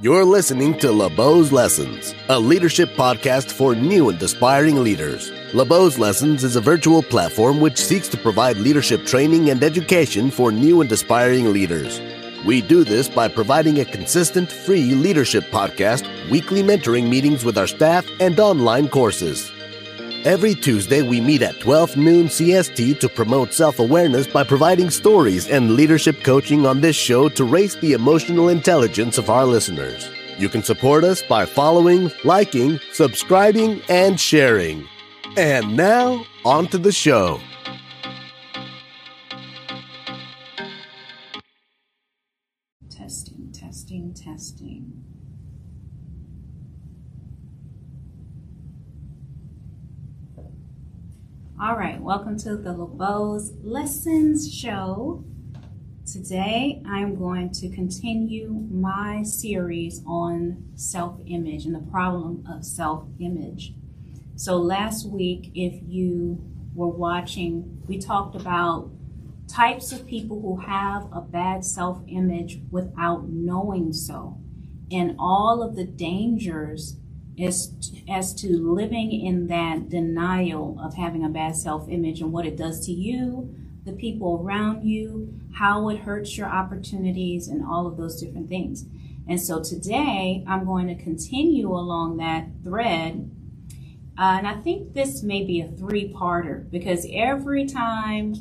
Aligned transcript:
You're 0.00 0.24
listening 0.24 0.76
to 0.78 0.90
LaBeaud's 0.90 1.52
Lessons, 1.52 2.16
a 2.28 2.36
leadership 2.36 2.88
podcast 2.96 3.52
for 3.52 3.76
new 3.76 4.08
and 4.08 4.20
aspiring 4.20 4.82
leaders. 4.82 5.30
LaBeaud's 5.54 6.00
Lessons 6.00 6.42
is 6.42 6.56
a 6.56 6.60
virtual 6.60 7.00
platform 7.00 7.60
which 7.60 7.78
seeks 7.78 8.08
to 8.08 8.16
provide 8.16 8.56
leadership 8.56 9.06
training 9.06 9.50
and 9.50 9.62
education 9.62 10.32
for 10.32 10.50
new 10.50 10.80
and 10.80 10.90
aspiring 10.90 11.52
leaders. 11.52 12.00
We 12.44 12.60
do 12.60 12.82
this 12.82 13.08
by 13.08 13.28
providing 13.28 13.78
a 13.78 13.84
consistent, 13.84 14.50
free 14.50 14.96
leadership 14.96 15.44
podcast, 15.52 16.04
weekly 16.28 16.64
mentoring 16.64 17.08
meetings 17.08 17.44
with 17.44 17.56
our 17.56 17.68
staff, 17.68 18.04
and 18.18 18.40
online 18.40 18.88
courses. 18.88 19.52
Every 20.24 20.54
Tuesday, 20.54 21.02
we 21.02 21.20
meet 21.20 21.42
at 21.42 21.60
12 21.60 21.98
noon 21.98 22.28
CST 22.28 22.98
to 23.00 23.10
promote 23.10 23.52
self 23.52 23.78
awareness 23.78 24.26
by 24.26 24.42
providing 24.42 24.88
stories 24.88 25.50
and 25.50 25.72
leadership 25.72 26.24
coaching 26.24 26.64
on 26.64 26.80
this 26.80 26.96
show 26.96 27.28
to 27.28 27.44
raise 27.44 27.76
the 27.76 27.92
emotional 27.92 28.48
intelligence 28.48 29.18
of 29.18 29.28
our 29.28 29.44
listeners. 29.44 30.08
You 30.38 30.48
can 30.48 30.62
support 30.62 31.04
us 31.04 31.20
by 31.20 31.44
following, 31.44 32.10
liking, 32.24 32.80
subscribing, 32.90 33.82
and 33.90 34.18
sharing. 34.18 34.88
And 35.36 35.76
now, 35.76 36.24
on 36.46 36.68
to 36.68 36.78
the 36.78 36.92
show. 36.92 37.38
All 51.64 51.78
right, 51.78 51.98
welcome 51.98 52.36
to 52.40 52.56
the 52.56 52.74
LaBeaud's 52.74 53.54
Lessons 53.62 54.54
Show. 54.54 55.24
Today 56.04 56.82
I'm 56.86 57.16
going 57.16 57.52
to 57.52 57.70
continue 57.70 58.50
my 58.70 59.22
series 59.22 60.02
on 60.06 60.62
self 60.74 61.18
image 61.26 61.64
and 61.64 61.74
the 61.74 61.90
problem 61.90 62.44
of 62.46 62.66
self 62.66 63.08
image. 63.18 63.72
So, 64.36 64.58
last 64.58 65.08
week, 65.08 65.52
if 65.54 65.80
you 65.86 66.38
were 66.74 66.88
watching, 66.88 67.82
we 67.86 67.96
talked 67.96 68.36
about 68.36 68.90
types 69.48 69.90
of 69.90 70.06
people 70.06 70.42
who 70.42 70.58
have 70.58 71.08
a 71.14 71.22
bad 71.22 71.64
self 71.64 72.02
image 72.06 72.60
without 72.70 73.30
knowing 73.30 73.94
so, 73.94 74.36
and 74.92 75.16
all 75.18 75.62
of 75.62 75.76
the 75.76 75.86
dangers 75.86 76.98
as 77.42 77.72
as 78.08 78.34
to 78.34 78.48
living 78.48 79.12
in 79.12 79.48
that 79.48 79.88
denial 79.88 80.78
of 80.80 80.94
having 80.94 81.24
a 81.24 81.28
bad 81.28 81.56
self-image 81.56 82.20
and 82.20 82.32
what 82.32 82.46
it 82.46 82.56
does 82.56 82.86
to 82.86 82.92
you 82.92 83.54
the 83.84 83.92
people 83.92 84.40
around 84.42 84.84
you 84.84 85.40
how 85.54 85.88
it 85.88 86.00
hurts 86.00 86.36
your 86.36 86.48
opportunities 86.48 87.48
and 87.48 87.64
all 87.64 87.86
of 87.86 87.96
those 87.96 88.20
different 88.20 88.48
things. 88.48 88.84
And 89.28 89.40
so 89.40 89.62
today 89.62 90.44
i'm 90.46 90.64
going 90.64 90.88
to 90.88 90.94
continue 90.94 91.70
along 91.70 92.18
that 92.18 92.46
thread. 92.62 93.30
Uh, 94.18 94.36
and 94.38 94.46
i 94.46 94.54
think 94.54 94.94
this 94.94 95.22
may 95.22 95.44
be 95.44 95.60
a 95.60 95.68
three-parter 95.68 96.70
because 96.70 97.06
every 97.12 97.66
time 97.66 98.34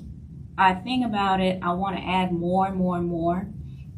i 0.58 0.74
think 0.74 1.06
about 1.06 1.40
it 1.42 1.60
i 1.64 1.72
want 1.72 1.98
to 1.98 2.04
add 2.04 2.32
more 2.32 2.68
and 2.68 2.76
more 2.76 2.98
and 2.98 3.08
more. 3.08 3.48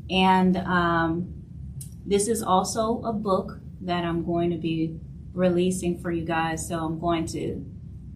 And 0.10 0.58
um, 0.58 1.34
this 2.06 2.28
is 2.28 2.44
also 2.44 3.02
a 3.02 3.12
book 3.12 3.60
that 3.86 4.04
I'm 4.04 4.26
going 4.26 4.52
to 4.52 4.58
be 4.58 5.00
releasing 5.34 6.00
for 6.00 6.12
you 6.12 6.26
guys. 6.26 6.68
So 6.68 6.80
I'm 6.80 7.00
going 7.00 7.26
to 7.28 7.66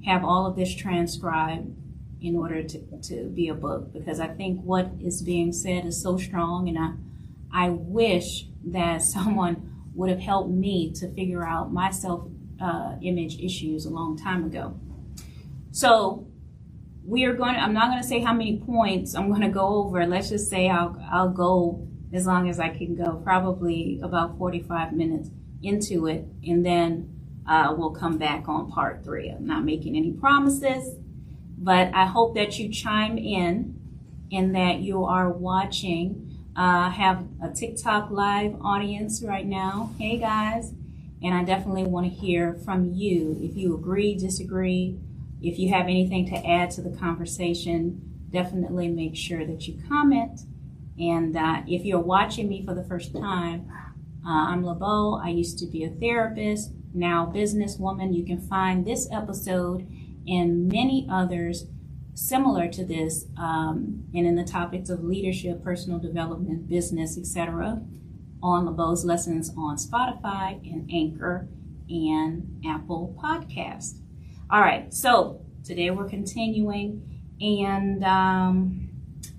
have 0.06 0.24
all 0.24 0.46
of 0.46 0.56
this 0.56 0.74
transcribed 0.74 1.76
in 2.22 2.36
order 2.36 2.64
to, 2.64 3.02
to 3.02 3.30
be 3.30 3.48
a 3.48 3.54
book 3.54 3.94
because 3.94 4.20
I 4.20 4.28
think 4.28 4.62
what 4.62 4.92
is 5.02 5.22
being 5.22 5.54
said 5.54 5.86
is 5.86 6.02
so 6.02 6.18
strong 6.18 6.68
and 6.68 6.78
I 6.78 6.92
I 7.52 7.70
wish 7.70 8.46
that 8.66 9.02
someone 9.16 9.90
would 9.94 10.10
have 10.10 10.20
helped 10.20 10.52
me 10.52 10.92
to 10.94 11.14
figure 11.14 11.46
out 11.46 11.72
my 11.72 11.92
self 11.92 12.28
uh, 12.62 12.96
image 13.02 13.40
issues 13.40 13.86
a 13.86 13.90
long 13.90 14.18
time 14.18 14.46
ago. 14.46 14.80
So 15.72 16.28
we 17.06 17.24
are 17.26 17.34
going 17.34 17.56
to, 17.56 17.60
I'm 17.60 17.74
not 17.74 17.90
going 17.90 18.02
to 18.02 18.08
say 18.08 18.20
how 18.20 18.34
many 18.34 18.58
points 18.60 19.16
I'm 19.16 19.30
going 19.30 19.42
to 19.42 19.50
go 19.50 19.68
over. 19.68 20.06
Let's 20.06 20.30
just 20.30 20.50
say 20.50 20.70
I'll, 20.70 21.02
I'll 21.12 21.30
go 21.30 21.88
as 22.12 22.26
long 22.26 22.50
as 22.50 22.60
I 22.60 22.70
can 22.70 22.96
go, 22.96 23.22
probably 23.24 24.00
about 24.04 24.38
45 24.38 24.94
minutes 24.94 25.30
into 25.62 26.08
it, 26.08 26.26
and 26.48 26.66
then 26.66 27.16
uh, 27.48 27.74
we'll 27.78 27.92
come 27.92 28.18
back 28.18 28.48
on 28.48 28.72
part 28.72 29.04
three. 29.04 29.30
I'm 29.30 29.46
not 29.46 29.66
making 29.66 29.96
any 29.96 30.12
promises, 30.12 30.96
but 31.58 31.94
I 31.94 32.06
hope 32.06 32.36
that 32.36 32.60
you 32.60 32.70
chime 32.70 33.18
in 33.18 33.76
and 34.32 34.56
that 34.56 34.80
you 34.80 35.04
are 35.06 35.30
watching. 35.30 36.26
Uh, 36.56 36.90
have 36.90 37.26
a 37.42 37.50
TikTok 37.50 38.12
live 38.12 38.56
audience 38.62 39.24
right 39.24 39.46
now. 39.46 39.92
Hey 39.98 40.18
guys, 40.18 40.74
and 41.24 41.34
I 41.34 41.44
definitely 41.44 41.86
want 41.86 42.06
to 42.06 42.12
hear 42.12 42.54
from 42.54 42.94
you. 42.94 43.38
If 43.42 43.56
you 43.56 43.76
agree, 43.76 44.16
disagree, 44.16 45.00
if 45.42 45.58
you 45.58 45.70
have 45.70 45.86
anything 45.86 46.28
to 46.28 46.36
add 46.36 46.72
to 46.72 46.82
the 46.82 46.96
conversation, 46.98 48.02
definitely 48.30 48.90
make 48.90 49.16
sure 49.16 49.46
that 49.46 49.68
you 49.68 49.82
comment. 49.88 50.42
And 51.00 51.38
uh, 51.38 51.62
if 51.66 51.86
you're 51.86 52.00
watching 52.00 52.50
me 52.50 52.66
for 52.66 52.76
the 52.76 52.84
first 52.84 53.14
time, 53.14 53.72
uh, 54.26 54.52
I'm 54.52 54.64
LaBeaud. 54.64 55.24
I 55.24 55.30
used 55.30 55.60
to 55.60 55.66
be 55.66 55.84
a 55.84 55.90
therapist, 55.90 56.72
now 56.94 57.32
businesswoman. 57.34 58.16
You 58.16 58.26
can 58.26 58.40
find 58.40 58.86
this 58.86 59.08
episode 59.12 59.88
and 60.28 60.68
many 60.72 61.08
others 61.10 61.66
similar 62.14 62.68
to 62.68 62.84
this, 62.84 63.26
um, 63.38 64.04
and 64.14 64.28
in 64.28 64.36
the 64.36 64.44
topics 64.44 64.90
of 64.90 65.04
leadership, 65.04 65.64
personal 65.64 66.00
development, 66.00 66.68
business, 66.68 67.18
etc., 67.18 67.82
on 68.44 68.66
LaBeaud's 68.66 69.06
lessons 69.06 69.52
on 69.58 69.78
Spotify 69.78 70.60
and 70.70 70.90
Anchor 70.94 71.48
and 71.90 72.62
Apple 72.66 73.18
Podcast. 73.22 74.00
All 74.50 74.62
right, 74.62 74.94
so 74.94 75.42
today 75.64 75.92
we're 75.92 76.10
continuing, 76.10 77.22
and 77.40 78.04
um, 78.04 78.90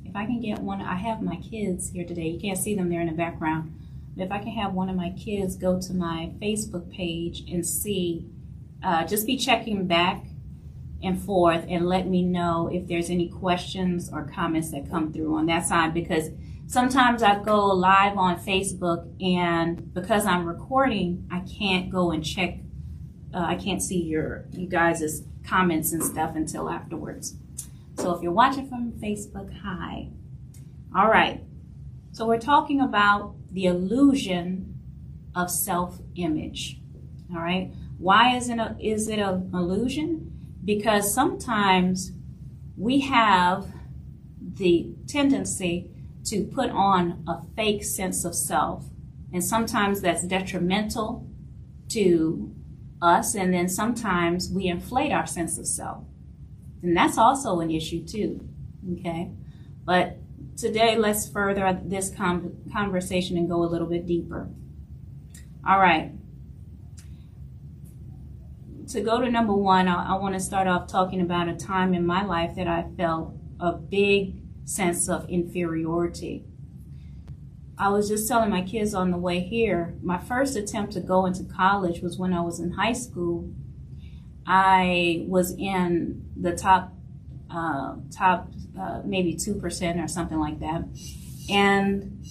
if 0.05 0.17
I 0.17 0.25
can 0.25 0.41
get 0.41 0.59
one, 0.59 0.81
I 0.81 0.97
have 0.97 1.21
my 1.21 1.37
kids 1.37 1.91
here 1.91 2.07
today. 2.07 2.29
You 2.29 2.41
can't 2.41 2.59
see 2.59 2.75
them; 2.75 2.89
they're 2.89 3.03
in 3.03 3.09
the 3.09 3.13
background 3.13 3.80
if 4.16 4.31
I 4.31 4.38
can 4.38 4.53
have 4.53 4.75
one 4.75 4.88
of 4.88 4.97
my 4.97 5.10
kids 5.10 5.56
go 5.56 5.81
to 5.81 5.94
my 5.94 6.32
Facebook 6.41 6.91
page 6.91 7.44
and 7.50 7.66
see, 7.66 8.26
uh, 8.82 9.04
just 9.04 9.26
be 9.26 9.37
checking 9.37 9.87
back 9.87 10.25
and 11.03 11.22
forth 11.22 11.65
and 11.69 11.87
let 11.87 12.06
me 12.06 12.22
know 12.22 12.69
if 12.72 12.87
there's 12.87 13.10
any 13.10 13.28
questions 13.28 14.10
or 14.12 14.25
comments 14.25 14.71
that 14.71 14.91
come 14.91 15.12
through 15.12 15.34
on 15.34 15.47
that 15.47 15.66
side 15.66 15.94
because 15.94 16.28
sometimes 16.66 17.22
I 17.22 17.43
go 17.43 17.66
live 17.69 18.16
on 18.19 18.38
Facebook 18.38 19.10
and 19.22 19.93
because 19.94 20.27
I'm 20.27 20.47
recording, 20.47 21.27
I 21.31 21.41
can't 21.41 21.91
go 21.91 22.10
and 22.10 22.25
check. 22.25 22.59
Uh, 23.32 23.38
I 23.38 23.54
can't 23.54 23.82
see 23.82 24.03
your 24.03 24.47
you 24.53 24.69
guys' 24.69 25.22
comments 25.44 25.92
and 25.92 26.03
stuff 26.03 26.34
until 26.37 26.69
afterwards. 26.69 27.37
So 27.98 28.15
if 28.15 28.22
you're 28.22 28.32
watching 28.32 28.69
from 28.69 28.92
Facebook, 28.92 29.53
hi. 29.62 30.09
All 30.94 31.09
right. 31.09 31.42
So 32.12 32.26
we're 32.26 32.38
talking 32.38 32.81
about 32.81 33.34
the 33.53 33.66
illusion 33.66 34.78
of 35.34 35.50
self-image. 35.50 36.81
All 37.32 37.41
right. 37.41 37.72
Why 37.98 38.37
is 38.37 38.48
it 38.48 38.59
a, 38.59 38.76
is 38.81 39.09
it 39.09 39.19
an 39.19 39.50
illusion? 39.54 40.32
Because 40.65 41.12
sometimes 41.15 42.12
we 42.76 43.00
have 43.00 43.66
the 44.54 44.93
tendency 45.06 45.91
to 46.25 46.44
put 46.44 46.71
on 46.71 47.25
a 47.26 47.43
fake 47.56 47.84
sense 47.84 48.25
of 48.25 48.34
self, 48.34 48.84
and 49.32 49.42
sometimes 49.44 50.00
that's 50.00 50.27
detrimental 50.27 51.27
to 51.88 52.54
us, 53.00 53.34
and 53.34 53.54
then 53.54 53.69
sometimes 53.69 54.50
we 54.50 54.66
inflate 54.66 55.12
our 55.12 55.27
sense 55.27 55.59
of 55.59 55.66
self, 55.66 56.04
and 56.82 56.97
that's 56.97 57.16
also 57.16 57.60
an 57.60 57.71
issue 57.71 58.04
too. 58.04 58.47
Okay, 58.92 59.31
but 59.84 60.19
today 60.60 60.97
let's 60.97 61.26
further 61.28 61.81
this 61.82 62.15
conversation 62.15 63.39
and 63.39 63.48
go 63.48 63.62
a 63.62 63.66
little 63.66 63.86
bit 63.86 64.07
deeper. 64.07 64.51
All 65.66 65.78
right. 65.78 66.12
To 68.89 69.01
go 69.01 69.21
to 69.21 69.30
number 69.30 69.54
one, 69.54 69.89
I, 69.89 70.15
I 70.15 70.18
want 70.18 70.34
to 70.34 70.41
start 70.41 70.66
off 70.66 70.86
talking 70.86 71.21
about 71.21 71.48
a 71.48 71.54
time 71.54 71.95
in 71.95 72.04
my 72.04 72.24
life 72.24 72.57
that 72.57 72.66
I 72.66 72.86
felt 72.97 73.34
a 73.59 73.72
big 73.72 74.42
sense 74.65 75.09
of 75.09 75.28
inferiority. 75.30 76.45
I 77.78 77.89
was 77.89 78.09
just 78.09 78.28
telling 78.28 78.51
my 78.51 78.63
kids 78.63 78.92
on 78.92 79.10
the 79.10 79.16
way 79.16 79.41
here, 79.41 79.95
my 80.03 80.18
first 80.18 80.56
attempt 80.56 80.92
to 80.92 81.01
go 81.01 81.24
into 81.24 81.45
college 81.45 82.03
was 82.03 82.18
when 82.18 82.34
I 82.34 82.42
was 82.42 82.60
in 82.60 82.72
high 82.72 82.92
school. 82.92 83.51
I 84.47 85.24
was 85.27 85.53
in 85.53 86.28
the 86.36 86.54
top 86.54 86.92
uh, 87.51 87.97
top 88.10 88.53
uh, 88.80 89.03
maybe 89.04 89.34
2% 89.34 90.03
or 90.03 90.09
something 90.09 90.38
like 90.38 90.60
that. 90.60 90.84
And 91.50 92.24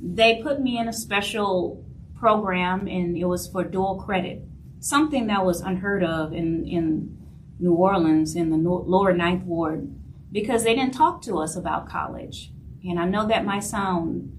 they 0.00 0.42
put 0.42 0.60
me 0.60 0.78
in 0.78 0.88
a 0.88 0.92
special 0.92 1.84
program, 2.18 2.86
and 2.86 3.16
it 3.16 3.26
was 3.26 3.46
for 3.46 3.64
dual 3.64 4.02
credit, 4.02 4.42
something 4.80 5.26
that 5.28 5.44
was 5.44 5.60
unheard 5.60 6.02
of 6.04 6.32
in, 6.32 6.66
in 6.66 7.16
New 7.58 7.74
Orleans 7.74 8.34
in 8.36 8.50
the 8.50 8.56
lower 8.56 9.12
ninth 9.12 9.44
ward 9.44 9.94
because 10.32 10.64
they 10.64 10.74
didn't 10.74 10.94
talk 10.94 11.22
to 11.22 11.38
us 11.38 11.56
about 11.56 11.88
college. 11.88 12.52
And 12.84 12.98
I 12.98 13.04
know 13.04 13.26
that 13.26 13.44
might 13.44 13.64
sound 13.64 14.36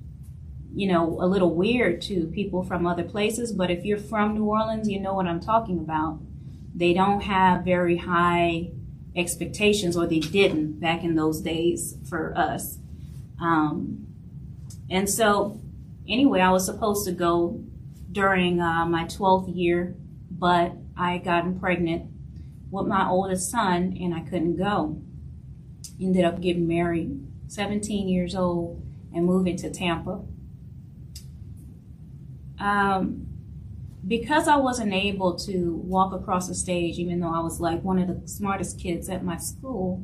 you 0.74 0.88
know, 0.88 1.18
a 1.20 1.28
little 1.28 1.54
weird 1.54 2.02
to 2.02 2.28
people 2.28 2.64
from 2.64 2.88
other 2.88 3.04
places. 3.04 3.52
But 3.52 3.70
if 3.70 3.84
you're 3.84 3.98
from 3.98 4.36
New 4.36 4.46
Orleans, 4.46 4.90
you 4.90 5.00
know 5.00 5.14
what 5.14 5.28
I'm 5.28 5.42
talking 5.42 5.80
about. 5.80 6.20
They 6.74 6.94
don't 6.94 7.22
have 7.22 7.66
very 7.66 7.98
high 7.98 8.72
expectations, 9.16 9.98
or 9.98 10.08
they 10.08 10.20
didn't 10.20 10.80
back 10.80 11.04
in 11.04 11.16
those 11.16 11.42
days 11.42 11.98
for 12.08 12.38
us. 12.38 12.78
Um, 13.40 14.08
and 14.90 15.10
so, 15.10 15.60
anyway, 16.08 16.42
I 16.42 16.52
was 16.52 16.66
supposed 16.66 17.06
to 17.06 17.12
go 17.12 17.64
during 18.12 18.60
uh, 18.60 18.86
my 18.86 19.06
12th 19.06 19.56
year, 19.56 19.96
but 20.30 20.74
I 20.98 21.18
gotten 21.18 21.60
pregnant 21.60 22.12
with 22.70 22.88
my 22.88 23.08
oldest 23.08 23.50
son 23.50 23.98
and 24.00 24.14
I 24.14 24.22
couldn't 24.22 24.58
go. 24.58 25.02
Ended 26.00 26.26
up 26.26 26.42
getting 26.42 26.68
married, 26.68 27.26
17 27.48 28.08
years 28.08 28.36
old, 28.36 28.84
and 29.14 29.26
moving 29.26 29.58
to 29.58 29.70
Tampa. 29.70 30.22
Um, 32.60 33.28
because 34.08 34.48
I 34.48 34.58
wasn't 34.58 34.94
able 34.94 35.36
to 35.40 35.76
walk 35.86 36.14
across 36.14 36.48
the 36.48 36.56
stage, 36.56 36.98
even 36.98 37.20
though 37.20 37.34
I 37.34 37.40
was 37.40 37.60
like 37.60 37.84
one 37.84 38.00
of 38.00 38.08
the 38.08 38.28
smartest 38.28 38.80
kids 38.80 39.10
at 39.10 39.24
my 39.24 39.38
school, 39.38 40.04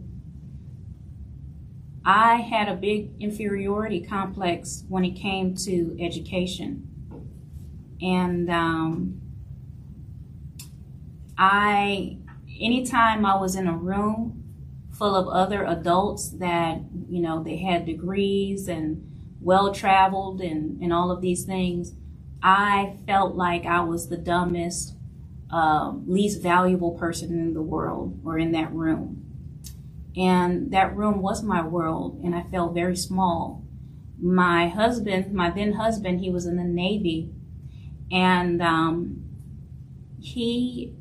I 2.06 2.36
had 2.36 2.70
a 2.70 2.76
big 2.76 3.12
inferiority 3.20 4.00
complex 4.00 4.86
when 4.88 5.04
it 5.04 5.12
came 5.12 5.56
to 5.56 5.98
education. 6.00 6.88
And 8.02 8.50
um, 8.50 9.22
I, 11.38 12.18
anytime 12.62 13.26
I 13.26 13.36
was 13.36 13.56
in 13.56 13.68
a 13.68 13.76
room 13.76 14.44
full 14.92 15.16
of 15.16 15.28
other 15.28 15.66
adults 15.66 16.30
that, 16.38 16.80
you 17.10 17.22
know, 17.22 17.44
they 17.44 17.58
had 17.58 17.86
degrees 17.86 18.68
and 18.68 19.04
well 19.42 19.74
traveled 19.74 20.40
and, 20.40 20.82
and 20.82 20.94
all 20.94 21.12
of 21.12 21.22
these 21.22 21.44
things, 21.44 21.94
I 22.42 22.98
felt 23.06 23.36
like 23.36 23.66
I 23.66 23.82
was 23.82 24.10
the 24.10 24.18
dumbest, 24.18 24.96
um, 25.50 26.06
least 26.08 26.42
valuable 26.42 26.92
person 26.92 27.32
in 27.32 27.54
the 27.54 27.62
world 27.62 28.20
or 28.26 28.38
in 28.38 28.52
that 28.52 28.72
room. 28.74 29.24
And 30.16 30.72
that 30.72 30.96
room 30.96 31.22
was 31.22 31.44
my 31.44 31.62
world, 31.62 32.20
and 32.24 32.34
I 32.36 32.44
felt 32.44 32.74
very 32.74 32.96
small. 32.96 33.64
My 34.20 34.68
husband, 34.68 35.32
my 35.32 35.52
then 35.52 35.74
husband, 35.74 36.22
he 36.22 36.32
was 36.32 36.48
in 36.48 36.58
the 36.58 36.64
Navy, 36.64 37.30
and 38.12 38.62
um, 38.62 39.24
he 40.20 40.94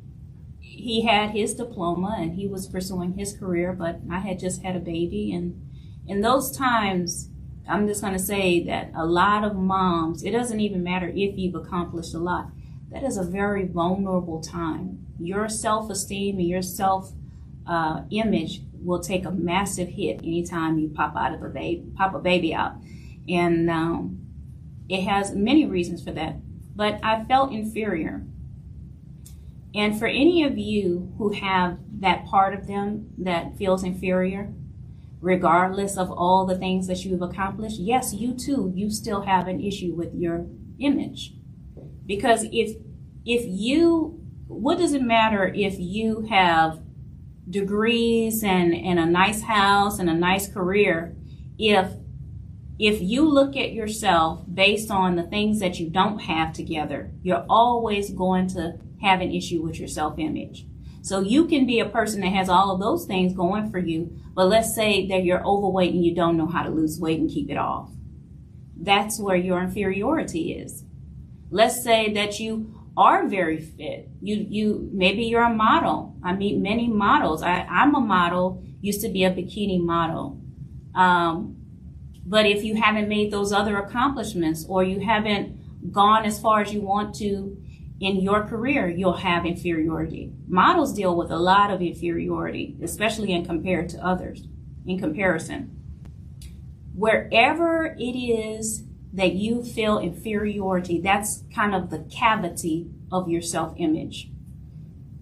he 0.59 1.05
had 1.05 1.31
his 1.31 1.55
diploma 1.55 2.17
and 2.19 2.35
he 2.35 2.47
was 2.47 2.67
pursuing 2.67 3.13
his 3.17 3.33
career, 3.33 3.73
but 3.73 3.99
I 4.11 4.19
had 4.19 4.39
just 4.39 4.61
had 4.61 4.75
a 4.75 4.79
baby, 4.79 5.33
and 5.33 5.59
in 6.07 6.21
those 6.21 6.55
times, 6.55 7.29
I'm 7.67 7.87
just 7.87 8.01
going 8.01 8.13
to 8.13 8.19
say 8.19 8.63
that 8.65 8.91
a 8.95 9.05
lot 9.05 9.43
of 9.43 9.55
moms, 9.55 10.23
it 10.23 10.31
doesn't 10.31 10.59
even 10.59 10.83
matter 10.83 11.07
if 11.09 11.37
you've 11.37 11.55
accomplished 11.55 12.13
a 12.13 12.19
lot, 12.19 12.49
that 12.91 13.03
is 13.03 13.17
a 13.17 13.23
very 13.23 13.65
vulnerable 13.65 14.41
time. 14.41 15.05
Your 15.19 15.49
self 15.49 15.89
esteem 15.89 16.37
and 16.37 16.47
your 16.47 16.61
self 16.61 17.11
uh, 17.65 18.03
image 18.11 18.61
will 18.73 18.99
take 18.99 19.25
a 19.25 19.31
massive 19.31 19.89
hit 19.89 20.19
anytime 20.19 20.79
you 20.79 20.89
pop 20.89 21.15
out 21.15 21.33
of 21.33 21.41
a 21.41 21.49
baby, 21.49 21.85
pop 21.95 22.13
a 22.13 22.19
baby 22.19 22.53
out. 22.53 22.75
And 23.27 23.69
um, 23.69 24.19
it 24.87 25.03
has 25.03 25.35
many 25.35 25.65
reasons 25.65 26.03
for 26.03 26.11
that. 26.11 26.35
But 26.75 26.99
I 27.03 27.25
felt 27.25 27.51
inferior. 27.51 28.23
And 29.75 29.99
for 29.99 30.07
any 30.07 30.43
of 30.43 30.57
you 30.57 31.13
who 31.17 31.33
have 31.33 31.77
that 31.99 32.25
part 32.25 32.53
of 32.53 32.67
them 32.67 33.11
that 33.17 33.57
feels 33.57 33.83
inferior, 33.83 34.53
regardless 35.19 35.97
of 35.97 36.11
all 36.11 36.45
the 36.45 36.57
things 36.57 36.87
that 36.87 37.03
you've 37.03 37.21
accomplished, 37.21 37.79
yes, 37.79 38.13
you 38.13 38.33
too, 38.33 38.71
you 38.75 38.89
still 38.89 39.21
have 39.21 39.47
an 39.47 39.61
issue 39.61 39.93
with 39.93 40.13
your 40.13 40.47
image. 40.79 41.33
Because 42.05 42.45
if 42.51 42.77
if 43.25 43.43
you 43.45 44.21
what 44.47 44.77
does 44.77 44.93
it 44.93 45.01
matter 45.01 45.51
if 45.53 45.77
you 45.77 46.21
have 46.29 46.79
degrees 47.49 48.43
and, 48.43 48.73
and 48.73 48.99
a 48.99 49.05
nice 49.05 49.41
house 49.41 49.99
and 49.99 50.09
a 50.09 50.13
nice 50.13 50.47
career 50.47 51.15
if 51.57 51.91
if 52.79 53.01
you 53.01 53.27
look 53.27 53.55
at 53.55 53.73
yourself 53.73 54.43
based 54.53 54.91
on 54.91 55.15
the 55.15 55.23
things 55.23 55.59
that 55.59 55.79
you 55.79 55.89
don't 55.89 56.19
have 56.19 56.53
together, 56.53 57.11
you're 57.23 57.45
always 57.49 58.11
going 58.11 58.47
to 58.49 58.77
have 59.01 59.19
an 59.21 59.31
issue 59.31 59.61
with 59.61 59.79
your 59.79 59.87
self 59.87 60.19
image. 60.19 60.67
So 61.07 61.21
you 61.21 61.47
can 61.47 61.65
be 61.65 61.79
a 61.79 61.87
person 61.87 62.19
that 62.19 62.33
has 62.33 62.49
all 62.49 62.69
of 62.69 62.81
those 62.81 63.05
things 63.05 63.31
going 63.31 63.71
for 63.71 63.79
you, 63.79 64.11
but 64.33 64.49
let's 64.49 64.75
say 64.75 65.07
that 65.07 65.23
you're 65.23 65.41
overweight 65.41 65.93
and 65.93 66.03
you 66.03 66.13
don't 66.13 66.35
know 66.35 66.47
how 66.47 66.63
to 66.63 66.69
lose 66.69 66.99
weight 66.99 67.21
and 67.21 67.29
keep 67.29 67.49
it 67.49 67.55
off. 67.55 67.89
That's 68.75 69.17
where 69.17 69.37
your 69.37 69.63
inferiority 69.63 70.51
is. 70.51 70.83
Let's 71.49 71.81
say 71.81 72.11
that 72.11 72.41
you 72.41 72.77
are 72.97 73.25
very 73.25 73.61
fit. 73.61 74.09
You 74.21 74.45
you 74.49 74.89
maybe 74.91 75.23
you're 75.23 75.43
a 75.43 75.53
model. 75.53 76.13
I 76.25 76.33
meet 76.33 76.57
many 76.57 76.89
models. 76.89 77.41
I, 77.41 77.61
I'm 77.61 77.95
a 77.95 78.01
model, 78.01 78.61
used 78.81 78.99
to 78.99 79.09
be 79.09 79.23
a 79.23 79.31
bikini 79.31 79.79
model. 79.79 80.41
Um, 80.93 81.55
but 82.25 82.45
if 82.45 82.65
you 82.65 82.75
haven't 82.75 83.07
made 83.07 83.31
those 83.31 83.53
other 83.53 83.77
accomplishments 83.77 84.65
or 84.67 84.83
you 84.83 84.99
haven't 84.99 85.89
gone 85.89 86.25
as 86.25 86.37
far 86.37 86.59
as 86.59 86.73
you 86.73 86.81
want 86.81 87.15
to 87.15 87.55
in 87.99 88.21
your 88.21 88.45
career, 88.45 88.87
you'll 88.87 89.17
have 89.17 89.45
inferiority. 89.45 90.31
Models 90.47 90.93
deal 90.93 91.15
with 91.15 91.31
a 91.31 91.37
lot 91.37 91.71
of 91.71 91.81
inferiority, 91.81 92.77
especially 92.81 93.31
in 93.31 93.45
compared 93.45 93.89
to 93.89 94.05
others, 94.05 94.47
in 94.85 94.99
comparison. 94.99 95.73
Wherever 96.93 97.95
it 97.97 98.17
is 98.17 98.83
that 99.13 99.33
you 99.33 99.63
feel 99.63 99.97
inferiority, 99.97 101.01
that's 101.01 101.43
kind 101.53 101.73
of 101.73 101.89
the 101.89 102.07
cavity 102.11 102.91
of 103.11 103.29
your 103.29 103.41
self 103.41 103.73
image. 103.77 104.29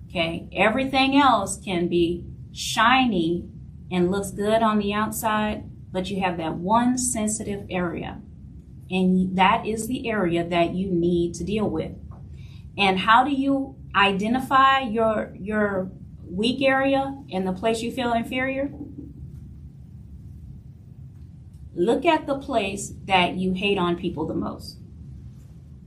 Okay, 0.09 0.49
everything 0.53 1.17
else 1.17 1.57
can 1.57 1.87
be 1.87 2.25
shiny 2.53 3.49
and 3.91 4.11
looks 4.11 4.31
good 4.31 4.61
on 4.61 4.79
the 4.79 4.93
outside, 4.93 5.63
but 5.91 6.09
you 6.09 6.21
have 6.21 6.37
that 6.37 6.55
one 6.55 6.97
sensitive 6.97 7.65
area. 7.69 8.21
And 8.89 9.35
that 9.37 9.65
is 9.65 9.87
the 9.87 10.09
area 10.09 10.47
that 10.47 10.73
you 10.73 10.91
need 10.91 11.33
to 11.35 11.43
deal 11.43 11.69
with. 11.69 11.93
And 12.77 12.99
how 12.99 13.23
do 13.23 13.31
you 13.31 13.75
identify 13.95 14.81
your 14.81 15.33
your 15.39 15.91
weak 16.23 16.61
area 16.61 17.17
and 17.31 17.47
the 17.47 17.53
place 17.53 17.81
you 17.81 17.91
feel 17.91 18.13
inferior? 18.13 18.71
Look 21.73 22.05
at 22.05 22.25
the 22.25 22.37
place 22.37 22.93
that 23.05 23.35
you 23.35 23.53
hate 23.53 23.77
on 23.77 23.97
people 23.97 24.25
the 24.25 24.33
most. 24.33 24.79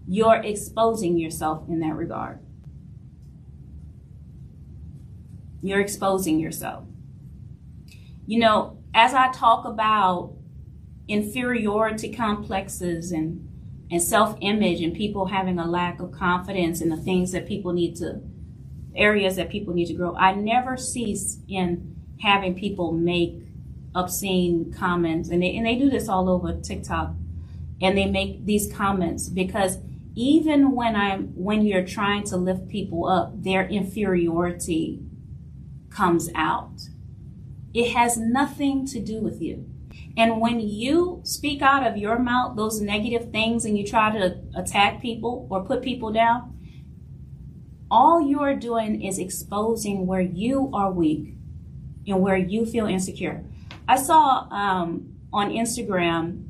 You're 0.06 0.36
exposing 0.36 1.18
yourself 1.18 1.68
in 1.68 1.80
that 1.80 1.94
regard. 1.94 2.40
You're 5.62 5.80
exposing 5.80 6.38
yourself. 6.38 6.84
You 8.26 8.38
know, 8.38 8.78
as 8.94 9.14
I 9.14 9.30
talk 9.32 9.64
about 9.64 10.34
inferiority 11.08 12.12
complexes 12.12 13.12
and 13.12 13.47
and 13.90 14.02
self-image 14.02 14.80
and 14.80 14.94
people 14.94 15.26
having 15.26 15.58
a 15.58 15.66
lack 15.66 16.00
of 16.00 16.12
confidence 16.12 16.80
in 16.80 16.88
the 16.88 16.96
things 16.96 17.32
that 17.32 17.46
people 17.46 17.72
need 17.72 17.96
to 17.96 18.20
areas 18.98 19.36
that 19.36 19.48
people 19.48 19.72
need 19.72 19.86
to 19.86 19.94
grow. 19.94 20.14
I 20.16 20.34
never 20.34 20.76
cease 20.76 21.38
in 21.48 21.96
having 22.20 22.54
people 22.54 22.92
make 22.92 23.40
obscene 23.94 24.72
comments. 24.72 25.28
And 25.28 25.42
they, 25.42 25.56
and 25.56 25.64
they 25.64 25.76
do 25.76 25.88
this 25.88 26.08
all 26.08 26.28
over 26.28 26.60
tiktok. 26.60 27.12
And 27.80 27.96
they 27.96 28.06
make 28.06 28.44
these 28.44 28.70
comments 28.72 29.28
because 29.28 29.78
even 30.16 30.72
when 30.72 30.96
i'm 30.96 31.28
when 31.36 31.64
you're 31.64 31.86
trying 31.86 32.24
to 32.24 32.36
lift 32.36 32.68
people 32.68 33.06
up 33.06 33.40
their 33.40 33.68
inferiority 33.68 35.00
comes 35.90 36.28
out. 36.34 36.88
It 37.72 37.92
has 37.92 38.16
nothing 38.16 38.84
to 38.86 38.98
do 38.98 39.20
with 39.20 39.40
you 39.40 39.70
and 40.16 40.40
when 40.40 40.60
you 40.60 41.20
speak 41.24 41.62
out 41.62 41.86
of 41.86 41.96
your 41.96 42.18
mouth 42.18 42.56
those 42.56 42.80
negative 42.80 43.30
things 43.30 43.64
and 43.64 43.78
you 43.78 43.86
try 43.86 44.10
to 44.10 44.40
attack 44.56 45.00
people 45.00 45.46
or 45.50 45.64
put 45.64 45.82
people 45.82 46.12
down, 46.12 46.58
all 47.90 48.20
you're 48.20 48.56
doing 48.56 49.02
is 49.02 49.18
exposing 49.18 50.06
where 50.06 50.20
you 50.20 50.70
are 50.74 50.90
weak 50.90 51.34
and 52.06 52.20
where 52.20 52.36
you 52.36 52.66
feel 52.66 52.86
insecure. 52.86 53.44
I 53.86 53.96
saw 53.96 54.48
um, 54.50 55.14
on 55.32 55.50
Instagram 55.50 56.44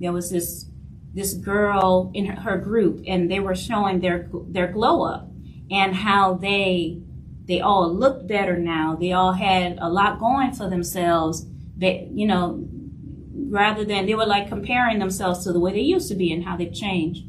there 0.00 0.12
was 0.12 0.30
this 0.30 0.66
this 1.14 1.34
girl 1.34 2.10
in 2.14 2.26
her, 2.26 2.40
her 2.40 2.58
group, 2.58 3.02
and 3.06 3.30
they 3.30 3.40
were 3.40 3.54
showing 3.54 4.00
their 4.00 4.28
their 4.48 4.68
glow 4.68 5.02
up 5.02 5.28
and 5.70 5.94
how 5.94 6.34
they 6.34 7.00
they 7.46 7.60
all 7.60 7.92
looked 7.92 8.26
better 8.28 8.56
now. 8.56 8.94
They 8.94 9.12
all 9.12 9.32
had 9.32 9.78
a 9.80 9.88
lot 9.88 10.20
going 10.20 10.52
for 10.52 10.68
themselves. 10.68 11.46
They, 11.76 12.08
you 12.12 12.26
know, 12.26 12.67
rather 13.48 13.84
than 13.84 14.06
they 14.06 14.14
were 14.14 14.26
like 14.26 14.48
comparing 14.48 14.98
themselves 14.98 15.44
to 15.44 15.52
the 15.52 15.60
way 15.60 15.72
they 15.72 15.80
used 15.80 16.08
to 16.08 16.14
be 16.14 16.32
and 16.32 16.44
how 16.44 16.56
they've 16.56 16.72
changed. 16.72 17.24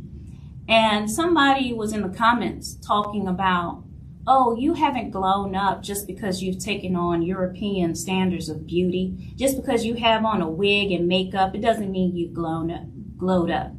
And 0.67 1.09
somebody 1.09 1.73
was 1.73 1.93
in 1.93 2.01
the 2.01 2.15
comments 2.15 2.75
talking 2.75 3.27
about, 3.27 3.83
oh, 4.27 4.55
you 4.55 4.75
haven't 4.75 5.09
grown 5.09 5.55
up 5.55 5.81
just 5.81 6.05
because 6.05 6.43
you've 6.43 6.63
taken 6.63 6.95
on 6.95 7.23
European 7.23 7.95
standards 7.95 8.49
of 8.49 8.67
beauty. 8.67 9.33
Just 9.35 9.57
because 9.57 9.85
you 9.85 9.95
have 9.95 10.23
on 10.23 10.41
a 10.41 10.49
wig 10.49 10.91
and 10.91 11.07
makeup, 11.07 11.55
it 11.55 11.61
doesn't 11.61 11.91
mean 11.91 12.15
you've 12.15 12.33
grown 12.35 12.69
up, 12.69 12.83
glowed 13.17 13.49
up. 13.49 13.71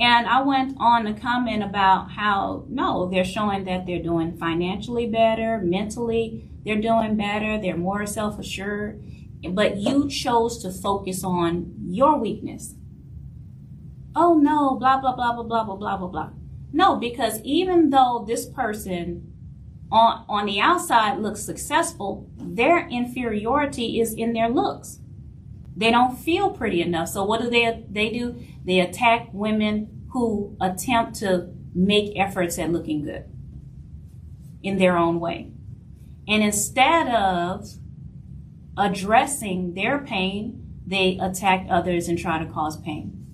And 0.00 0.26
I 0.26 0.42
went 0.42 0.76
on 0.78 1.06
to 1.06 1.14
comment 1.14 1.62
about 1.62 2.10
how, 2.10 2.66
no, 2.68 3.08
they're 3.08 3.24
showing 3.24 3.64
that 3.64 3.86
they're 3.86 4.02
doing 4.02 4.36
financially 4.36 5.06
better, 5.06 5.58
mentally, 5.58 6.50
they're 6.64 6.80
doing 6.80 7.16
better, 7.16 7.58
they're 7.58 7.76
more 7.76 8.06
self 8.06 8.38
assured. 8.38 9.02
But 9.50 9.76
you 9.76 10.08
chose 10.08 10.60
to 10.62 10.72
focus 10.72 11.22
on 11.22 11.74
your 11.84 12.18
weakness. 12.18 12.74
Oh 14.16 14.34
no, 14.34 14.76
blah, 14.76 15.00
blah, 15.00 15.14
blah, 15.14 15.32
blah, 15.32 15.44
blah, 15.44 15.76
blah, 15.76 15.96
blah, 15.96 16.08
blah. 16.08 16.30
No, 16.72 16.96
because 16.96 17.40
even 17.42 17.90
though 17.90 18.24
this 18.26 18.46
person 18.46 19.32
on, 19.90 20.24
on 20.28 20.46
the 20.46 20.60
outside 20.60 21.18
looks 21.18 21.40
successful, 21.40 22.28
their 22.36 22.88
inferiority 22.88 24.00
is 24.00 24.12
in 24.12 24.32
their 24.32 24.48
looks. 24.48 24.98
They 25.76 25.90
don't 25.90 26.18
feel 26.18 26.50
pretty 26.50 26.82
enough. 26.82 27.08
So 27.08 27.24
what 27.24 27.40
do 27.40 27.48
they 27.48 27.84
they 27.88 28.10
do? 28.10 28.42
They 28.64 28.80
attack 28.80 29.28
women 29.32 30.06
who 30.12 30.56
attempt 30.60 31.14
to 31.20 31.50
make 31.74 32.18
efforts 32.18 32.58
at 32.58 32.72
looking 32.72 33.04
good 33.04 33.24
in 34.62 34.78
their 34.78 34.98
own 34.98 35.20
way. 35.20 35.52
And 36.26 36.42
instead 36.42 37.08
of 37.08 37.64
addressing 38.78 39.74
their 39.74 39.98
pain, 39.98 40.64
they 40.86 41.18
attack 41.20 41.66
others 41.68 42.08
and 42.08 42.18
try 42.18 42.38
to 42.42 42.50
cause 42.50 42.80
pain. 42.80 43.26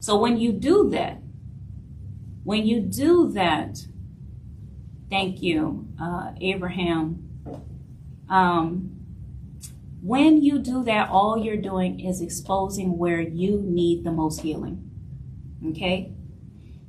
So 0.00 0.18
when 0.18 0.38
you 0.38 0.52
do 0.52 0.90
that, 0.90 1.18
when 2.42 2.66
you 2.66 2.80
do 2.80 3.30
that, 3.32 3.78
thank 5.08 5.40
you, 5.40 5.88
uh, 6.02 6.32
Abraham. 6.40 7.28
Um, 8.28 8.96
when 10.02 10.42
you 10.42 10.58
do 10.58 10.82
that, 10.84 11.10
all 11.10 11.38
you're 11.38 11.56
doing 11.56 12.00
is 12.00 12.20
exposing 12.20 12.98
where 12.98 13.20
you 13.20 13.60
need 13.62 14.02
the 14.02 14.12
most 14.12 14.40
healing. 14.40 14.90
Okay? 15.68 16.12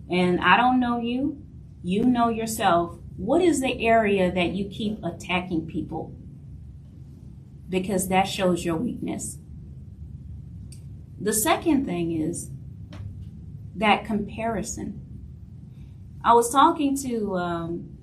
And 0.09 0.39
I 0.39 0.57
don't 0.57 0.79
know 0.79 0.99
you, 0.99 1.43
you 1.83 2.05
know 2.05 2.29
yourself. 2.29 2.97
What 3.17 3.41
is 3.41 3.59
the 3.59 3.85
area 3.85 4.31
that 4.31 4.51
you 4.51 4.69
keep 4.69 5.03
attacking 5.03 5.67
people? 5.67 6.15
Because 7.71 8.07
that 8.09 8.23
shows 8.23 8.63
your 8.63 8.75
weakness. 8.75 9.39
The 11.19 11.33
second 11.33 11.85
thing 11.85 12.11
is 12.11 12.51
that 13.75 14.05
comparison. 14.05 15.01
I 16.23 16.33
was 16.33 16.51
talking 16.51 16.97
to 16.97 17.37
um, 17.37 17.97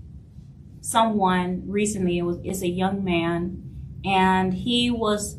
someone 0.80 1.62
recently, 1.66 2.18
it 2.18 2.22
was, 2.22 2.38
it's 2.42 2.62
a 2.62 2.68
young 2.68 3.04
man, 3.04 3.62
and 4.04 4.54
he 4.54 4.90
was 4.90 5.36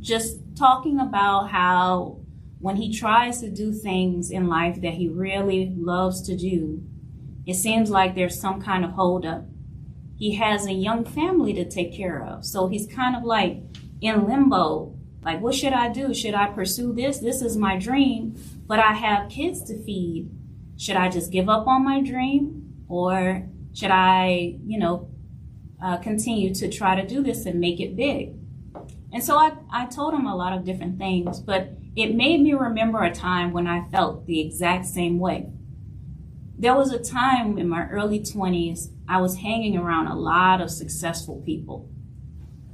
just 0.00 0.38
talking 0.56 0.98
about 0.98 1.50
how 1.50 2.20
when 2.60 2.76
he 2.76 2.92
tries 2.92 3.40
to 3.40 3.50
do 3.50 3.72
things 3.72 4.30
in 4.30 4.46
life 4.46 4.80
that 4.82 4.94
he 4.94 5.08
really 5.08 5.74
loves 5.76 6.22
to 6.22 6.36
do, 6.36 6.82
it 7.46 7.54
seems 7.54 7.90
like 7.90 8.14
there's 8.14 8.38
some 8.38 8.60
kind 8.60 8.84
of 8.84 8.92
holdup. 8.92 9.44
He 10.20 10.34
has 10.34 10.66
a 10.66 10.72
young 10.72 11.06
family 11.06 11.54
to 11.54 11.64
take 11.64 11.94
care 11.94 12.22
of, 12.22 12.44
so 12.44 12.68
he's 12.68 12.86
kind 12.86 13.16
of 13.16 13.24
like 13.24 13.62
in 14.02 14.28
limbo. 14.28 14.94
Like, 15.22 15.40
what 15.40 15.54
should 15.54 15.72
I 15.72 15.88
do? 15.88 16.12
Should 16.12 16.34
I 16.34 16.48
pursue 16.48 16.92
this? 16.92 17.20
This 17.20 17.40
is 17.40 17.56
my 17.56 17.78
dream, 17.78 18.36
but 18.66 18.78
I 18.78 18.92
have 18.92 19.30
kids 19.30 19.62
to 19.64 19.82
feed. 19.82 20.30
Should 20.76 20.96
I 20.96 21.08
just 21.08 21.32
give 21.32 21.48
up 21.48 21.66
on 21.66 21.86
my 21.86 22.02
dream? 22.02 22.84
Or 22.86 23.48
should 23.72 23.90
I, 23.90 24.56
you 24.66 24.78
know, 24.78 25.08
uh, 25.82 25.96
continue 25.96 26.54
to 26.54 26.68
try 26.68 27.00
to 27.00 27.06
do 27.06 27.22
this 27.22 27.46
and 27.46 27.58
make 27.58 27.80
it 27.80 27.96
big? 27.96 28.34
And 29.14 29.24
so 29.24 29.38
I, 29.38 29.52
I 29.72 29.86
told 29.86 30.12
him 30.12 30.26
a 30.26 30.36
lot 30.36 30.52
of 30.52 30.64
different 30.64 30.98
things, 30.98 31.40
but 31.40 31.70
it 31.96 32.14
made 32.14 32.42
me 32.42 32.52
remember 32.52 33.02
a 33.02 33.14
time 33.14 33.52
when 33.52 33.66
I 33.66 33.88
felt 33.88 34.26
the 34.26 34.38
exact 34.38 34.84
same 34.84 35.18
way. 35.18 35.50
There 36.58 36.74
was 36.74 36.92
a 36.92 36.98
time 36.98 37.56
in 37.56 37.70
my 37.70 37.88
early 37.88 38.20
20s, 38.20 38.90
I 39.10 39.20
was 39.20 39.38
hanging 39.38 39.76
around 39.76 40.06
a 40.06 40.14
lot 40.14 40.60
of 40.60 40.70
successful 40.70 41.42
people. 41.44 41.90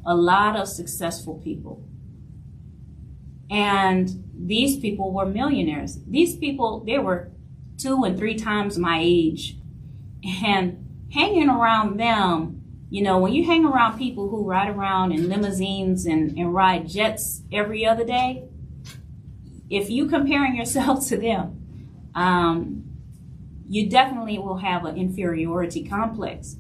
A 0.05 0.15
lot 0.15 0.55
of 0.55 0.69
successful 0.69 1.41
people. 1.43 1.83
And 3.51 4.23
these 4.39 4.79
people 4.79 5.15
were 5.15 5.25
millionaires. 5.25 5.99
These 6.07 6.37
people, 6.37 6.85
they 6.85 6.99
were 6.99 7.33
two 7.79 8.05
and 8.05 8.19
three 8.19 8.35
times 8.35 8.77
my 8.77 9.01
age. 9.03 9.57
And 10.45 11.07
hanging 11.11 11.49
around 11.49 11.99
them, 11.99 12.61
you 12.91 13.03
know, 13.03 13.17
when 13.17 13.33
you 13.33 13.47
hang 13.47 13.65
around 13.65 13.97
people 13.97 14.29
who 14.29 14.45
ride 14.45 14.69
around 14.69 15.13
in 15.13 15.31
limousines 15.31 16.05
and, 16.05 16.37
and 16.37 16.53
ride 16.53 16.87
jets 16.87 17.45
every 17.51 17.87
other 17.87 18.05
day, 18.05 18.45
if 19.71 19.89
you 19.89 20.07
comparing 20.07 20.55
yourself 20.55 21.09
to 21.09 21.17
them, 21.17 22.11
um, 22.15 22.85
you 23.69 23.89
definitely 23.89 24.39
will 24.39 24.59
have 24.59 24.85
an 24.85 24.97
inferiority 24.97 25.87
complex. 25.87 26.57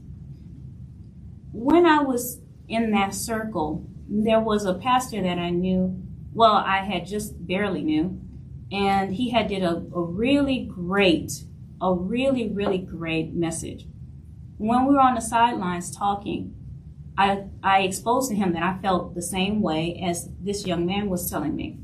When 1.52 1.86
I 1.86 2.02
was 2.02 2.40
in 2.68 2.90
that 2.92 3.14
circle, 3.14 3.88
there 4.08 4.40
was 4.40 4.64
a 4.64 4.74
pastor 4.74 5.22
that 5.22 5.38
I 5.38 5.50
knew, 5.50 6.02
well, 6.32 6.54
I 6.54 6.78
had 6.78 7.06
just 7.06 7.46
barely 7.46 7.82
knew, 7.82 8.20
and 8.72 9.14
he 9.14 9.30
had 9.30 9.48
did 9.48 9.62
a, 9.62 9.76
a 9.94 10.02
really 10.02 10.64
great, 10.64 11.44
a 11.80 11.94
really, 11.94 12.48
really 12.50 12.78
great 12.78 13.34
message. 13.34 13.86
When 14.58 14.86
we 14.86 14.94
were 14.94 15.00
on 15.00 15.14
the 15.14 15.20
sidelines 15.20 15.94
talking, 15.94 16.54
I, 17.18 17.44
I 17.62 17.82
exposed 17.82 18.30
to 18.30 18.36
him 18.36 18.52
that 18.54 18.62
I 18.62 18.78
felt 18.82 19.14
the 19.14 19.22
same 19.22 19.62
way 19.62 20.02
as 20.04 20.28
this 20.40 20.66
young 20.66 20.84
man 20.84 21.08
was 21.08 21.30
telling 21.30 21.54
me. 21.54 21.78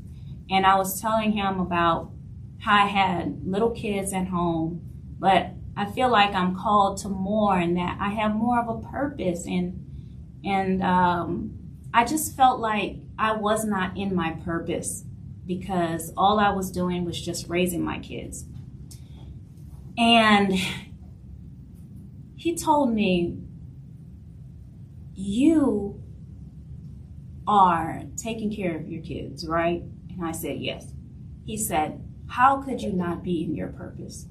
And 0.49 0.65
I 0.65 0.75
was 0.75 1.01
telling 1.01 1.31
him 1.31 1.59
about 1.59 2.11
how 2.59 2.83
I 2.83 2.87
had 2.87 3.41
little 3.45 3.71
kids 3.71 4.13
at 4.13 4.27
home, 4.27 4.92
but 5.23 5.51
I 5.77 5.85
feel 5.85 6.09
like 6.09 6.35
I'm 6.35 6.53
called 6.53 6.97
to 6.97 7.07
more 7.07 7.57
and 7.57 7.77
that 7.77 7.97
I 7.97 8.09
have 8.09 8.35
more 8.35 8.59
of 8.59 8.67
a 8.67 8.85
purpose 8.89 9.45
and 9.45 9.79
and 10.43 10.83
um, 10.83 11.57
I 11.93 12.03
just 12.03 12.35
felt 12.35 12.59
like 12.59 12.97
I 13.17 13.31
was 13.31 13.63
not 13.63 13.95
in 13.95 14.13
my 14.13 14.31
purpose 14.43 15.05
because 15.47 16.11
all 16.17 16.41
I 16.41 16.49
was 16.49 16.69
doing 16.71 17.05
was 17.05 17.21
just 17.21 17.47
raising 17.47 17.85
my 17.85 17.99
kids. 17.99 18.43
And 19.97 20.53
he 22.35 22.57
told 22.57 22.93
me, 22.93 23.37
You 25.15 26.03
are 27.47 28.03
taking 28.17 28.53
care 28.53 28.75
of 28.75 28.89
your 28.89 29.01
kids, 29.01 29.47
right? 29.47 29.83
And 30.09 30.25
I 30.25 30.33
said, 30.33 30.57
Yes. 30.57 30.91
He 31.45 31.55
said, 31.57 32.03
How 32.27 32.61
could 32.61 32.81
you 32.81 32.91
not 32.91 33.23
be 33.23 33.41
in 33.41 33.55
your 33.55 33.69
purpose? 33.69 34.25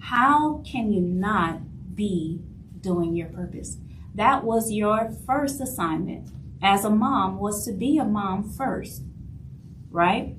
How 0.00 0.62
can 0.66 0.92
you 0.92 1.00
not 1.00 1.94
be 1.94 2.40
doing 2.80 3.14
your 3.14 3.28
purpose? 3.28 3.76
That 4.14 4.44
was 4.44 4.72
your 4.72 5.12
first 5.26 5.60
assignment 5.60 6.30
as 6.62 6.84
a 6.84 6.90
mom 6.90 7.38
was 7.38 7.64
to 7.66 7.72
be 7.72 7.98
a 7.98 8.04
mom 8.04 8.50
first, 8.50 9.02
right? 9.90 10.34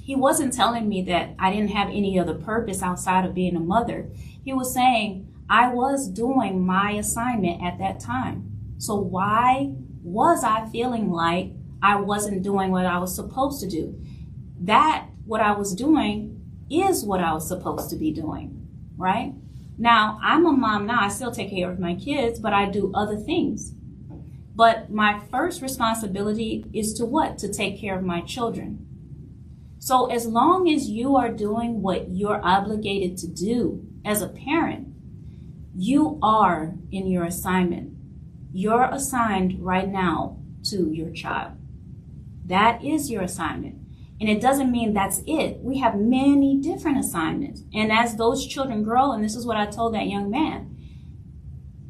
He 0.00 0.14
wasn't 0.14 0.52
telling 0.52 0.88
me 0.88 1.02
that 1.02 1.34
I 1.38 1.52
didn't 1.52 1.70
have 1.70 1.88
any 1.88 2.18
other 2.18 2.34
purpose 2.34 2.82
outside 2.82 3.24
of 3.24 3.34
being 3.34 3.56
a 3.56 3.60
mother. 3.60 4.10
He 4.44 4.52
was 4.52 4.72
saying 4.72 5.32
I 5.48 5.68
was 5.68 6.08
doing 6.08 6.64
my 6.64 6.92
assignment 6.92 7.62
at 7.62 7.78
that 7.78 8.00
time. 8.00 8.50
So 8.78 8.94
why 8.96 9.72
was 10.02 10.44
I 10.44 10.68
feeling 10.68 11.10
like 11.10 11.52
I 11.84 11.96
wasn't 11.96 12.42
doing 12.42 12.70
what 12.70 12.86
I 12.86 12.96
was 12.96 13.14
supposed 13.14 13.60
to 13.60 13.68
do. 13.68 14.00
That, 14.62 15.08
what 15.26 15.42
I 15.42 15.52
was 15.52 15.74
doing, 15.74 16.40
is 16.70 17.04
what 17.04 17.20
I 17.20 17.34
was 17.34 17.46
supposed 17.46 17.90
to 17.90 17.96
be 17.96 18.10
doing, 18.10 18.63
right? 18.96 19.34
Now, 19.76 20.20
I'm 20.22 20.46
a 20.46 20.52
mom 20.52 20.86
now. 20.86 21.00
I 21.00 21.08
still 21.08 21.32
take 21.32 21.50
care 21.50 21.70
of 21.70 21.78
my 21.78 21.94
kids, 21.94 22.38
but 22.38 22.52
I 22.52 22.70
do 22.70 22.92
other 22.94 23.16
things. 23.16 23.74
But 24.54 24.90
my 24.90 25.20
first 25.30 25.62
responsibility 25.62 26.64
is 26.72 26.92
to 26.94 27.04
what? 27.04 27.38
To 27.38 27.52
take 27.52 27.80
care 27.80 27.98
of 27.98 28.04
my 28.04 28.20
children. 28.20 28.86
So 29.80 30.06
as 30.06 30.26
long 30.26 30.68
as 30.68 30.88
you 30.88 31.16
are 31.16 31.28
doing 31.28 31.82
what 31.82 32.08
you're 32.08 32.40
obligated 32.42 33.18
to 33.18 33.26
do 33.26 33.86
as 34.04 34.22
a 34.22 34.28
parent, 34.28 34.88
you 35.76 36.18
are 36.22 36.74
in 36.92 37.08
your 37.08 37.24
assignment. 37.24 37.94
You're 38.52 38.84
assigned 38.84 39.58
right 39.60 39.88
now 39.88 40.38
to 40.70 40.90
your 40.90 41.10
child. 41.10 41.52
That 42.46 42.84
is 42.84 43.10
your 43.10 43.22
assignment. 43.22 43.83
And 44.20 44.28
it 44.28 44.40
doesn't 44.40 44.70
mean 44.70 44.94
that's 44.94 45.22
it. 45.26 45.58
We 45.60 45.78
have 45.78 45.96
many 45.96 46.58
different 46.58 46.98
assignments. 46.98 47.62
And 47.74 47.90
as 47.90 48.16
those 48.16 48.46
children 48.46 48.82
grow, 48.82 49.12
and 49.12 49.24
this 49.24 49.34
is 49.34 49.44
what 49.44 49.56
I 49.56 49.66
told 49.66 49.94
that 49.94 50.06
young 50.06 50.30
man, 50.30 50.76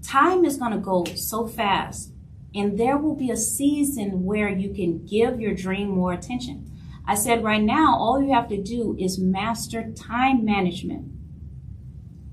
time 0.02 0.44
is 0.44 0.56
going 0.56 0.72
to 0.72 0.78
go 0.78 1.04
so 1.04 1.46
fast. 1.46 2.12
And 2.54 2.78
there 2.78 2.96
will 2.96 3.14
be 3.14 3.30
a 3.30 3.36
season 3.36 4.24
where 4.24 4.48
you 4.48 4.72
can 4.72 5.04
give 5.04 5.40
your 5.40 5.54
dream 5.54 5.88
more 5.88 6.12
attention. 6.12 6.70
I 7.06 7.14
said, 7.14 7.44
right 7.44 7.62
now, 7.62 7.96
all 7.98 8.22
you 8.22 8.32
have 8.32 8.48
to 8.48 8.62
do 8.62 8.96
is 8.98 9.18
master 9.18 9.92
time 9.92 10.44
management. 10.44 11.12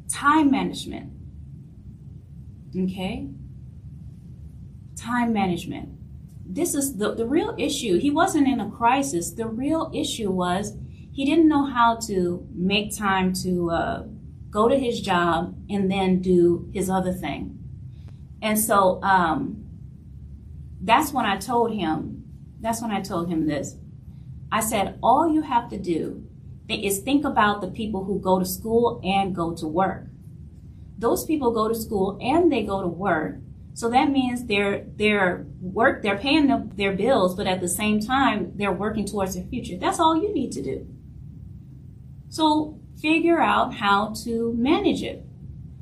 Time 0.10 0.50
management. 0.50 1.12
Okay? 2.78 3.28
Time 4.96 5.34
management 5.34 6.01
this 6.54 6.76
is 6.76 6.98
the, 6.98 7.16
the 7.16 7.26
real 7.26 7.56
issue. 7.58 7.98
He 7.98 8.12
wasn't 8.12 8.48
in 8.48 8.60
a 8.60 8.70
crisis. 8.70 9.32
The 9.32 9.48
real 9.48 9.90
issue 9.94 10.30
was 10.30 10.74
he 11.14 11.26
didn't 11.26 11.48
know 11.48 11.66
how 11.66 11.98
to 12.08 12.46
make 12.54 12.96
time 12.96 13.34
to 13.44 13.70
uh, 13.72 14.04
go 14.50 14.68
to 14.68 14.78
his 14.78 15.02
job 15.02 15.56
and 15.70 15.90
then 15.90 16.22
do 16.22 16.70
his 16.74 16.90
other 16.90 17.14
thing. 17.14 17.58
And 18.42 18.60
so 18.60 19.02
um, 19.02 19.64
that's 20.82 21.14
when 21.14 21.26
I 21.26 21.38
told 21.38 21.74
him, 21.74 22.24
that's 22.60 22.82
when 22.82 22.92
I 22.92 23.02
told 23.02 23.30
him 23.30 23.48
this. 23.48 23.76
I 24.52 24.60
said, 24.60 25.00
all 25.02 25.32
you 25.32 25.42
have 25.42 25.70
to 25.70 25.78
do 25.78 26.28
is 26.68 27.00
think 27.00 27.24
about 27.24 27.62
the 27.62 27.68
people 27.68 28.04
who 28.04 28.20
go 28.20 28.40
to 28.40 28.46
school 28.46 29.00
and 29.04 29.36
go 29.36 29.54
to 29.56 29.68
work. 29.68 30.08
Those 30.98 31.24
people 31.26 31.52
go 31.52 31.68
to 31.68 31.76
school 31.76 32.18
and 32.22 32.52
they 32.52 32.64
go 32.64 32.82
to 32.82 32.88
work. 32.88 33.38
So 33.74 33.90
that 33.90 34.10
means 34.10 34.46
they're 34.46 34.86
they're 34.96 35.46
work 35.62 36.04
they're 36.04 36.18
paying 36.18 36.48
them 36.48 36.72
their 36.76 36.94
bills, 36.94 37.36
but 37.36 37.48
at 37.48 37.62
the 37.62 37.70
same 37.70 38.00
time 38.00 38.52
they're 38.56 38.72
working 38.72 39.06
towards 39.06 39.36
their 39.36 39.46
future. 39.46 39.78
That's 39.78 40.00
all 40.00 40.16
you 40.16 40.34
need 40.34 40.52
to 40.54 40.62
do. 40.62 40.88
So 42.30 42.80
figure 43.02 43.42
out 43.42 43.76
how 43.76 44.14
to 44.24 44.54
manage 44.54 45.04
it. 45.04 45.26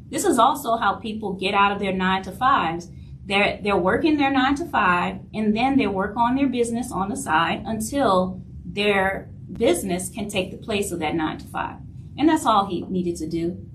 This 0.10 0.26
is 0.26 0.40
also 0.40 0.78
how 0.78 0.96
people 0.96 1.34
get 1.34 1.54
out 1.54 1.72
of 1.72 1.80
their 1.80 1.94
nine 1.94 2.24
to 2.24 2.32
fives. 2.32 2.90
They're, 3.26 3.60
they're 3.62 3.78
working 3.78 4.18
their 4.18 4.32
nine 4.32 4.56
to 4.56 4.66
five 4.66 5.20
and 5.34 5.56
then 5.56 5.78
they 5.78 5.86
work 5.86 6.18
on 6.18 6.36
their 6.36 6.48
business 6.48 6.92
on 6.92 7.10
the 7.10 7.16
side 7.16 7.62
until 7.66 8.42
their 8.66 9.30
business 9.52 10.10
can 10.10 10.28
take 10.30 10.50
the 10.52 10.58
place 10.58 10.92
of 10.92 11.00
that 11.00 11.14
nine 11.14 11.38
to 11.38 11.48
five. 11.48 11.78
And 12.18 12.28
that's 12.28 12.46
all 12.46 12.66
he 12.66 12.82
needed 12.82 13.18
to 13.18 13.28
do. 13.28 13.69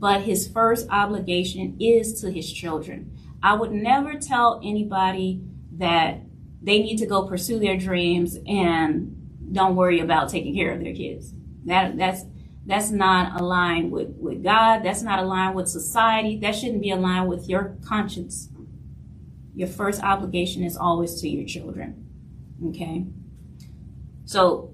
But 0.00 0.22
his 0.22 0.48
first 0.48 0.88
obligation 0.90 1.76
is 1.78 2.20
to 2.22 2.32
his 2.32 2.50
children. 2.50 3.16
I 3.42 3.54
would 3.54 3.70
never 3.70 4.14
tell 4.14 4.60
anybody 4.64 5.42
that 5.76 6.22
they 6.62 6.80
need 6.80 6.96
to 6.98 7.06
go 7.06 7.28
pursue 7.28 7.58
their 7.58 7.76
dreams 7.76 8.38
and 8.46 9.16
don't 9.52 9.76
worry 9.76 10.00
about 10.00 10.30
taking 10.30 10.54
care 10.54 10.72
of 10.72 10.80
their 10.80 10.94
kids. 10.94 11.32
That 11.66 11.96
that's 11.98 12.24
that's 12.66 12.90
not 12.90 13.40
aligned 13.40 13.90
with, 13.90 14.10
with 14.18 14.42
God. 14.42 14.82
That's 14.84 15.02
not 15.02 15.18
aligned 15.18 15.54
with 15.54 15.68
society. 15.68 16.38
That 16.38 16.54
shouldn't 16.54 16.82
be 16.82 16.90
aligned 16.90 17.28
with 17.28 17.48
your 17.48 17.76
conscience. 17.84 18.48
Your 19.54 19.68
first 19.68 20.02
obligation 20.02 20.62
is 20.62 20.76
always 20.76 21.20
to 21.20 21.28
your 21.28 21.46
children. 21.46 22.06
Okay? 22.68 23.06
So 24.24 24.69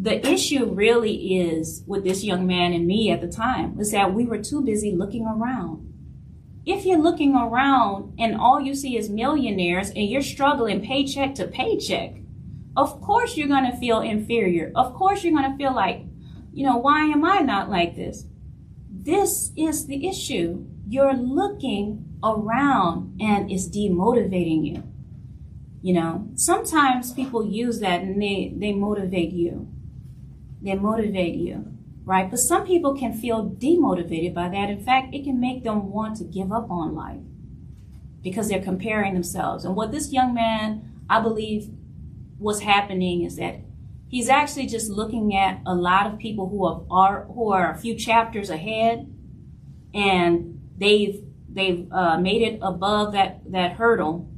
the 0.00 0.24
issue 0.24 0.66
really 0.66 1.38
is 1.38 1.82
with 1.86 2.04
this 2.04 2.22
young 2.22 2.46
man 2.46 2.72
and 2.72 2.86
me 2.86 3.10
at 3.10 3.20
the 3.20 3.26
time 3.26 3.76
was 3.76 3.90
that 3.90 4.14
we 4.14 4.24
were 4.24 4.38
too 4.38 4.62
busy 4.62 4.92
looking 4.92 5.26
around. 5.26 5.92
If 6.64 6.84
you're 6.84 7.00
looking 7.00 7.34
around 7.34 8.14
and 8.16 8.36
all 8.36 8.60
you 8.60 8.76
see 8.76 8.96
is 8.96 9.10
millionaires 9.10 9.88
and 9.88 10.08
you're 10.08 10.22
struggling 10.22 10.84
paycheck 10.84 11.34
to 11.36 11.48
paycheck, 11.48 12.14
of 12.76 13.00
course 13.00 13.36
you're 13.36 13.48
going 13.48 13.68
to 13.68 13.76
feel 13.76 14.00
inferior. 14.00 14.70
Of 14.76 14.94
course 14.94 15.24
you're 15.24 15.36
going 15.36 15.50
to 15.50 15.56
feel 15.56 15.74
like, 15.74 16.02
you 16.52 16.64
know, 16.64 16.76
why 16.76 17.06
am 17.06 17.24
I 17.24 17.40
not 17.40 17.68
like 17.68 17.96
this? 17.96 18.24
This 18.88 19.50
is 19.56 19.86
the 19.86 20.06
issue. 20.06 20.64
You're 20.86 21.14
looking 21.14 22.04
around 22.22 23.20
and 23.20 23.50
it's 23.50 23.68
demotivating 23.68 24.64
you. 24.64 24.84
You 25.82 25.94
know, 25.94 26.28
sometimes 26.34 27.12
people 27.12 27.44
use 27.44 27.80
that 27.80 28.02
and 28.02 28.22
they, 28.22 28.52
they 28.56 28.72
motivate 28.72 29.32
you. 29.32 29.72
They 30.60 30.74
motivate 30.74 31.36
you, 31.36 31.72
right? 32.04 32.30
But 32.30 32.40
some 32.40 32.66
people 32.66 32.96
can 32.96 33.12
feel 33.12 33.50
demotivated 33.50 34.34
by 34.34 34.48
that. 34.48 34.70
In 34.70 34.82
fact, 34.82 35.14
it 35.14 35.24
can 35.24 35.40
make 35.40 35.64
them 35.64 35.90
want 35.90 36.16
to 36.18 36.24
give 36.24 36.52
up 36.52 36.70
on 36.70 36.94
life 36.94 37.20
because 38.22 38.48
they're 38.48 38.62
comparing 38.62 39.14
themselves. 39.14 39.64
And 39.64 39.76
what 39.76 39.92
this 39.92 40.12
young 40.12 40.34
man, 40.34 40.92
I 41.08 41.20
believe, 41.20 41.70
what's 42.38 42.60
happening 42.60 43.24
is 43.24 43.36
that 43.36 43.60
he's 44.08 44.28
actually 44.28 44.66
just 44.66 44.90
looking 44.90 45.36
at 45.36 45.60
a 45.66 45.74
lot 45.74 46.06
of 46.06 46.18
people 46.18 46.48
who 46.48 46.64
are 46.90 47.24
who 47.24 47.52
are 47.52 47.72
a 47.72 47.78
few 47.78 47.94
chapters 47.94 48.50
ahead, 48.50 49.12
and 49.94 50.60
they've 50.76 51.22
they've 51.48 51.90
uh, 51.92 52.18
made 52.18 52.42
it 52.42 52.58
above 52.62 53.12
that 53.12 53.40
that 53.52 53.72
hurdle, 53.72 54.28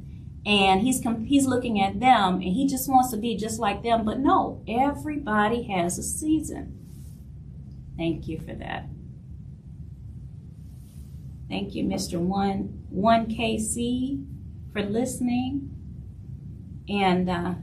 and 0.47 0.81
he's 0.81 1.03
he's 1.27 1.47
looking 1.47 1.81
at 1.81 2.01
them, 2.01 2.35
and 2.35 2.43
he 2.43 2.67
just 2.67 2.89
wants 2.89 3.11
to 3.11 3.17
be 3.17 3.37
just 3.37 3.59
like 3.59 3.83
them. 3.83 4.05
But 4.05 4.19
no, 4.19 4.63
everybody 4.67 5.65
has 5.65 5.99
a 5.99 6.03
season. 6.03 6.77
Thank 7.97 8.29
you 8.29 8.39
for 8.39 8.55
that. 8.55 8.87
Thank 11.49 11.75
you, 11.75 11.85
Mr. 11.85 12.19
One 12.19 12.85
One 12.91 13.27
KC, 13.27 14.25
for 14.73 14.83
listening, 14.83 15.71
and. 16.89 17.29
Uh, 17.29 17.55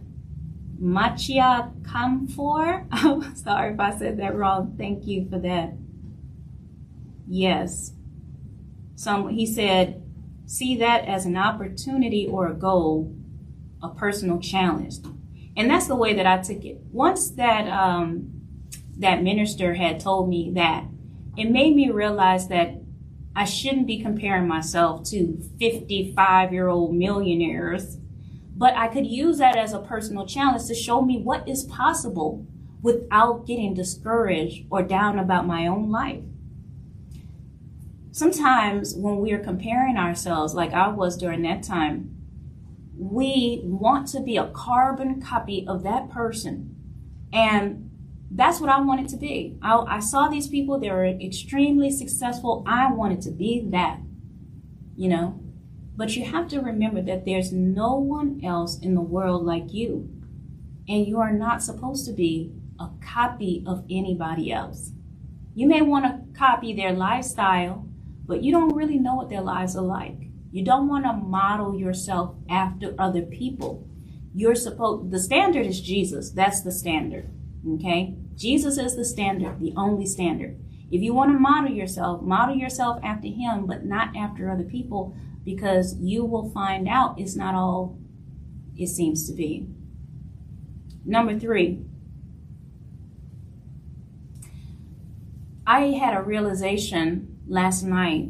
Machia 0.82 1.74
Kamfor. 1.82 2.88
I'm 2.92 3.36
sorry 3.36 3.74
if 3.74 3.80
I 3.80 3.98
said 3.98 4.18
that 4.18 4.36
wrong. 4.36 4.76
Thank 4.78 5.08
you 5.08 5.28
for 5.30 5.40
that. 5.40 5.74
Yes. 7.28 7.94
Some 8.96 9.30
he 9.30 9.46
said, 9.46 10.04
see 10.48 10.76
that 10.78 11.06
as 11.06 11.28
an 11.28 11.38
opportunity 11.38 12.28
or 12.28 12.48
a 12.48 12.56
goal, 12.56 13.16
a 13.84 13.90
personal 13.90 14.40
challenge. 14.40 14.96
And 15.56 15.70
that's 15.70 15.86
the 15.86 15.96
way 15.96 16.16
that 16.16 16.26
I 16.26 16.42
took 16.42 16.66
it. 16.66 16.80
Once 16.92 17.30
that 17.32 17.68
um, 17.68 18.32
that 18.98 19.22
minister 19.22 19.76
had 19.76 20.00
told 20.00 20.30
me 20.30 20.52
that, 20.56 20.86
it 21.38 21.52
made 21.52 21.76
me 21.76 21.92
realize 21.92 22.48
that 22.48 22.82
I 23.36 23.46
shouldn't 23.46 23.86
be 23.86 24.02
comparing 24.02 24.48
myself 24.48 25.04
to 25.10 25.40
55 25.60 26.52
year 26.52 26.68
old 26.68 26.96
millionaires 26.96 28.00
but 28.58 28.76
I 28.76 28.88
could 28.88 29.06
use 29.06 29.38
that 29.38 29.56
as 29.56 29.72
a 29.72 29.80
personal 29.80 30.26
challenge 30.26 30.66
to 30.66 30.74
show 30.74 31.02
me 31.02 31.22
what 31.22 31.48
is 31.48 31.64
possible 31.66 32.48
without 32.82 33.46
getting 33.46 33.76
discouraged 33.76 34.66
or 34.72 34.82
down 34.82 35.20
about 35.20 35.46
my 35.46 35.68
own 35.68 35.92
life. 35.92 36.24
Sometimes 38.18 38.96
when 38.96 39.20
we 39.20 39.32
are 39.32 39.38
comparing 39.38 39.96
ourselves, 39.96 40.56
like 40.56 40.74
I 40.74 40.88
was 40.88 41.16
during 41.18 41.44
that 41.44 41.62
time, 41.62 42.16
we 42.98 43.62
want 43.64 44.08
to 44.08 44.22
be 44.22 44.38
a 44.38 44.48
carbon 44.48 45.22
copy 45.22 45.64
of 45.68 45.84
that 45.84 46.10
person. 46.10 46.76
And 47.32 47.92
that's 48.32 48.60
what 48.60 48.72
I 48.72 48.82
wanted 48.82 49.08
to 49.10 49.18
be. 49.18 49.60
I, 49.62 49.78
I 49.78 50.00
saw 50.00 50.30
these 50.30 50.48
people, 50.48 50.80
they 50.80 50.90
were 50.90 51.06
extremely 51.06 51.92
successful. 51.92 52.64
I 52.66 52.92
wanted 52.92 53.22
to 53.22 53.30
be 53.30 53.68
that, 53.70 54.00
you 54.96 55.10
know? 55.10 55.40
But 55.96 56.16
you 56.16 56.26
have 56.26 56.48
to 56.48 56.60
remember 56.60 57.04
that 57.04 57.24
there's 57.24 57.52
no 57.52 57.94
one 57.94 58.42
else 58.44 58.80
in 58.80 58.96
the 58.96 59.02
world 59.02 59.46
like 59.46 59.76
you. 59.76 60.10
And 60.90 61.06
you 61.06 61.20
are 61.20 61.34
not 61.34 61.62
supposed 61.62 62.08
to 62.08 62.14
be 62.14 62.52
a 62.80 62.90
copy 63.00 63.64
of 63.68 63.86
anybody 63.92 64.52
else. 64.52 64.90
You 65.54 65.68
may 65.68 65.84
want 65.84 66.06
to 66.06 66.36
copy 66.36 66.74
their 66.74 66.94
lifestyle, 66.94 67.87
but 68.28 68.44
you 68.44 68.52
don't 68.52 68.76
really 68.76 69.00
know 69.00 69.16
what 69.16 69.30
their 69.30 69.42
lives 69.42 69.76
are 69.76 69.84
like. 69.84 70.28
You 70.52 70.64
don't 70.64 70.88
want 70.88 71.06
to 71.06 71.14
model 71.14 71.76
yourself 71.76 72.36
after 72.50 72.94
other 73.00 73.22
people. 73.22 73.88
You're 74.34 74.56
supposed, 74.56 75.12
the 75.12 75.20
standard 75.20 75.66
is 75.66 75.82
Jesus. 75.82 76.30
That's 76.32 76.62
the 76.62 76.72
standard. 76.72 77.30
Okay? 77.76 78.16
Jesus 78.36 78.78
is 78.78 78.96
the 78.96 79.06
standard, 79.06 79.60
the 79.60 79.74
only 79.76 80.06
standard. 80.06 80.60
If 80.92 81.02
you 81.02 81.14
want 81.14 81.32
to 81.32 81.40
model 81.40 81.72
yourself, 81.72 82.22
model 82.22 82.56
yourself 82.56 83.00
after 83.04 83.28
him, 83.28 83.66
but 83.66 83.86
not 83.86 84.16
after 84.16 84.50
other 84.50 84.64
people 84.64 85.16
because 85.44 85.96
you 86.00 86.26
will 86.26 86.50
find 86.50 86.88
out 86.88 87.20
it's 87.20 87.36
not 87.36 87.56
all 87.56 87.98
it 88.78 88.88
seems 88.88 89.28
to 89.28 89.34
be. 89.34 89.68
Number 91.06 91.40
three, 91.40 91.86
I 95.66 95.92
had 95.92 96.16
a 96.16 96.22
realization 96.22 97.37
last 97.48 97.84
night 97.84 98.30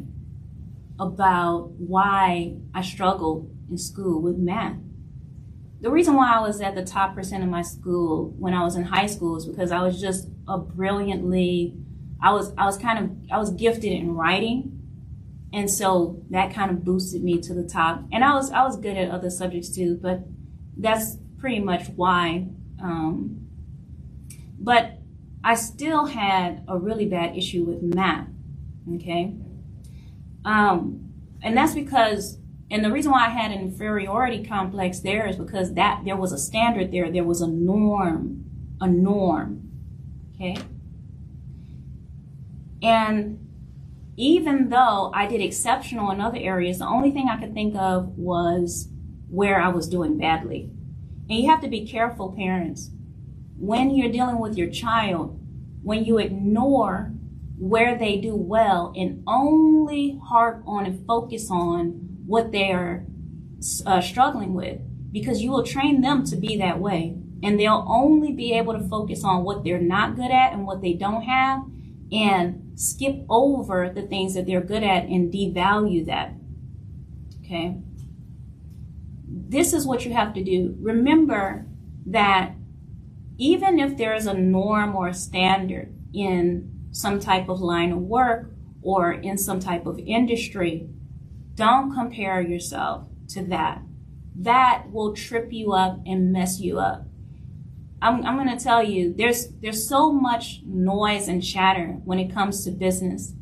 about 0.98 1.70
why 1.78 2.56
I 2.74 2.82
struggled 2.82 3.50
in 3.70 3.78
school 3.78 4.20
with 4.20 4.36
math. 4.36 4.76
The 5.80 5.90
reason 5.90 6.14
why 6.14 6.36
I 6.36 6.40
was 6.40 6.60
at 6.60 6.74
the 6.74 6.84
top 6.84 7.14
percent 7.14 7.44
of 7.44 7.50
my 7.50 7.62
school 7.62 8.34
when 8.38 8.52
I 8.52 8.64
was 8.64 8.74
in 8.74 8.84
high 8.84 9.06
school 9.06 9.36
is 9.36 9.46
because 9.46 9.70
I 9.70 9.82
was 9.82 10.00
just 10.00 10.28
a 10.48 10.58
brilliantly 10.58 11.76
I 12.20 12.32
was 12.32 12.52
I 12.58 12.64
was 12.64 12.76
kind 12.76 12.98
of 12.98 13.10
I 13.30 13.38
was 13.38 13.50
gifted 13.50 13.92
in 13.92 14.14
writing. 14.14 14.74
And 15.52 15.70
so 15.70 16.22
that 16.30 16.52
kind 16.52 16.70
of 16.70 16.84
boosted 16.84 17.22
me 17.22 17.40
to 17.40 17.54
the 17.54 17.62
top. 17.62 18.02
And 18.12 18.24
i 18.24 18.34
was 18.34 18.50
i 18.50 18.62
was 18.64 18.76
good 18.76 18.96
at 18.96 19.10
other 19.10 19.30
subjects 19.30 19.68
too 19.74 19.98
but 20.02 20.20
that's 20.76 21.16
pretty 21.38 21.60
much 21.60 21.88
why 21.94 22.46
um, 22.82 23.46
but 24.58 24.98
i 25.44 25.54
still 25.54 26.06
had 26.06 26.64
a 26.68 26.76
really 26.76 27.06
bad 27.06 27.36
issue 27.36 27.64
with 27.64 27.82
math 27.82 28.28
okay 28.96 29.34
um, 30.44 31.12
and 31.42 31.56
that's 31.56 31.74
because 31.74 32.38
and 32.70 32.84
the 32.84 32.90
reason 32.90 33.10
why 33.10 33.26
i 33.26 33.30
had 33.30 33.50
an 33.50 33.60
inferiority 33.60 34.44
complex 34.44 35.00
there 35.00 35.26
is 35.26 35.36
because 35.36 35.74
that 35.74 36.02
there 36.04 36.16
was 36.16 36.32
a 36.32 36.38
standard 36.38 36.92
there 36.92 37.10
there 37.10 37.24
was 37.24 37.40
a 37.40 37.46
norm 37.46 38.44
a 38.80 38.86
norm 38.86 39.70
okay 40.34 40.56
and 42.82 43.44
even 44.16 44.68
though 44.68 45.12
I 45.14 45.28
did 45.28 45.40
exceptional 45.40 46.10
in 46.10 46.20
other 46.20 46.38
areas, 46.38 46.78
the 46.78 46.86
only 46.86 47.12
thing 47.12 47.28
I 47.28 47.38
could 47.38 47.54
think 47.54 47.76
of 47.76 48.18
was 48.18 48.88
where 49.30 49.60
I 49.60 49.68
was 49.68 49.88
doing 49.88 50.18
badly. 50.18 50.70
And 51.30 51.38
you 51.38 51.48
have 51.48 51.60
to 51.60 51.68
be 51.68 51.86
careful, 51.86 52.32
parents. 52.32 52.90
when 53.56 53.90
you're 53.90 54.10
dealing 54.10 54.38
with 54.38 54.56
your 54.56 54.70
child, 54.70 55.40
when 55.82 56.04
you 56.04 56.18
ignore 56.18 57.12
where 57.58 57.98
they 57.98 58.16
do 58.18 58.34
well 58.34 58.92
and 58.96 59.22
only 59.26 60.20
harp 60.24 60.62
on 60.66 60.86
and 60.86 61.06
focus 61.06 61.50
on 61.50 61.86
what 62.26 62.52
they're 62.52 63.04
uh, 63.84 64.00
struggling 64.00 64.54
with, 64.54 64.80
because 65.12 65.42
you 65.42 65.50
will 65.50 65.64
train 65.64 66.00
them 66.00 66.24
to 66.24 66.36
be 66.36 66.56
that 66.56 66.78
way. 66.78 67.16
And 67.42 67.58
they'll 67.58 67.84
only 67.88 68.32
be 68.32 68.52
able 68.52 68.72
to 68.74 68.88
focus 68.88 69.22
on 69.24 69.44
what 69.44 69.64
they're 69.64 69.80
not 69.80 70.16
good 70.16 70.30
at 70.30 70.52
and 70.52 70.66
what 70.66 70.82
they 70.82 70.92
don't 70.92 71.22
have 71.22 71.64
and 72.10 72.72
skip 72.74 73.24
over 73.28 73.90
the 73.90 74.02
things 74.02 74.34
that 74.34 74.46
they're 74.46 74.60
good 74.60 74.82
at 74.82 75.04
and 75.04 75.32
devalue 75.32 76.04
that. 76.06 76.34
Okay? 77.44 77.76
This 79.26 79.72
is 79.72 79.86
what 79.86 80.04
you 80.04 80.12
have 80.12 80.34
to 80.34 80.44
do. 80.44 80.76
Remember 80.80 81.66
that 82.06 82.52
even 83.36 83.78
if 83.78 83.96
there 83.96 84.14
is 84.14 84.26
a 84.26 84.34
norm 84.34 84.96
or 84.96 85.08
a 85.08 85.14
standard 85.14 85.94
in 86.12 86.77
some 86.90 87.20
type 87.20 87.48
of 87.48 87.60
line 87.60 87.92
of 87.92 87.98
work 87.98 88.52
or 88.82 89.12
in 89.12 89.36
some 89.36 89.60
type 89.60 89.86
of 89.86 89.98
industry, 89.98 90.88
don't 91.54 91.94
compare 91.94 92.40
yourself 92.40 93.08
to 93.28 93.44
that. 93.44 93.82
That 94.36 94.84
will 94.92 95.14
trip 95.14 95.52
you 95.52 95.72
up 95.72 96.00
and 96.06 96.32
mess 96.32 96.60
you 96.60 96.78
up. 96.78 97.04
I'm, 98.00 98.24
I'm 98.24 98.36
going 98.36 98.56
to 98.56 98.62
tell 98.62 98.82
you, 98.82 99.12
there's, 99.12 99.48
there's 99.60 99.88
so 99.88 100.12
much 100.12 100.60
noise 100.64 101.26
and 101.26 101.42
chatter 101.42 101.98
when 102.04 102.20
it 102.20 102.32
comes 102.32 102.64
to 102.64 102.70
business. 102.70 103.34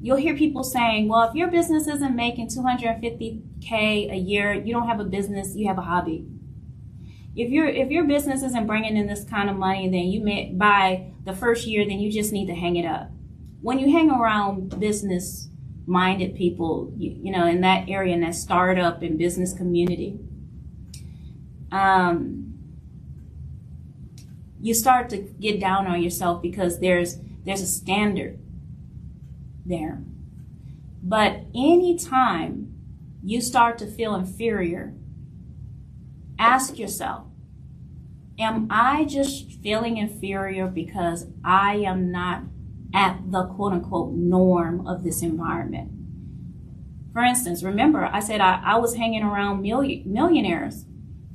You'll 0.00 0.18
hear 0.18 0.36
people 0.36 0.62
saying, 0.62 1.08
well, 1.08 1.28
if 1.28 1.34
your 1.34 1.50
business 1.50 1.88
isn't 1.88 2.14
making 2.14 2.48
250K 2.48 4.12
a 4.12 4.16
year, 4.16 4.52
you 4.52 4.72
don't 4.72 4.86
have 4.86 5.00
a 5.00 5.04
business, 5.04 5.56
you 5.56 5.66
have 5.66 5.78
a 5.78 5.82
hobby. 5.82 6.26
If 7.38 7.50
your 7.50 7.68
if 7.68 7.88
your 7.88 8.02
business 8.02 8.42
isn't 8.42 8.66
bringing 8.66 8.96
in 8.96 9.06
this 9.06 9.22
kind 9.22 9.48
of 9.48 9.54
money, 9.54 9.88
then 9.88 10.06
you 10.06 10.20
may 10.20 10.52
by 10.52 11.12
the 11.24 11.32
first 11.32 11.68
year, 11.68 11.86
then 11.86 12.00
you 12.00 12.10
just 12.10 12.32
need 12.32 12.46
to 12.46 12.54
hang 12.54 12.74
it 12.74 12.84
up. 12.84 13.12
When 13.62 13.78
you 13.78 13.92
hang 13.92 14.10
around 14.10 14.80
business 14.80 15.48
minded 15.86 16.34
people, 16.34 16.92
you, 16.96 17.16
you 17.22 17.30
know, 17.30 17.46
in 17.46 17.60
that 17.60 17.88
area, 17.88 18.12
in 18.12 18.22
that 18.22 18.34
startup 18.34 19.02
and 19.02 19.16
business 19.16 19.54
community, 19.54 20.18
um, 21.70 22.58
you 24.60 24.74
start 24.74 25.08
to 25.10 25.18
get 25.18 25.60
down 25.60 25.86
on 25.86 26.02
yourself 26.02 26.42
because 26.42 26.80
there's 26.80 27.18
there's 27.44 27.62
a 27.62 27.66
standard 27.66 28.40
there. 29.64 30.02
But 31.04 31.42
anytime 31.54 32.74
you 33.22 33.40
start 33.40 33.78
to 33.78 33.86
feel 33.86 34.16
inferior, 34.16 34.92
ask 36.36 36.80
yourself, 36.80 37.27
am 38.38 38.68
I 38.70 39.04
just 39.04 39.60
feeling 39.62 39.96
inferior 39.96 40.66
because 40.66 41.26
I 41.44 41.76
am 41.76 42.10
not 42.12 42.42
at 42.94 43.30
the 43.30 43.46
quote 43.46 43.72
unquote 43.72 44.14
norm 44.14 44.86
of 44.86 45.04
this 45.04 45.22
environment? 45.22 45.92
For 47.12 47.22
instance, 47.22 47.62
remember 47.62 48.04
I 48.04 48.20
said 48.20 48.40
I, 48.40 48.62
I 48.64 48.76
was 48.76 48.94
hanging 48.94 49.22
around 49.22 49.62
million, 49.62 50.04
millionaires 50.12 50.84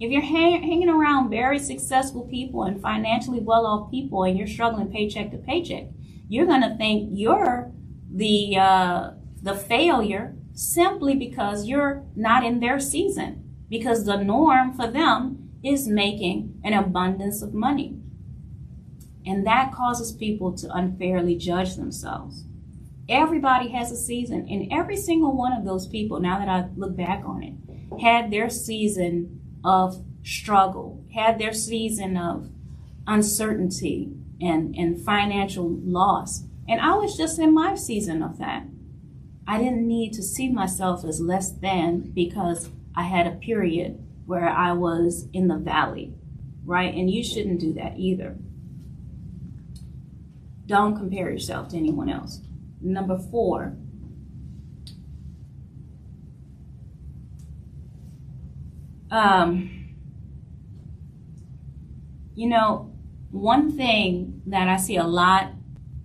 if 0.03 0.11
you're 0.11 0.21
hang, 0.21 0.61
hanging 0.61 0.89
around 0.89 1.29
very 1.29 1.59
successful 1.59 2.23
people 2.23 2.63
and 2.63 2.81
financially 2.81 3.39
well 3.39 3.65
off 3.65 3.89
people 3.89 4.23
and 4.23 4.37
you're 4.37 4.47
struggling 4.47 4.91
paycheck 4.91 5.31
to 5.31 5.37
paycheck, 5.37 5.85
you're 6.27 6.45
going 6.45 6.61
to 6.61 6.75
think 6.75 7.09
you're 7.13 7.71
the, 8.11 8.57
uh, 8.57 9.11
the 9.41 9.55
failure 9.55 10.35
simply 10.53 11.15
because 11.15 11.67
you're 11.67 12.03
not 12.17 12.43
in 12.43 12.59
their 12.59 12.79
season. 12.79 13.39
Because 13.69 14.05
the 14.05 14.17
norm 14.17 14.73
for 14.73 14.87
them 14.87 15.42
is 15.63 15.88
making 15.88 16.60
an 16.63 16.73
abundance 16.73 17.41
of 17.41 17.54
money. 17.54 17.97
And 19.26 19.47
that 19.47 19.73
causes 19.73 20.12
people 20.12 20.52
to 20.58 20.73
unfairly 20.73 21.36
judge 21.36 21.76
themselves. 21.76 22.43
Everybody 23.08 23.69
has 23.69 23.91
a 23.91 23.97
season, 23.97 24.47
and 24.49 24.71
every 24.71 24.97
single 24.97 25.36
one 25.36 25.54
of 25.54 25.65
those 25.65 25.88
people, 25.88 26.19
now 26.19 26.39
that 26.39 26.49
I 26.49 26.69
look 26.76 26.95
back 26.95 27.23
on 27.26 27.43
it, 27.43 28.02
had 28.02 28.32
their 28.32 28.49
season 28.49 29.41
of 29.63 30.04
struggle, 30.23 31.04
had 31.13 31.39
their 31.39 31.54
season 31.54 32.17
of 32.17 32.49
uncertainty 33.08 34.13
and, 34.41 34.76
and 34.76 35.04
financial 35.04 35.69
loss. 35.84 36.43
And 36.67 36.80
I 36.80 36.95
was 36.95 37.17
just 37.17 37.39
in 37.39 37.54
my 37.54 37.76
season 37.76 38.23
of 38.23 38.38
that. 38.39 38.65
I 39.45 39.58
didn't 39.58 39.88
need 39.88 40.13
to 40.13 40.23
see 40.23 40.49
myself 40.49 41.04
as 41.04 41.19
less 41.19 41.52
than 41.52 42.12
because 42.13 42.69
I 42.95 43.04
had 43.04 43.28
a 43.28 43.32
period 43.32 44.02
where 44.25 44.49
I 44.49 44.73
was 44.73 45.27
in 45.33 45.47
the 45.47 45.57
valley, 45.57 46.13
right? 46.65 46.93
And 46.93 47.09
you 47.09 47.23
shouldn't 47.23 47.59
do 47.59 47.73
that 47.73 47.97
either. 47.97 48.38
Don't 50.65 50.95
compare 50.97 51.29
yourself 51.29 51.69
to 51.69 51.77
anyone 51.77 52.09
else. 52.09 52.39
Number 52.81 53.17
four, 53.17 53.75
Um, 59.13 59.93
you 62.33 62.49
know, 62.49 62.91
one 63.29 63.77
thing 63.77 64.41
that 64.47 64.67
I 64.67 64.77
see 64.77 64.95
a 64.95 65.03
lot, 65.03 65.51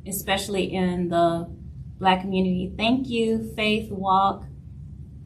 especially 0.06 0.74
in 0.74 1.08
the 1.08 1.48
black 1.98 2.20
community, 2.20 2.70
thank 2.76 3.08
you, 3.08 3.50
Faith 3.56 3.90
Walk. 3.90 4.44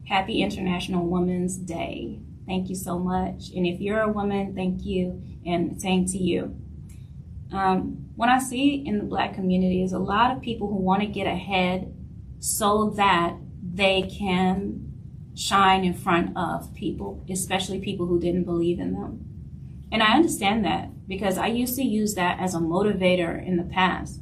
Happy 0.07 0.41
International 0.41 1.05
Women's 1.05 1.57
Day. 1.57 2.19
Thank 2.45 2.69
you 2.69 2.75
so 2.75 2.99
much. 2.99 3.51
And 3.55 3.65
if 3.65 3.79
you're 3.79 4.01
a 4.01 4.11
woman, 4.11 4.53
thank 4.55 4.83
you, 4.85 5.21
and 5.45 5.81
same 5.81 6.05
to 6.07 6.17
you. 6.17 6.55
Um, 7.51 8.09
what 8.15 8.29
I 8.29 8.39
see 8.39 8.83
in 8.85 8.97
the 8.97 9.03
black 9.03 9.35
community 9.35 9.83
is 9.83 9.93
a 9.93 9.99
lot 9.99 10.35
of 10.35 10.41
people 10.41 10.67
who 10.67 10.77
want 10.77 11.01
to 11.01 11.07
get 11.07 11.27
ahead 11.27 11.93
so 12.39 12.93
that 12.97 13.35
they 13.73 14.01
can 14.03 14.91
shine 15.35 15.83
in 15.83 15.93
front 15.93 16.35
of 16.35 16.73
people, 16.73 17.23
especially 17.29 17.79
people 17.79 18.05
who 18.05 18.19
didn't 18.19 18.43
believe 18.43 18.79
in 18.79 18.93
them. 18.93 19.25
And 19.91 20.03
I 20.03 20.15
understand 20.15 20.65
that 20.65 21.07
because 21.07 21.37
I 21.37 21.47
used 21.47 21.75
to 21.75 21.83
use 21.83 22.15
that 22.15 22.39
as 22.39 22.55
a 22.55 22.59
motivator 22.59 23.45
in 23.45 23.57
the 23.57 23.63
past. 23.63 24.19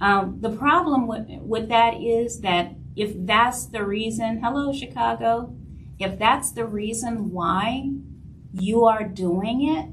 Um, 0.00 0.38
the 0.40 0.50
problem 0.50 1.06
with, 1.06 1.28
with 1.40 1.68
that 1.68 1.94
is 1.94 2.40
that 2.40 2.74
if 2.96 3.12
that's 3.16 3.66
the 3.66 3.84
reason, 3.84 4.40
hello, 4.42 4.72
Chicago, 4.72 5.56
if 6.02 6.18
that's 6.18 6.52
the 6.52 6.66
reason 6.66 7.30
why 7.30 7.90
you 8.52 8.84
are 8.84 9.04
doing 9.04 9.68
it, 9.68 9.88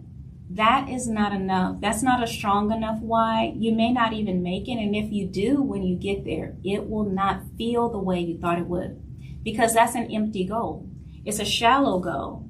that 0.51 0.89
is 0.89 1.07
not 1.07 1.31
enough. 1.31 1.79
That's 1.79 2.01
not 2.01 2.23
a 2.23 2.27
strong 2.27 2.71
enough 2.71 2.99
why. 3.01 3.53
You 3.55 3.71
may 3.71 3.91
not 3.91 4.13
even 4.13 4.41
make 4.41 4.67
it. 4.67 4.79
And 4.79 4.95
if 4.95 5.11
you 5.11 5.27
do, 5.27 5.61
when 5.61 5.83
you 5.83 5.95
get 5.95 6.25
there, 6.25 6.55
it 6.63 6.89
will 6.89 7.05
not 7.05 7.43
feel 7.57 7.89
the 7.89 7.99
way 7.99 8.19
you 8.19 8.39
thought 8.39 8.57
it 8.57 8.65
would 8.65 8.99
because 9.43 9.73
that's 9.75 9.95
an 9.95 10.11
empty 10.11 10.45
goal. 10.45 10.89
It's 11.23 11.39
a 11.39 11.45
shallow 11.45 11.99
goal. 11.99 12.45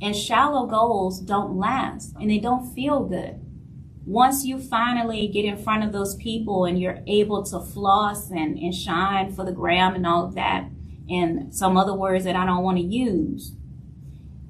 And 0.00 0.16
shallow 0.16 0.66
goals 0.66 1.20
don't 1.20 1.56
last 1.56 2.14
and 2.18 2.30
they 2.30 2.38
don't 2.38 2.74
feel 2.74 3.04
good. 3.04 3.38
Once 4.04 4.44
you 4.44 4.58
finally 4.58 5.28
get 5.28 5.44
in 5.44 5.56
front 5.56 5.84
of 5.84 5.92
those 5.92 6.16
people 6.16 6.64
and 6.64 6.80
you're 6.80 7.04
able 7.06 7.44
to 7.44 7.60
floss 7.60 8.30
and, 8.30 8.58
and 8.58 8.74
shine 8.74 9.30
for 9.30 9.44
the 9.44 9.52
gram 9.52 9.94
and 9.94 10.06
all 10.06 10.24
of 10.24 10.34
that, 10.34 10.68
and 11.08 11.54
some 11.54 11.76
other 11.76 11.94
words 11.94 12.24
that 12.24 12.36
I 12.36 12.46
don't 12.46 12.62
want 12.62 12.78
to 12.78 12.84
use, 12.84 13.52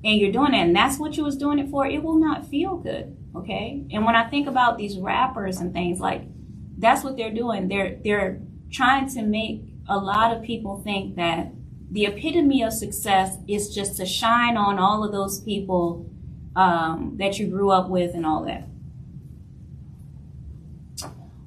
and 0.05 0.19
you're 0.19 0.33
doing 0.33 0.55
it, 0.55 0.61
and 0.61 0.77
that's 0.77 0.99
what 0.99 1.17
you 1.17 1.25
was 1.25 1.37
doing 1.37 1.59
it 1.59 1.71
for, 1.71 1.87
it 1.87 2.03
will 2.03 2.19
not 2.19 2.49
feel 2.49 2.77
good. 2.77 3.17
Okay. 3.35 3.85
And 3.91 4.05
when 4.05 4.15
I 4.15 4.29
think 4.29 4.47
about 4.47 4.77
these 4.77 4.99
rappers 4.99 5.59
and 5.59 5.73
things 5.73 6.01
like 6.01 6.27
that's 6.83 7.05
what 7.05 7.17
they're 7.17 7.33
doing. 7.33 7.69
They're 7.69 7.99
they're 8.05 8.41
trying 8.71 9.09
to 9.11 9.23
make 9.23 9.63
a 9.89 9.97
lot 9.97 10.37
of 10.37 10.43
people 10.43 10.83
think 10.83 11.17
that 11.17 11.53
the 11.91 12.07
epitome 12.07 12.63
of 12.63 12.73
success 12.73 13.37
is 13.49 13.75
just 13.75 13.97
to 13.99 14.07
shine 14.07 14.57
on 14.57 14.79
all 14.79 15.05
of 15.05 15.13
those 15.13 15.41
people 15.41 16.11
um, 16.57 17.17
that 17.19 17.39
you 17.39 17.47
grew 17.47 17.71
up 17.71 17.89
with 17.89 18.15
and 18.15 18.27
all 18.27 18.45
that. 18.45 18.67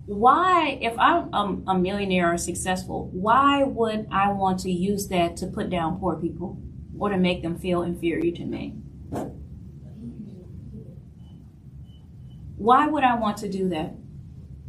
Why, 0.05 0.77
if 0.81 0.97
I'm 0.99 1.63
a 1.67 1.77
millionaire 1.77 2.33
or 2.33 2.37
successful, 2.37 3.09
why 3.11 3.63
would 3.63 4.07
I 4.11 4.31
want 4.31 4.59
to 4.61 4.71
use 4.71 5.07
that 5.07 5.35
to 5.37 5.47
put 5.47 5.69
down 5.69 5.99
poor 5.99 6.15
people 6.15 6.61
or 6.97 7.09
to 7.09 7.17
make 7.17 7.41
them 7.41 7.57
feel 7.57 7.81
inferior 7.81 8.31
to 8.35 8.45
me? 8.45 8.75
Why 12.57 12.87
would 12.87 13.03
I 13.03 13.15
want 13.15 13.37
to 13.37 13.49
do 13.49 13.69
that? 13.69 13.95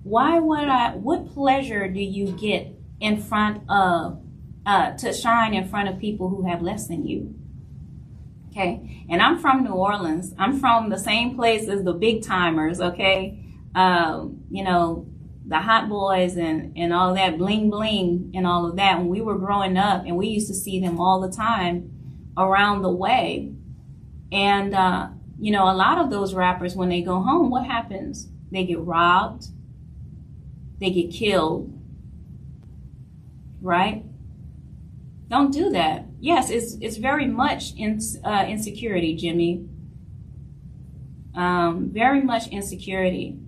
Why 0.03 0.39
would 0.39 0.69
I, 0.69 0.93
what 0.93 1.29
pleasure 1.35 1.89
do 1.89 2.01
you 2.01 2.33
get 2.33 2.77
in 3.01 3.21
front 3.21 3.63
of 3.69 4.23
uh, 4.67 4.93
to 4.97 5.13
shine 5.13 5.55
in 5.55 5.69
front 5.69 5.89
of 5.89 5.99
people 5.99 6.29
who 6.29 6.47
have 6.47 6.61
less 6.61 6.89
than 6.89 7.07
you. 7.07 7.35
Okay, 8.51 9.05
and 9.09 9.23
I'm 9.23 9.39
from 9.39 9.65
New 9.65 9.73
Orleans. 9.73 10.35
I'm 10.39 10.59
from 10.59 10.89
the 10.89 10.99
same 10.99 11.37
place 11.37 11.69
as 11.69 11.85
the 11.85 11.93
Big 11.93 12.23
Tymers. 12.23 12.81
Okay, 12.81 13.45
um, 13.75 14.43
you 14.51 14.65
know 14.65 15.07
the 15.49 15.59
hot 15.59 15.89
boys 15.89 16.37
and 16.37 16.77
and 16.77 16.93
all 16.93 17.15
that 17.15 17.39
bling 17.39 17.71
bling 17.71 18.33
and 18.35 18.47
all 18.47 18.67
of 18.67 18.77
that. 18.77 18.99
When 18.99 19.09
we 19.09 19.21
were 19.21 19.39
growing 19.39 19.77
up, 19.77 20.05
and 20.05 20.17
we 20.17 20.29
used 20.29 20.49
to 20.49 20.55
see 20.55 20.81
them 20.81 21.01
all 21.01 21.21
the 21.21 21.31
time 21.31 21.93
around 22.37 22.83
the 22.83 22.91
way, 22.91 23.53
and 24.33 24.75
uh, 24.75 25.09
you 25.39 25.53
know, 25.53 25.71
a 25.71 25.75
lot 25.75 25.99
of 25.99 26.11
those 26.11 26.35
rappers, 26.35 26.75
when 26.75 26.89
they 26.89 27.03
go 27.03 27.21
home, 27.21 27.51
what 27.51 27.67
happens? 27.67 28.29
They 28.51 28.65
get 28.65 28.81
robbed, 28.81 29.47
they 30.81 30.91
get 30.91 31.13
killed, 31.13 31.73
right? 33.61 34.05
Don't 35.29 35.53
do 35.53 35.71
that. 35.71 36.07
Yes, 36.21 36.51
it's 36.51 36.77
it's 36.81 36.97
very 36.97 37.27
much 37.27 37.75
in, 37.77 38.01
uh, 38.25 38.47
insecurity, 38.49 39.17
Jimmy. 39.17 39.69
Um, 41.35 41.91
very 41.93 42.23
much 42.23 42.49
insecurity. 42.49 43.39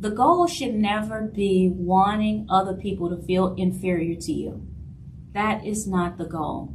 The 0.00 0.10
goal 0.10 0.46
should 0.46 0.74
never 0.74 1.20
be 1.20 1.68
wanting 1.68 2.46
other 2.48 2.72
people 2.72 3.10
to 3.10 3.22
feel 3.22 3.54
inferior 3.56 4.18
to 4.18 4.32
you. 4.32 4.66
That 5.32 5.66
is 5.66 5.86
not 5.86 6.16
the 6.16 6.24
goal. 6.24 6.74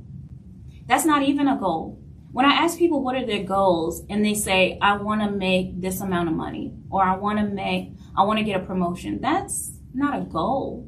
That's 0.85 1.05
not 1.05 1.23
even 1.23 1.47
a 1.47 1.57
goal. 1.57 1.99
When 2.31 2.45
I 2.45 2.53
ask 2.53 2.77
people 2.77 3.01
what 3.01 3.15
are 3.15 3.25
their 3.25 3.43
goals 3.43 4.03
and 4.11 4.23
they 4.23 4.35
say, 4.35 4.77
I 4.79 4.97
want 4.97 5.21
to 5.21 5.31
make 5.31 5.81
this 5.81 6.01
amount 6.01 6.29
of 6.29 6.35
money 6.35 6.73
or 6.91 7.03
I 7.03 7.15
want 7.15 7.39
to 7.39 7.45
make, 7.45 7.93
I 8.15 8.23
want 8.25 8.37
to 8.37 8.45
get 8.45 8.61
a 8.61 8.63
promotion, 8.63 9.19
that's 9.19 9.71
not 9.91 10.19
a 10.19 10.25
goal. 10.25 10.87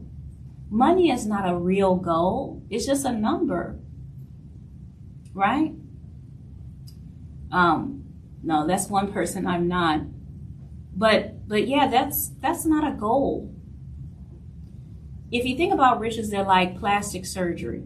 Money 0.70 1.10
is 1.10 1.26
not 1.26 1.50
a 1.50 1.58
real 1.58 1.96
goal. 1.96 2.62
It's 2.70 2.86
just 2.86 3.04
a 3.04 3.12
number. 3.12 3.80
Right? 5.34 5.72
Um, 7.52 8.04
no, 8.44 8.68
that's 8.68 8.90
one 8.90 9.12
person 9.12 9.48
I'm 9.48 9.68
not. 9.68 10.02
But 10.98 11.48
but 11.48 11.68
yeah, 11.68 11.88
that's 11.88 12.30
that's 12.42 12.66
not 12.66 12.92
a 12.92 12.96
goal. 12.96 13.54
If 15.32 15.46
you 15.46 15.56
think 15.56 15.74
about 15.74 16.00
riches, 16.00 16.30
they're 16.30 16.44
like 16.44 16.80
plastic 16.80 17.26
surgery. 17.26 17.84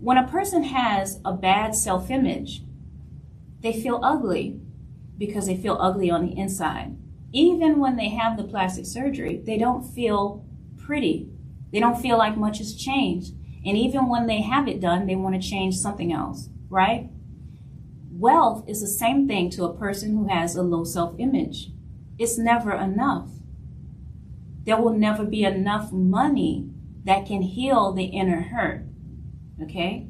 When 0.00 0.16
a 0.16 0.26
person 0.26 0.64
has 0.64 1.20
a 1.24 1.32
bad 1.32 1.74
self-image, 1.74 2.62
they 3.60 3.72
feel 3.72 4.00
ugly 4.02 4.60
because 5.16 5.46
they 5.46 5.56
feel 5.56 5.76
ugly 5.80 6.10
on 6.10 6.24
the 6.26 6.36
inside. 6.36 6.96
Even 7.32 7.78
when 7.78 7.96
they 7.96 8.08
have 8.08 8.36
the 8.36 8.44
plastic 8.44 8.86
surgery, 8.86 9.42
they 9.44 9.58
don't 9.58 9.82
feel 9.82 10.44
pretty 10.76 11.28
they 11.72 11.80
don't 11.80 12.00
feel 12.00 12.18
like 12.18 12.36
much 12.36 12.58
has 12.58 12.74
changed. 12.74 13.34
And 13.64 13.76
even 13.76 14.08
when 14.08 14.26
they 14.26 14.40
have 14.42 14.68
it 14.68 14.80
done, 14.80 15.06
they 15.06 15.16
want 15.16 15.40
to 15.40 15.48
change 15.48 15.76
something 15.76 16.12
else, 16.12 16.48
right? 16.70 17.10
Wealth 18.18 18.68
is 18.68 18.80
the 18.80 18.88
same 18.88 19.28
thing 19.28 19.48
to 19.50 19.64
a 19.64 19.76
person 19.76 20.10
who 20.10 20.26
has 20.26 20.56
a 20.56 20.62
low 20.62 20.82
self 20.82 21.14
image. 21.18 21.70
It's 22.18 22.36
never 22.36 22.72
enough. 22.72 23.28
There 24.64 24.80
will 24.80 24.92
never 24.92 25.24
be 25.24 25.44
enough 25.44 25.92
money 25.92 26.68
that 27.04 27.26
can 27.26 27.42
heal 27.42 27.92
the 27.92 28.06
inner 28.06 28.40
hurt. 28.40 28.84
Okay? 29.62 30.08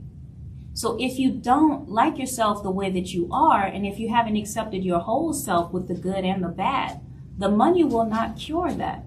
So 0.72 0.96
if 0.98 1.18
you 1.18 1.30
don't 1.30 1.90
like 1.90 2.18
yourself 2.18 2.62
the 2.62 2.70
way 2.70 2.88
that 2.90 3.12
you 3.12 3.28
are, 3.30 3.66
and 3.66 3.86
if 3.86 3.98
you 3.98 4.08
haven't 4.08 4.36
accepted 4.36 4.84
your 4.84 5.00
whole 5.00 5.34
self 5.34 5.70
with 5.72 5.86
the 5.86 5.94
good 5.94 6.24
and 6.24 6.42
the 6.42 6.48
bad, 6.48 7.00
the 7.36 7.50
money 7.50 7.84
will 7.84 8.06
not 8.06 8.38
cure 8.38 8.72
that. 8.72 9.04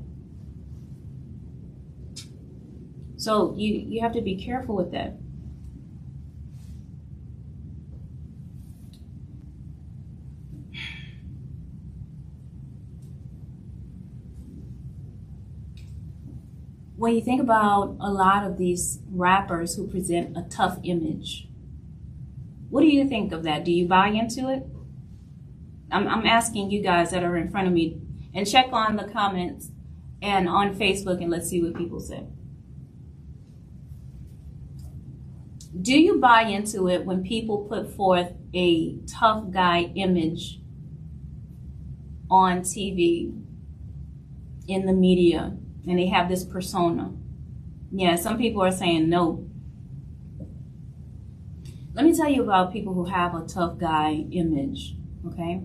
So 3.17 3.55
you, 3.57 3.73
you 3.73 4.01
have 4.01 4.13
to 4.13 4.21
be 4.21 4.35
careful 4.35 4.75
with 4.75 4.91
that. 4.91 5.17
When 17.01 17.15
you 17.15 17.21
think 17.21 17.41
about 17.41 17.97
a 17.99 18.11
lot 18.11 18.45
of 18.45 18.59
these 18.59 18.99
rappers 19.09 19.73
who 19.73 19.87
present 19.87 20.37
a 20.37 20.43
tough 20.43 20.77
image, 20.83 21.47
what 22.69 22.81
do 22.81 22.87
you 22.87 23.07
think 23.07 23.31
of 23.31 23.41
that? 23.41 23.65
Do 23.65 23.71
you 23.71 23.87
buy 23.87 24.09
into 24.09 24.49
it? 24.49 24.67
I'm, 25.91 26.07
I'm 26.07 26.27
asking 26.27 26.69
you 26.69 26.83
guys 26.83 27.09
that 27.09 27.23
are 27.23 27.35
in 27.37 27.49
front 27.49 27.65
of 27.65 27.73
me 27.73 27.99
and 28.35 28.47
check 28.47 28.67
on 28.71 28.97
the 28.97 29.05
comments 29.05 29.71
and 30.21 30.47
on 30.47 30.75
Facebook 30.75 31.23
and 31.23 31.31
let's 31.31 31.49
see 31.49 31.63
what 31.63 31.73
people 31.73 31.99
say. 31.99 32.23
do 35.81 35.99
you 35.99 36.19
buy 36.19 36.43
into 36.43 36.87
it 36.87 37.03
when 37.03 37.23
people 37.23 37.65
put 37.67 37.91
forth 37.95 38.31
a 38.53 38.95
tough 39.07 39.49
guy 39.49 39.91
image 39.95 40.59
on 42.29 42.61
TV, 42.61 43.35
in 44.67 44.85
the 44.85 44.93
media, 44.93 45.57
and 45.87 45.97
they 45.97 46.07
have 46.07 46.29
this 46.29 46.43
persona? 46.43 47.11
Yeah, 47.91 48.15
some 48.15 48.37
people 48.37 48.61
are 48.61 48.71
saying 48.71 49.09
no. 49.09 49.47
Let 51.93 52.05
me 52.05 52.15
tell 52.15 52.29
you 52.29 52.43
about 52.43 52.71
people 52.71 52.93
who 52.93 53.05
have 53.05 53.35
a 53.35 53.45
tough 53.45 53.77
guy 53.77 54.25
image, 54.31 54.95
okay? 55.27 55.61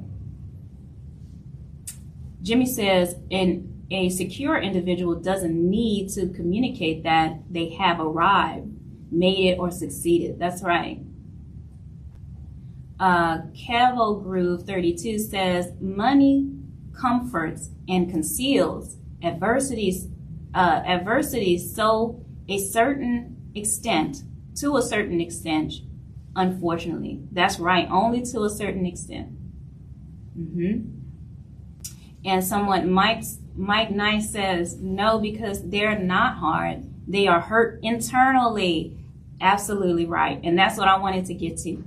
Jimmy 2.42 2.66
says, 2.66 3.16
and 3.30 3.86
a 3.90 4.08
secure 4.08 4.58
individual 4.58 5.14
doesn't 5.14 5.54
need 5.54 6.10
to 6.10 6.28
communicate 6.28 7.04
that 7.04 7.40
they 7.50 7.70
have 7.70 8.00
arrived 8.00 8.72
made 9.10 9.52
it 9.52 9.58
or 9.58 9.70
succeeded. 9.70 10.38
That's 10.38 10.62
right. 10.62 11.00
Uh, 12.98 13.38
Groove 14.22 14.62
32 14.62 15.18
says, 15.18 15.72
money 15.80 16.50
comforts 16.98 17.70
and 17.88 18.10
conceals 18.10 18.96
adversities, 19.26 20.06
uh, 20.54 20.82
so 21.58 22.24
a 22.48 22.58
certain 22.58 23.36
extent, 23.54 24.22
to 24.56 24.76
a 24.76 24.82
certain 24.82 25.20
extent, 25.20 25.74
unfortunately. 26.34 27.20
That's 27.32 27.58
right, 27.58 27.88
only 27.90 28.22
to 28.22 28.44
a 28.44 28.50
certain 28.50 28.86
extent. 28.86 29.32
Mm-hmm. 30.38 30.96
And 32.24 32.44
someone, 32.44 32.90
Mike, 32.90 33.24
Mike 33.54 33.90
Nice 33.90 34.30
says, 34.30 34.76
no, 34.76 35.18
because 35.18 35.68
they're 35.68 35.98
not 35.98 36.36
hard. 36.36 36.84
They 37.06 37.26
are 37.28 37.40
hurt 37.40 37.80
internally. 37.82 38.98
Absolutely 39.40 40.06
right. 40.06 40.40
And 40.42 40.58
that's 40.58 40.76
what 40.76 40.88
I 40.88 40.98
wanted 40.98 41.26
to 41.26 41.34
get 41.34 41.56
to. 41.58 41.84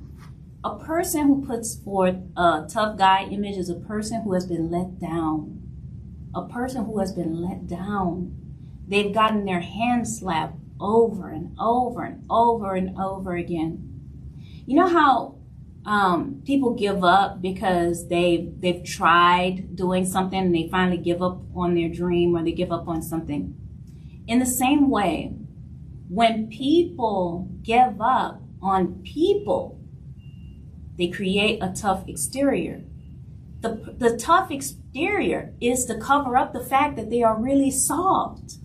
A 0.63 0.77
person 0.77 1.27
who 1.27 1.45
puts 1.45 1.75
forth 1.75 2.15
a 2.37 2.65
tough 2.69 2.97
guy 2.97 3.23
image 3.23 3.57
is 3.57 3.69
a 3.69 3.75
person 3.75 4.21
who 4.21 4.33
has 4.33 4.45
been 4.45 4.71
let 4.71 4.99
down. 4.99 5.58
A 6.35 6.47
person 6.47 6.85
who 6.85 6.99
has 6.99 7.11
been 7.11 7.41
let 7.41 7.67
down. 7.67 8.35
They've 8.87 9.13
gotten 9.13 9.45
their 9.45 9.61
hands 9.61 10.19
slapped 10.19 10.57
over 10.79 11.29
and 11.29 11.55
over 11.59 12.03
and 12.03 12.25
over 12.29 12.73
and 12.73 12.97
over 12.99 13.35
again. 13.35 13.85
You 14.65 14.75
know 14.75 14.87
how 14.87 15.39
um, 15.85 16.41
people 16.45 16.75
give 16.75 17.03
up 17.03 17.41
because 17.41 18.07
they 18.07 18.51
they've 18.59 18.83
tried 18.83 19.75
doing 19.75 20.05
something 20.05 20.39
and 20.39 20.53
they 20.53 20.69
finally 20.69 20.97
give 20.97 21.21
up 21.21 21.41
on 21.55 21.75
their 21.75 21.89
dream 21.89 22.35
or 22.35 22.43
they 22.43 22.51
give 22.51 22.71
up 22.71 22.87
on 22.87 23.01
something. 23.01 23.55
In 24.27 24.39
the 24.39 24.45
same 24.45 24.89
way, 24.89 25.33
when 26.09 26.47
people 26.47 27.49
give 27.63 28.01
up 28.01 28.41
on 28.61 29.01
people, 29.03 29.79
they 30.97 31.07
create 31.07 31.59
a 31.63 31.73
tough 31.73 32.07
exterior. 32.07 32.83
The, 33.61 33.95
the 33.97 34.17
tough 34.17 34.51
exterior 34.51 35.53
is 35.59 35.85
to 35.85 35.97
cover 35.97 36.37
up 36.37 36.53
the 36.53 36.63
fact 36.63 36.95
that 36.95 37.09
they 37.09 37.23
are 37.23 37.39
really 37.39 37.71
soft. 37.71 38.57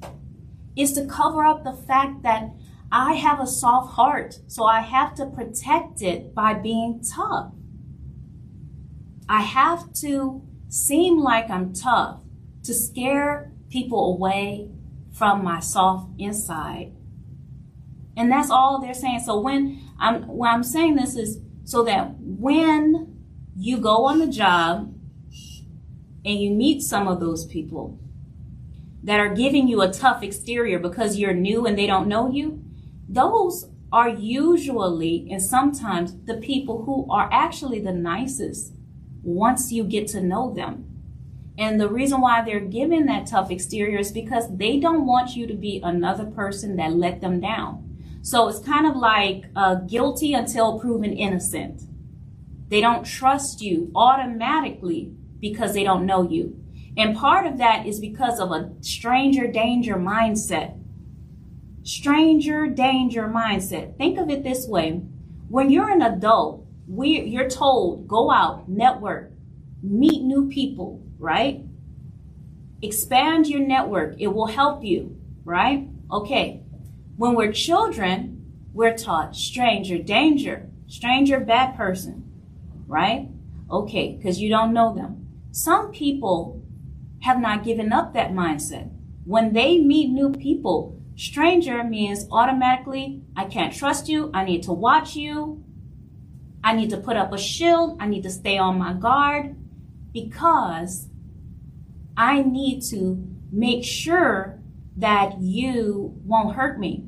Is 0.76 0.92
to 0.92 1.06
cover 1.06 1.44
up 1.44 1.64
the 1.64 1.72
fact 1.72 2.22
that 2.22 2.50
I 2.90 3.14
have 3.14 3.40
a 3.40 3.46
soft 3.46 3.94
heart, 3.94 4.40
so 4.46 4.64
I 4.64 4.80
have 4.80 5.14
to 5.16 5.26
protect 5.26 6.02
it 6.02 6.34
by 6.34 6.54
being 6.54 7.00
tough. 7.02 7.52
I 9.28 9.42
have 9.42 9.92
to 9.94 10.42
seem 10.68 11.20
like 11.20 11.50
I'm 11.50 11.72
tough 11.72 12.20
to 12.64 12.74
scare 12.74 13.52
people 13.70 14.14
away 14.14 14.70
from 15.12 15.44
my 15.44 15.60
soft 15.60 16.10
inside 16.18 16.92
and 18.16 18.30
that's 18.30 18.50
all 18.50 18.80
they're 18.80 18.94
saying. 18.94 19.20
So 19.20 19.40
when 19.40 19.80
I'm 19.98 20.26
when 20.26 20.50
I'm 20.50 20.62
saying 20.62 20.96
this 20.96 21.16
is 21.16 21.40
so 21.64 21.82
that 21.84 22.14
when 22.18 23.13
you 23.56 23.78
go 23.78 24.06
on 24.06 24.18
the 24.18 24.26
job 24.26 24.92
and 26.24 26.40
you 26.40 26.50
meet 26.50 26.82
some 26.82 27.06
of 27.06 27.20
those 27.20 27.44
people 27.46 27.98
that 29.02 29.20
are 29.20 29.34
giving 29.34 29.68
you 29.68 29.82
a 29.82 29.92
tough 29.92 30.22
exterior 30.22 30.78
because 30.78 31.18
you're 31.18 31.34
new 31.34 31.66
and 31.66 31.78
they 31.78 31.86
don't 31.86 32.08
know 32.08 32.30
you, 32.30 32.62
those 33.08 33.68
are 33.92 34.08
usually 34.08 35.28
and 35.30 35.40
sometimes 35.40 36.16
the 36.24 36.38
people 36.38 36.84
who 36.84 37.06
are 37.12 37.28
actually 37.30 37.80
the 37.80 37.92
nicest 37.92 38.72
once 39.22 39.70
you 39.70 39.84
get 39.84 40.08
to 40.08 40.20
know 40.20 40.52
them. 40.52 40.90
And 41.56 41.80
the 41.80 41.88
reason 41.88 42.20
why 42.20 42.42
they're 42.42 42.58
giving 42.58 43.06
that 43.06 43.26
tough 43.26 43.50
exterior 43.50 43.98
is 43.98 44.10
because 44.10 44.56
they 44.56 44.80
don't 44.80 45.06
want 45.06 45.36
you 45.36 45.46
to 45.46 45.54
be 45.54 45.80
another 45.84 46.24
person 46.24 46.76
that 46.76 46.94
let 46.94 47.20
them 47.20 47.40
down. 47.40 47.80
So 48.22 48.48
it's 48.48 48.58
kind 48.58 48.86
of 48.86 48.96
like 48.96 49.44
uh, 49.54 49.76
guilty 49.76 50.32
until 50.32 50.80
proven 50.80 51.12
innocent. 51.12 51.82
They 52.68 52.80
don't 52.80 53.04
trust 53.04 53.60
you 53.60 53.90
automatically 53.94 55.12
because 55.40 55.74
they 55.74 55.84
don't 55.84 56.06
know 56.06 56.28
you. 56.28 56.60
And 56.96 57.16
part 57.16 57.46
of 57.46 57.58
that 57.58 57.86
is 57.86 58.00
because 58.00 58.38
of 58.38 58.50
a 58.52 58.72
stranger 58.80 59.46
danger 59.46 59.96
mindset. 59.96 60.78
Stranger 61.82 62.66
danger 62.66 63.28
mindset. 63.28 63.96
Think 63.98 64.18
of 64.18 64.30
it 64.30 64.42
this 64.42 64.66
way. 64.66 65.02
When 65.48 65.70
you're 65.70 65.90
an 65.90 66.02
adult 66.02 66.64
we 66.86 67.20
you're 67.22 67.48
told 67.48 68.06
go 68.06 68.30
out, 68.30 68.68
network, 68.68 69.30
meet 69.82 70.22
new 70.22 70.48
people, 70.48 71.02
right? 71.18 71.62
Expand 72.82 73.46
your 73.46 73.60
network. 73.60 74.16
It 74.18 74.28
will 74.28 74.46
help 74.46 74.84
you, 74.84 75.16
right? 75.44 75.88
Okay. 76.10 76.62
When 77.16 77.34
we're 77.34 77.52
children, 77.52 78.52
we're 78.72 78.96
taught 78.96 79.36
stranger 79.36 79.98
danger, 79.98 80.68
stranger 80.86 81.40
bad 81.40 81.76
person, 81.76 82.30
right? 82.86 83.28
Okay, 83.70 84.16
because 84.16 84.40
you 84.40 84.48
don't 84.48 84.74
know 84.74 84.94
them. 84.94 85.26
Some 85.52 85.92
people 85.92 86.62
have 87.20 87.40
not 87.40 87.64
given 87.64 87.92
up 87.92 88.12
that 88.14 88.32
mindset. 88.32 88.90
When 89.24 89.52
they 89.52 89.78
meet 89.78 90.10
new 90.10 90.30
people, 90.32 91.00
stranger 91.16 91.82
means 91.84 92.26
automatically, 92.30 93.22
I 93.36 93.46
can't 93.46 93.72
trust 93.72 94.08
you. 94.08 94.30
I 94.34 94.44
need 94.44 94.62
to 94.64 94.72
watch 94.72 95.16
you. 95.16 95.64
I 96.62 96.74
need 96.74 96.90
to 96.90 96.96
put 96.98 97.16
up 97.16 97.32
a 97.32 97.38
shield. 97.38 97.98
I 98.00 98.06
need 98.06 98.22
to 98.24 98.30
stay 98.30 98.58
on 98.58 98.78
my 98.78 98.94
guard 98.94 99.56
because 100.12 101.08
I 102.16 102.42
need 102.42 102.82
to 102.90 103.26
make 103.50 103.84
sure 103.84 104.58
that 104.96 105.40
you 105.40 106.14
won't 106.24 106.54
hurt 106.54 106.78
me. 106.78 107.04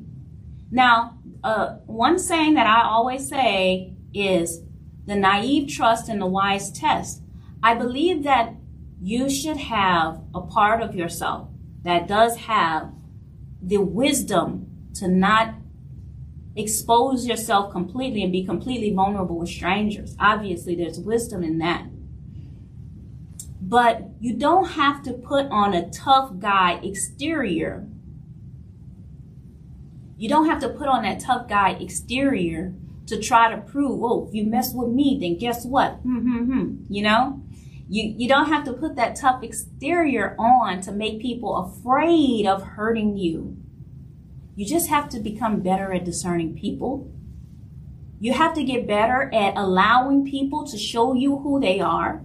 Now, 0.71 1.19
uh, 1.43 1.77
one 1.85 2.19
saying 2.19 2.55
that 2.55 2.67
I 2.67 2.83
always 2.83 3.27
say 3.27 3.93
is 4.13 4.61
the 5.07 5.15
naive 5.15 5.69
trust 5.69 6.09
and 6.09 6.21
the 6.21 6.27
wise 6.27 6.69
test. 6.69 7.21
I 7.63 7.73
believe 7.73 8.23
that 8.23 8.53
you 9.01 9.29
should 9.29 9.57
have 9.57 10.21
a 10.35 10.41
part 10.41 10.81
of 10.81 10.93
yourself 10.93 11.49
that 11.83 12.07
does 12.07 12.35
have 12.37 12.91
the 13.61 13.77
wisdom 13.77 14.67
to 14.95 15.07
not 15.07 15.55
expose 16.55 17.25
yourself 17.25 17.71
completely 17.71 18.23
and 18.23 18.31
be 18.31 18.43
completely 18.43 18.91
vulnerable 18.91 19.39
with 19.39 19.49
strangers. 19.49 20.15
Obviously, 20.19 20.75
there's 20.75 20.99
wisdom 20.99 21.43
in 21.43 21.59
that. 21.59 21.85
But 23.61 24.09
you 24.19 24.33
don't 24.33 24.71
have 24.71 25.03
to 25.03 25.13
put 25.13 25.45
on 25.47 25.73
a 25.73 25.89
tough 25.89 26.39
guy 26.39 26.79
exterior. 26.83 27.87
You 30.17 30.29
don't 30.29 30.47
have 30.47 30.59
to 30.61 30.69
put 30.69 30.87
on 30.87 31.03
that 31.03 31.19
tough 31.19 31.47
guy 31.47 31.71
exterior 31.71 32.73
to 33.07 33.19
try 33.19 33.49
to 33.49 33.61
prove, 33.61 34.03
oh, 34.03 34.27
if 34.27 34.33
you 34.33 34.45
mess 34.45 34.73
with 34.73 34.89
me, 34.89 35.17
then 35.19 35.37
guess 35.37 35.65
what? 35.65 35.93
Hmm, 36.03 36.19
hmm, 36.19 36.51
hmm. 36.51 36.75
You 36.89 37.03
know? 37.03 37.41
You, 37.89 38.13
you 38.17 38.27
don't 38.27 38.49
have 38.49 38.65
to 38.65 38.73
put 38.73 38.97
that 38.97 39.15
tough 39.15 39.43
exterior 39.43 40.35
on 40.37 40.81
to 40.81 40.91
make 40.91 41.21
people 41.21 41.55
afraid 41.55 42.45
of 42.45 42.61
hurting 42.61 43.17
you. 43.17 43.57
You 44.55 44.65
just 44.65 44.89
have 44.89 45.07
to 45.09 45.19
become 45.19 45.61
better 45.61 45.93
at 45.93 46.03
discerning 46.03 46.57
people. 46.57 47.11
You 48.19 48.33
have 48.33 48.53
to 48.55 48.63
get 48.63 48.87
better 48.87 49.33
at 49.33 49.55
allowing 49.55 50.25
people 50.25 50.65
to 50.67 50.77
show 50.77 51.13
you 51.13 51.37
who 51.37 51.61
they 51.61 51.79
are 51.79 52.23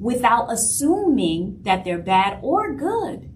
without 0.00 0.50
assuming 0.50 1.60
that 1.62 1.84
they're 1.84 1.98
bad 1.98 2.40
or 2.42 2.74
good. 2.74 3.30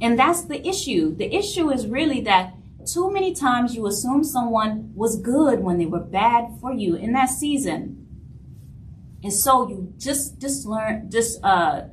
And 0.00 0.18
that's 0.18 0.44
the 0.44 0.66
issue. 0.66 1.16
The 1.16 1.34
issue 1.34 1.70
is 1.70 1.86
really 1.86 2.20
that 2.22 2.54
too 2.86 3.12
many 3.12 3.34
times 3.34 3.74
you 3.74 3.86
assume 3.86 4.22
someone 4.22 4.92
was 4.94 5.20
good 5.20 5.60
when 5.60 5.78
they 5.78 5.86
were 5.86 6.00
bad 6.00 6.48
for 6.60 6.72
you 6.72 6.94
in 6.94 7.12
that 7.12 7.28
season. 7.28 8.06
And 9.22 9.32
so 9.32 9.68
you 9.68 9.92
just 9.98 10.40
just 10.40 10.66
learn 10.66 11.10
just 11.10 11.42
uh 11.42 11.84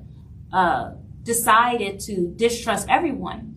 uh 0.52 0.92
decided 1.24 2.00
to 2.02 2.34
distrust 2.36 2.88
everyone 2.90 3.56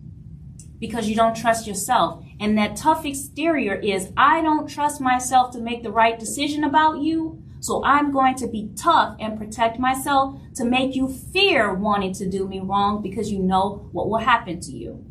because 0.79 1.07
you 1.07 1.15
don't 1.15 1.35
trust 1.35 1.67
yourself. 1.67 2.23
And 2.39 2.57
that 2.57 2.75
tough 2.75 3.05
exterior 3.05 3.75
is 3.75 4.11
i 4.17 4.41
don't 4.41 4.67
trust 4.67 4.99
myself 4.99 5.51
to 5.51 5.59
make 5.59 5.83
the 5.83 5.91
right 5.91 6.19
decision 6.19 6.63
about 6.63 7.01
you. 7.01 7.43
So 7.59 7.83
i'm 7.83 8.11
going 8.11 8.35
to 8.35 8.47
be 8.47 8.71
tough 8.75 9.15
and 9.19 9.37
protect 9.37 9.77
myself 9.79 10.39
to 10.55 10.65
make 10.65 10.95
you 10.95 11.07
fear 11.07 11.73
wanting 11.73 12.13
to 12.13 12.29
do 12.29 12.47
me 12.47 12.59
wrong 12.59 13.01
because 13.01 13.31
you 13.31 13.39
know 13.39 13.89
what 13.91 14.09
will 14.09 14.19
happen 14.19 14.59
to 14.61 14.71
you 14.71 15.05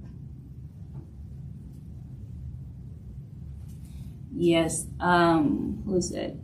yes 4.37 4.87
um 5.01 5.83
who's 5.87 6.13
it 6.13 6.37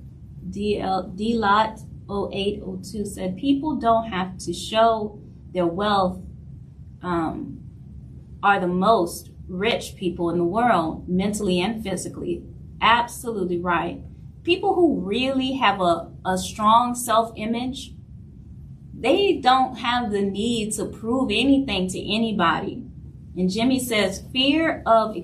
dl 0.50 1.14
d 1.16 1.34
lot 1.36 1.78
0802 2.10 3.04
said 3.04 3.36
people 3.36 3.76
don't 3.76 4.10
have 4.10 4.36
to 4.38 4.52
show 4.52 5.18
their 5.52 5.66
wealth 5.66 6.18
um, 7.02 7.58
are 8.42 8.60
the 8.60 8.66
most 8.66 9.30
rich 9.48 9.96
people 9.96 10.30
in 10.30 10.38
the 10.38 10.44
world, 10.44 11.08
mentally 11.08 11.60
and 11.60 11.82
physically. 11.82 12.44
Absolutely 12.80 13.58
right. 13.58 14.00
People 14.42 14.74
who 14.74 15.00
really 15.00 15.52
have 15.52 15.80
a, 15.80 16.10
a 16.24 16.36
strong 16.36 16.94
self 16.94 17.32
image, 17.36 17.94
they 18.98 19.36
don't 19.36 19.76
have 19.76 20.10
the 20.10 20.22
need 20.22 20.72
to 20.74 20.86
prove 20.86 21.30
anything 21.30 21.88
to 21.88 21.98
anybody. 21.98 22.84
And 23.36 23.50
Jimmy 23.50 23.80
says, 23.80 24.22
fear 24.32 24.82
of 24.84 25.14
the, 25.14 25.20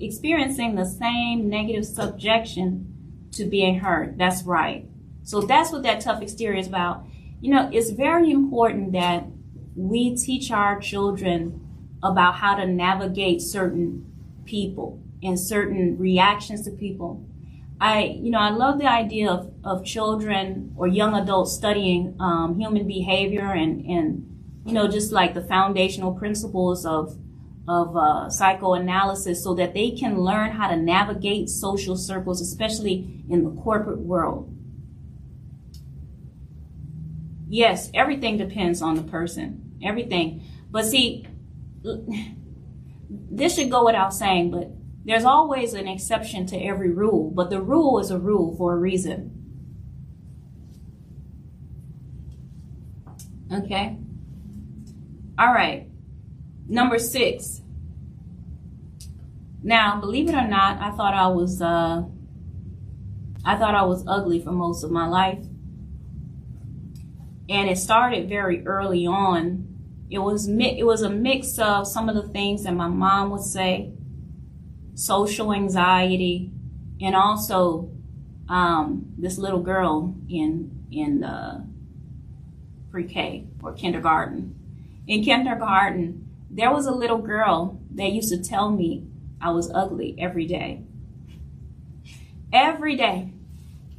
experiencing 0.00 0.74
the 0.74 0.86
same 0.86 1.48
negative 1.48 1.84
subjection 1.84 3.28
to 3.32 3.44
being 3.44 3.80
hurt. 3.80 4.16
That's 4.16 4.42
right. 4.44 4.88
So 5.22 5.42
that's 5.42 5.72
what 5.72 5.82
that 5.82 6.00
tough 6.00 6.22
exterior 6.22 6.58
is 6.58 6.66
about. 6.66 7.04
You 7.40 7.54
know, 7.54 7.68
it's 7.72 7.90
very 7.90 8.30
important 8.30 8.92
that 8.92 9.26
we 9.74 10.16
teach 10.16 10.50
our 10.50 10.80
children 10.80 11.60
about 12.02 12.36
how 12.36 12.54
to 12.54 12.66
navigate 12.66 13.42
certain 13.42 14.10
people 14.46 15.02
and 15.22 15.38
certain 15.38 15.98
reactions 15.98 16.62
to 16.62 16.70
people. 16.70 17.26
I, 17.78 18.04
you 18.22 18.30
know, 18.30 18.38
I 18.38 18.50
love 18.50 18.78
the 18.78 18.90
idea 18.90 19.30
of, 19.30 19.52
of 19.62 19.84
children 19.84 20.72
or 20.78 20.86
young 20.86 21.14
adults 21.14 21.52
studying 21.52 22.16
um, 22.20 22.58
human 22.58 22.86
behavior 22.86 23.52
and, 23.52 23.84
and, 23.84 24.32
you 24.66 24.72
know, 24.72 24.88
just 24.88 25.12
like 25.12 25.34
the 25.34 25.42
foundational 25.42 26.12
principles 26.12 26.84
of, 26.84 27.16
of 27.68 27.96
uh, 27.96 28.28
psychoanalysis 28.28 29.42
so 29.42 29.54
that 29.54 29.74
they 29.74 29.90
can 29.92 30.20
learn 30.20 30.50
how 30.50 30.68
to 30.68 30.76
navigate 30.76 31.48
social 31.48 31.96
circles, 31.96 32.40
especially 32.40 33.24
in 33.28 33.44
the 33.44 33.50
corporate 33.62 34.00
world 34.00 34.52
yes, 37.48 37.90
everything 37.94 38.36
depends 38.36 38.82
on 38.82 38.96
the 38.96 39.02
person. 39.02 39.76
Everything. 39.82 40.42
But 40.70 40.84
see, 40.86 41.26
this 43.10 43.54
should 43.54 43.70
go 43.70 43.84
without 43.84 44.12
saying, 44.14 44.50
but 44.50 44.70
there's 45.04 45.24
always 45.24 45.74
an 45.74 45.86
exception 45.86 46.46
to 46.46 46.56
every 46.56 46.90
rule, 46.90 47.30
but 47.30 47.50
the 47.50 47.60
rule 47.60 47.98
is 47.98 48.10
a 48.10 48.18
rule 48.18 48.56
for 48.56 48.74
a 48.74 48.76
reason. 48.76 49.32
Okay? 53.52 53.96
All 55.38 55.52
right. 55.52 55.88
Number 56.68 56.98
six. 56.98 57.62
Now, 59.62 60.00
believe 60.00 60.28
it 60.28 60.34
or 60.34 60.46
not, 60.46 60.80
I 60.80 60.90
thought 60.92 61.14
I 61.14 61.28
was 61.28 61.60
uh 61.60 62.04
I 63.44 63.56
thought 63.56 63.74
I 63.74 63.82
was 63.82 64.04
ugly 64.06 64.40
for 64.40 64.52
most 64.52 64.82
of 64.82 64.90
my 64.90 65.06
life 65.06 65.38
and 67.48 67.70
it 67.70 67.78
started 67.78 68.28
very 68.28 68.66
early 68.66 69.06
on. 69.06 69.66
It 70.10 70.18
was 70.18 70.48
it 70.48 70.84
was 70.86 71.02
a 71.02 71.10
mix 71.10 71.58
of 71.58 71.86
some 71.86 72.08
of 72.08 72.14
the 72.14 72.28
things 72.32 72.64
that 72.64 72.74
my 72.74 72.88
mom 72.88 73.30
would 73.30 73.42
say, 73.42 73.92
social 74.94 75.52
anxiety, 75.52 76.52
and 77.00 77.14
also 77.14 77.90
um, 78.48 79.12
this 79.18 79.38
little 79.38 79.60
girl 79.60 80.14
in 80.28 80.86
in 80.90 81.20
the 81.20 81.66
pre-K 82.90 83.46
or 83.62 83.72
kindergarten. 83.72 84.54
In 85.06 85.22
kindergarten, 85.22 86.28
there 86.50 86.72
was 86.72 86.86
a 86.86 86.92
little 86.92 87.18
girl 87.18 87.80
that 87.94 88.12
used 88.12 88.30
to 88.30 88.42
tell 88.42 88.70
me 88.70 89.06
I 89.40 89.50
was 89.50 89.70
ugly 89.72 90.16
every 90.18 90.46
day. 90.46 90.82
Every 92.52 92.96
day. 92.96 93.32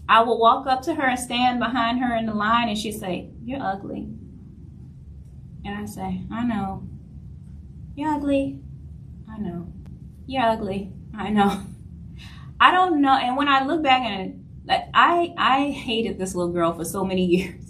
I 0.09 0.23
would 0.23 0.37
walk 0.37 0.67
up 0.67 0.81
to 0.83 0.95
her 0.95 1.07
and 1.07 1.19
stand 1.19 1.59
behind 1.59 1.99
her 1.99 2.15
in 2.15 2.25
the 2.25 2.33
line, 2.33 2.69
and 2.69 2.77
she'd 2.77 2.99
say, 2.99 3.29
You're 3.43 3.61
ugly. 3.61 4.07
And 5.65 5.77
I 5.77 5.85
say, 5.85 6.21
I 6.31 6.43
know. 6.45 6.87
You're 7.95 8.13
ugly. 8.13 8.61
I 9.29 9.37
know. 9.37 9.67
You're 10.25 10.43
ugly. 10.43 10.93
I 11.17 11.29
know. 11.29 11.61
I 12.59 12.71
don't 12.71 13.01
know. 13.01 13.13
And 13.13 13.35
when 13.35 13.47
I 13.47 13.65
look 13.65 13.83
back 13.83 14.31
like 14.65 14.83
I 14.93 15.33
I 15.37 15.71
hated 15.71 16.17
this 16.17 16.35
little 16.35 16.51
girl 16.51 16.73
for 16.73 16.85
so 16.85 17.03
many 17.03 17.25
years. 17.37 17.66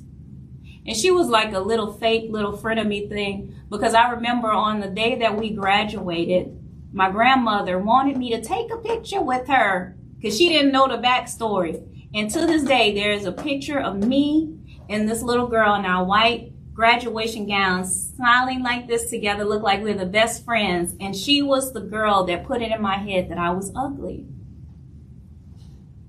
And 0.88 0.96
she 0.96 1.12
was 1.12 1.28
like 1.28 1.54
a 1.54 1.60
little 1.60 1.92
fake 1.92 2.32
little 2.32 2.56
friend 2.56 2.80
of 2.80 2.88
me 2.88 3.10
thing 3.10 3.54
because 3.70 3.94
I 3.94 4.12
remember 4.12 4.50
on 4.50 4.80
the 4.80 4.88
day 4.88 5.16
that 5.16 5.38
we 5.38 5.50
graduated, 5.50 6.58
my 6.94 7.12
grandmother 7.12 7.78
wanted 7.78 8.18
me 8.18 8.32
to 8.32 8.42
take 8.42 8.72
a 8.72 8.78
picture 8.78 9.22
with 9.22 9.48
her 9.50 9.98
because 10.16 10.38
she 10.38 10.48
didn't 10.48 10.72
know 10.72 10.88
the 10.88 10.98
backstory. 10.98 11.84
And 12.14 12.32
to 12.32 12.46
this 12.46 12.64
day, 12.64 12.94
there 12.94 13.12
is 13.12 13.26
a 13.26 13.34
picture 13.34 13.80
of 13.80 13.98
me 13.98 14.58
and 14.90 15.10
this 15.10 15.22
little 15.22 15.48
girl 15.48 15.76
in 15.76 15.86
our 15.86 16.06
white 16.06 16.54
graduation 16.74 17.48
gowns, 17.48 18.14
smiling 18.16 18.64
like 18.64 18.88
this 18.88 19.10
together, 19.10 19.44
look 19.44 19.64
like 19.64 19.82
we're 19.82 19.94
the 19.94 20.06
best 20.06 20.46
friends. 20.46 20.96
And 21.02 21.16
she 21.16 21.42
was 21.42 21.74
the 21.74 21.82
girl 21.82 22.24
that 22.26 22.46
put 22.46 22.62
it 22.62 22.72
in 22.72 22.82
my 22.82 22.98
head 22.98 23.30
that 23.30 23.38
I 23.38 23.50
was 23.50 23.74
ugly. 23.76 24.26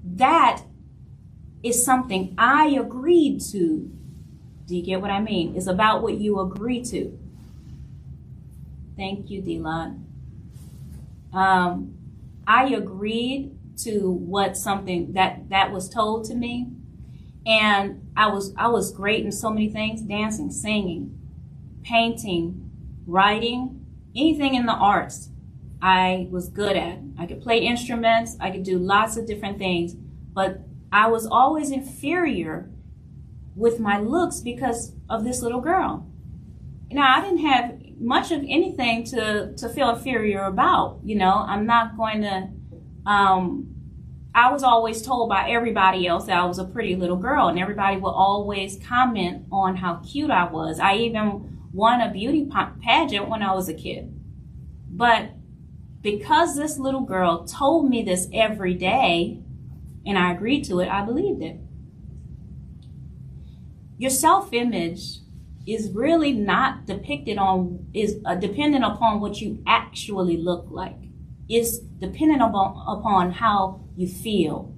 That 0.04 0.62
is 1.62 1.84
something 1.84 2.34
I 2.38 2.68
agreed 2.68 3.40
to. 3.50 3.97
Do 4.68 4.76
you 4.76 4.82
get 4.82 5.00
what 5.00 5.10
I 5.10 5.20
mean? 5.20 5.56
It's 5.56 5.66
about 5.66 6.02
what 6.02 6.18
you 6.18 6.40
agree 6.40 6.84
to. 6.84 7.18
Thank 8.98 9.30
you, 9.30 9.40
Delon. 9.40 10.04
Um, 11.32 11.94
I 12.46 12.66
agreed 12.74 13.56
to 13.78 14.10
what 14.10 14.58
something 14.58 15.14
that 15.14 15.48
that 15.48 15.72
was 15.72 15.88
told 15.88 16.26
to 16.26 16.34
me, 16.34 16.70
and 17.46 18.10
I 18.14 18.26
was 18.28 18.52
I 18.58 18.68
was 18.68 18.92
great 18.92 19.24
in 19.24 19.32
so 19.32 19.48
many 19.48 19.70
things: 19.70 20.02
dancing, 20.02 20.50
singing, 20.50 21.18
painting, 21.82 22.70
writing, 23.06 23.86
anything 24.14 24.54
in 24.54 24.66
the 24.66 24.74
arts. 24.74 25.30
I 25.80 26.26
was 26.30 26.50
good 26.50 26.76
at. 26.76 26.98
I 27.18 27.24
could 27.24 27.40
play 27.40 27.60
instruments. 27.60 28.36
I 28.38 28.50
could 28.50 28.64
do 28.64 28.78
lots 28.78 29.16
of 29.16 29.26
different 29.26 29.56
things, 29.56 29.94
but 30.34 30.60
I 30.92 31.08
was 31.08 31.26
always 31.26 31.70
inferior 31.70 32.68
with 33.58 33.80
my 33.80 33.98
looks 33.98 34.40
because 34.40 34.92
of 35.10 35.24
this 35.24 35.42
little 35.42 35.60
girl. 35.60 36.06
Now, 36.90 37.16
I 37.16 37.20
didn't 37.20 37.44
have 37.44 37.74
much 38.00 38.30
of 38.30 38.40
anything 38.48 39.04
to, 39.06 39.52
to 39.56 39.68
feel 39.68 39.90
inferior 39.90 40.44
about. 40.44 41.00
You 41.02 41.16
know, 41.16 41.32
I'm 41.32 41.66
not 41.66 41.96
going 41.96 42.22
to, 42.22 42.48
um, 43.04 43.74
I 44.34 44.52
was 44.52 44.62
always 44.62 45.02
told 45.02 45.28
by 45.28 45.50
everybody 45.50 46.06
else 46.06 46.26
that 46.26 46.36
I 46.36 46.44
was 46.44 46.58
a 46.58 46.64
pretty 46.64 46.94
little 46.94 47.16
girl, 47.16 47.48
and 47.48 47.58
everybody 47.58 47.96
would 47.96 48.08
always 48.08 48.78
comment 48.86 49.46
on 49.50 49.76
how 49.76 49.96
cute 49.96 50.30
I 50.30 50.44
was. 50.44 50.78
I 50.78 50.94
even 50.96 51.58
won 51.72 52.00
a 52.00 52.10
beauty 52.10 52.48
pageant 52.80 53.28
when 53.28 53.42
I 53.42 53.54
was 53.54 53.68
a 53.68 53.74
kid. 53.74 54.14
But 54.88 55.30
because 56.00 56.56
this 56.56 56.78
little 56.78 57.02
girl 57.02 57.44
told 57.44 57.90
me 57.90 58.04
this 58.04 58.28
every 58.32 58.74
day, 58.74 59.42
and 60.06 60.16
I 60.16 60.32
agreed 60.32 60.64
to 60.66 60.78
it, 60.78 60.88
I 60.88 61.04
believed 61.04 61.42
it. 61.42 61.58
Your 63.98 64.10
self 64.10 64.52
image 64.52 65.18
is 65.66 65.90
really 65.90 66.32
not 66.32 66.86
depicted 66.86 67.36
on, 67.36 67.86
is 67.92 68.16
uh, 68.24 68.34
dependent 68.36 68.84
upon 68.84 69.20
what 69.20 69.40
you 69.40 69.62
actually 69.66 70.36
look 70.36 70.66
like. 70.70 70.96
It's 71.48 71.78
dependent 71.78 72.40
upon, 72.42 72.82
upon 72.86 73.32
how 73.32 73.80
you 73.96 74.06
feel. 74.08 74.74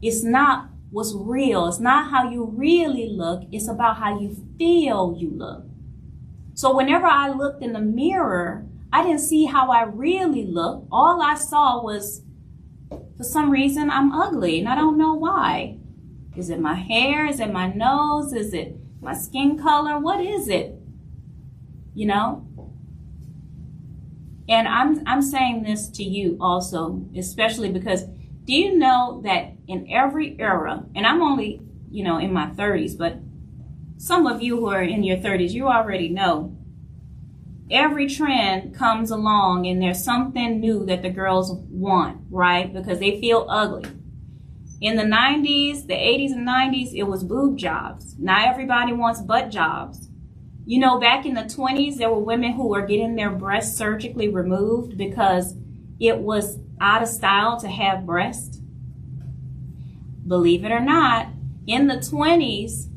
It's 0.00 0.22
not 0.22 0.68
what's 0.90 1.12
real. 1.14 1.66
It's 1.66 1.80
not 1.80 2.10
how 2.10 2.30
you 2.30 2.44
really 2.44 3.08
look. 3.08 3.42
It's 3.50 3.68
about 3.68 3.96
how 3.96 4.18
you 4.20 4.36
feel 4.58 5.16
you 5.18 5.30
look. 5.30 5.64
So 6.54 6.74
whenever 6.74 7.06
I 7.06 7.30
looked 7.30 7.62
in 7.62 7.72
the 7.72 7.80
mirror, 7.80 8.66
I 8.92 9.02
didn't 9.02 9.20
see 9.20 9.46
how 9.46 9.70
I 9.70 9.82
really 9.82 10.46
looked. 10.46 10.86
All 10.92 11.20
I 11.20 11.34
saw 11.34 11.82
was 11.82 12.22
for 13.16 13.24
some 13.24 13.50
reason, 13.50 13.90
I'm 13.90 14.12
ugly 14.12 14.60
and 14.60 14.68
I 14.68 14.76
don't 14.76 14.96
know 14.96 15.14
why. 15.14 15.78
Is 16.36 16.50
it 16.50 16.60
my 16.60 16.74
hair? 16.74 17.26
Is 17.26 17.40
it 17.40 17.52
my 17.52 17.72
nose? 17.72 18.32
Is 18.32 18.52
it 18.54 18.76
my 19.00 19.14
skin 19.14 19.58
color? 19.58 19.98
What 19.98 20.20
is 20.20 20.48
it? 20.48 20.74
You 21.94 22.06
know? 22.06 22.48
And 24.48 24.68
I'm, 24.68 25.02
I'm 25.06 25.22
saying 25.22 25.62
this 25.62 25.88
to 25.90 26.04
you 26.04 26.36
also, 26.40 27.06
especially 27.16 27.70
because 27.70 28.04
do 28.44 28.52
you 28.52 28.76
know 28.76 29.22
that 29.24 29.52
in 29.66 29.90
every 29.90 30.36
era, 30.38 30.84
and 30.94 31.06
I'm 31.06 31.22
only, 31.22 31.62
you 31.90 32.04
know, 32.04 32.18
in 32.18 32.32
my 32.32 32.48
30s, 32.48 32.98
but 32.98 33.16
some 33.96 34.26
of 34.26 34.42
you 34.42 34.56
who 34.56 34.68
are 34.68 34.82
in 34.82 35.02
your 35.02 35.16
30s, 35.16 35.52
you 35.52 35.66
already 35.66 36.10
know 36.10 36.54
every 37.70 38.08
trend 38.08 38.74
comes 38.74 39.10
along 39.10 39.66
and 39.66 39.80
there's 39.80 40.04
something 40.04 40.60
new 40.60 40.84
that 40.86 41.02
the 41.02 41.10
girls 41.10 41.52
want, 41.70 42.20
right? 42.30 42.72
Because 42.72 42.98
they 42.98 43.20
feel 43.20 43.46
ugly. 43.48 43.90
In 44.80 44.96
the 44.96 45.02
90s, 45.02 45.86
the 45.86 45.94
80s 45.94 46.32
and 46.32 46.46
90s, 46.46 46.92
it 46.94 47.04
was 47.04 47.24
boob 47.24 47.56
jobs. 47.56 48.16
Now 48.18 48.44
everybody 48.50 48.92
wants 48.92 49.20
butt 49.20 49.50
jobs. 49.50 50.08
You 50.66 50.80
know, 50.80 50.98
back 50.98 51.26
in 51.26 51.34
the 51.34 51.42
20s, 51.42 51.96
there 51.96 52.10
were 52.10 52.18
women 52.18 52.52
who 52.52 52.68
were 52.68 52.86
getting 52.86 53.16
their 53.16 53.30
breasts 53.30 53.76
surgically 53.76 54.28
removed 54.28 54.96
because 54.96 55.54
it 56.00 56.18
was 56.18 56.58
out 56.80 57.02
of 57.02 57.08
style 57.08 57.58
to 57.60 57.68
have 57.68 58.06
breasts. 58.06 58.60
Believe 60.26 60.64
it 60.64 60.72
or 60.72 60.80
not, 60.80 61.28
in 61.66 61.86
the 61.86 61.96
20s, 61.96 62.88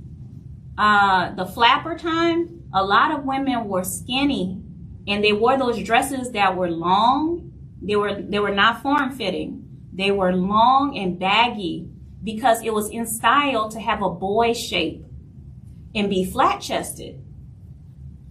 uh, 0.78 1.34
the 1.36 1.45
flapper 1.45 1.97
time, 1.97 2.63
a 2.73 2.84
lot 2.84 3.11
of 3.11 3.25
women 3.25 3.67
were 3.67 3.84
skinny 3.84 4.61
and 5.07 5.23
they 5.23 5.34
wore 5.34 5.57
those 5.57 5.82
dresses 5.84 6.32
that 6.32 6.55
were 6.55 6.69
long. 6.69 7.51
They 7.82 7.95
were 7.95 8.21
they 8.21 8.39
were 8.39 8.53
not 8.53 8.82
form 8.82 9.11
fitting. 9.11 9.66
They 9.97 10.11
were 10.11 10.31
long 10.31 10.95
and 10.95 11.17
baggy 11.17 11.89
because 12.23 12.63
it 12.63 12.71
was 12.71 12.89
in 12.89 13.07
style 13.07 13.67
to 13.69 13.79
have 13.79 14.03
a 14.03 14.09
boy 14.09 14.53
shape 14.53 15.03
and 15.95 16.09
be 16.09 16.23
flat 16.23 16.61
chested. 16.61 17.23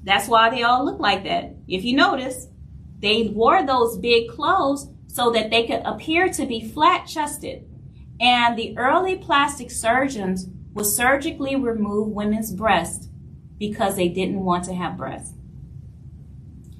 That's 0.04 0.28
why 0.28 0.50
they 0.50 0.62
all 0.62 0.84
look 0.84 1.00
like 1.00 1.24
that. 1.24 1.56
If 1.66 1.84
you 1.84 1.96
notice, 1.96 2.46
they 3.00 3.24
wore 3.34 3.66
those 3.66 3.98
big 3.98 4.28
clothes 4.30 4.88
so 5.08 5.32
that 5.32 5.50
they 5.50 5.66
could 5.66 5.82
appear 5.84 6.28
to 6.34 6.46
be 6.46 6.68
flat 6.68 7.08
chested. 7.08 7.68
And 8.20 8.56
the 8.56 8.78
early 8.78 9.16
plastic 9.16 9.72
surgeons 9.72 10.46
would 10.74 10.86
surgically 10.86 11.56
remove 11.56 12.08
women's 12.08 12.52
breasts 12.52 13.08
because 13.58 13.96
they 13.96 14.08
didn't 14.08 14.44
want 14.44 14.64
to 14.66 14.74
have 14.74 14.96
breasts. 14.96 15.34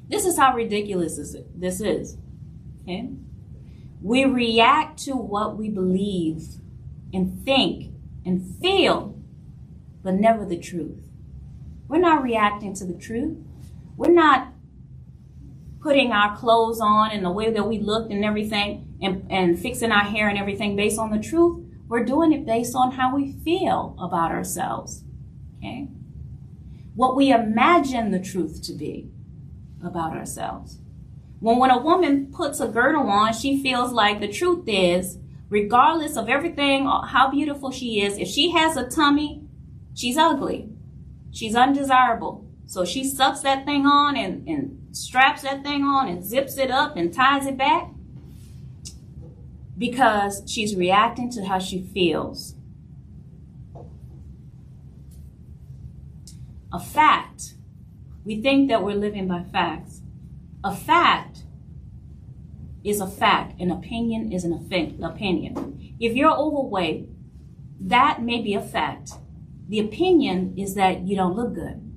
This 0.08 0.24
is 0.24 0.38
how 0.38 0.54
ridiculous 0.54 1.16
this 1.56 1.80
is. 1.80 2.16
Okay? 2.82 3.10
We 4.06 4.24
react 4.24 5.02
to 5.04 5.16
what 5.16 5.56
we 5.56 5.68
believe 5.68 6.44
and 7.12 7.44
think 7.44 7.92
and 8.24 8.56
feel, 8.60 9.20
but 10.04 10.14
never 10.14 10.44
the 10.44 10.56
truth. 10.56 11.08
We're 11.88 11.98
not 11.98 12.22
reacting 12.22 12.72
to 12.76 12.84
the 12.84 12.94
truth. 12.94 13.36
We're 13.96 14.12
not 14.12 14.52
putting 15.80 16.12
our 16.12 16.36
clothes 16.36 16.80
on 16.80 17.10
and 17.10 17.24
the 17.24 17.32
way 17.32 17.50
that 17.50 17.66
we 17.66 17.80
looked 17.80 18.12
and 18.12 18.24
everything 18.24 18.96
and, 19.02 19.26
and 19.28 19.58
fixing 19.58 19.90
our 19.90 20.04
hair 20.04 20.28
and 20.28 20.38
everything 20.38 20.76
based 20.76 21.00
on 21.00 21.10
the 21.10 21.18
truth. 21.18 21.64
We're 21.88 22.04
doing 22.04 22.32
it 22.32 22.46
based 22.46 22.76
on 22.76 22.92
how 22.92 23.12
we 23.12 23.32
feel 23.32 23.96
about 23.98 24.30
ourselves. 24.30 25.02
Okay? 25.58 25.88
what 26.96 27.14
we 27.14 27.30
imagine 27.30 28.10
the 28.10 28.18
truth 28.18 28.62
to 28.62 28.72
be 28.72 29.10
about 29.84 30.16
ourselves. 30.16 30.78
When, 31.40 31.58
when 31.58 31.70
a 31.70 31.78
woman 31.78 32.32
puts 32.32 32.60
a 32.60 32.68
girdle 32.68 33.08
on, 33.08 33.32
she 33.32 33.62
feels 33.62 33.92
like 33.92 34.20
the 34.20 34.28
truth 34.28 34.64
is, 34.66 35.18
regardless 35.48 36.16
of 36.16 36.28
everything, 36.28 36.86
uh, 36.86 37.06
how 37.06 37.30
beautiful 37.30 37.70
she 37.70 38.02
is, 38.02 38.18
if 38.18 38.28
she 38.28 38.50
has 38.52 38.76
a 38.76 38.88
tummy, 38.88 39.42
she's 39.94 40.16
ugly. 40.16 40.68
She's 41.30 41.54
undesirable. 41.54 42.46
So 42.66 42.84
she 42.84 43.04
sucks 43.04 43.40
that 43.40 43.64
thing 43.64 43.86
on 43.86 44.16
and, 44.16 44.48
and 44.48 44.96
straps 44.96 45.42
that 45.42 45.62
thing 45.62 45.84
on 45.84 46.08
and 46.08 46.24
zips 46.24 46.56
it 46.58 46.70
up 46.70 46.96
and 46.96 47.12
ties 47.12 47.46
it 47.46 47.56
back 47.56 47.90
because 49.78 50.42
she's 50.46 50.74
reacting 50.74 51.30
to 51.32 51.44
how 51.44 51.58
she 51.58 51.82
feels. 51.82 52.56
a 56.76 56.80
fact. 56.80 57.54
We 58.24 58.40
think 58.42 58.68
that 58.68 58.82
we're 58.82 58.96
living 58.96 59.28
by 59.28 59.44
facts. 59.44 59.95
A 60.66 60.74
fact 60.74 61.44
is 62.82 63.00
a 63.00 63.06
fact. 63.06 63.60
An 63.60 63.70
opinion 63.70 64.32
is 64.32 64.42
an 64.42 64.52
opinion. 64.52 65.94
If 66.00 66.16
you're 66.16 66.36
overweight, 66.36 67.08
that 67.82 68.20
may 68.20 68.42
be 68.42 68.54
a 68.54 68.60
fact. 68.60 69.12
The 69.68 69.78
opinion 69.78 70.54
is 70.58 70.74
that 70.74 71.06
you 71.06 71.14
don't 71.14 71.36
look 71.36 71.54
good. 71.54 71.88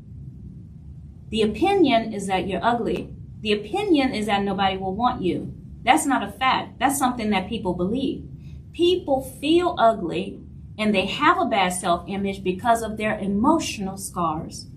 The 1.30 1.42
opinion 1.42 2.14
is 2.14 2.28
that 2.28 2.48
you're 2.48 2.64
ugly. 2.64 3.12
The 3.40 3.54
opinion 3.54 4.14
is 4.14 4.28
that 4.28 4.44
nobody 4.44 4.78
will 4.78 4.94
want 4.94 5.24
you. 5.24 5.52
That's 5.84 6.06
not 6.06 6.22
a 6.22 6.32
fact. 6.32 6.78
That's 6.78 7.00
something 7.00 7.32
that 7.32 7.50
people 7.50 7.74
believe. 7.74 8.30
People 8.72 9.24
feel 9.42 9.78
ugly 9.80 10.42
and 10.78 10.94
they 10.94 11.08
have 11.08 11.42
a 11.42 11.46
bad 11.46 11.70
self 11.70 12.08
image 12.08 12.44
because 12.44 12.84
of 12.84 12.98
their 12.98 13.18
emotional 13.18 13.98
scars. 13.98 14.68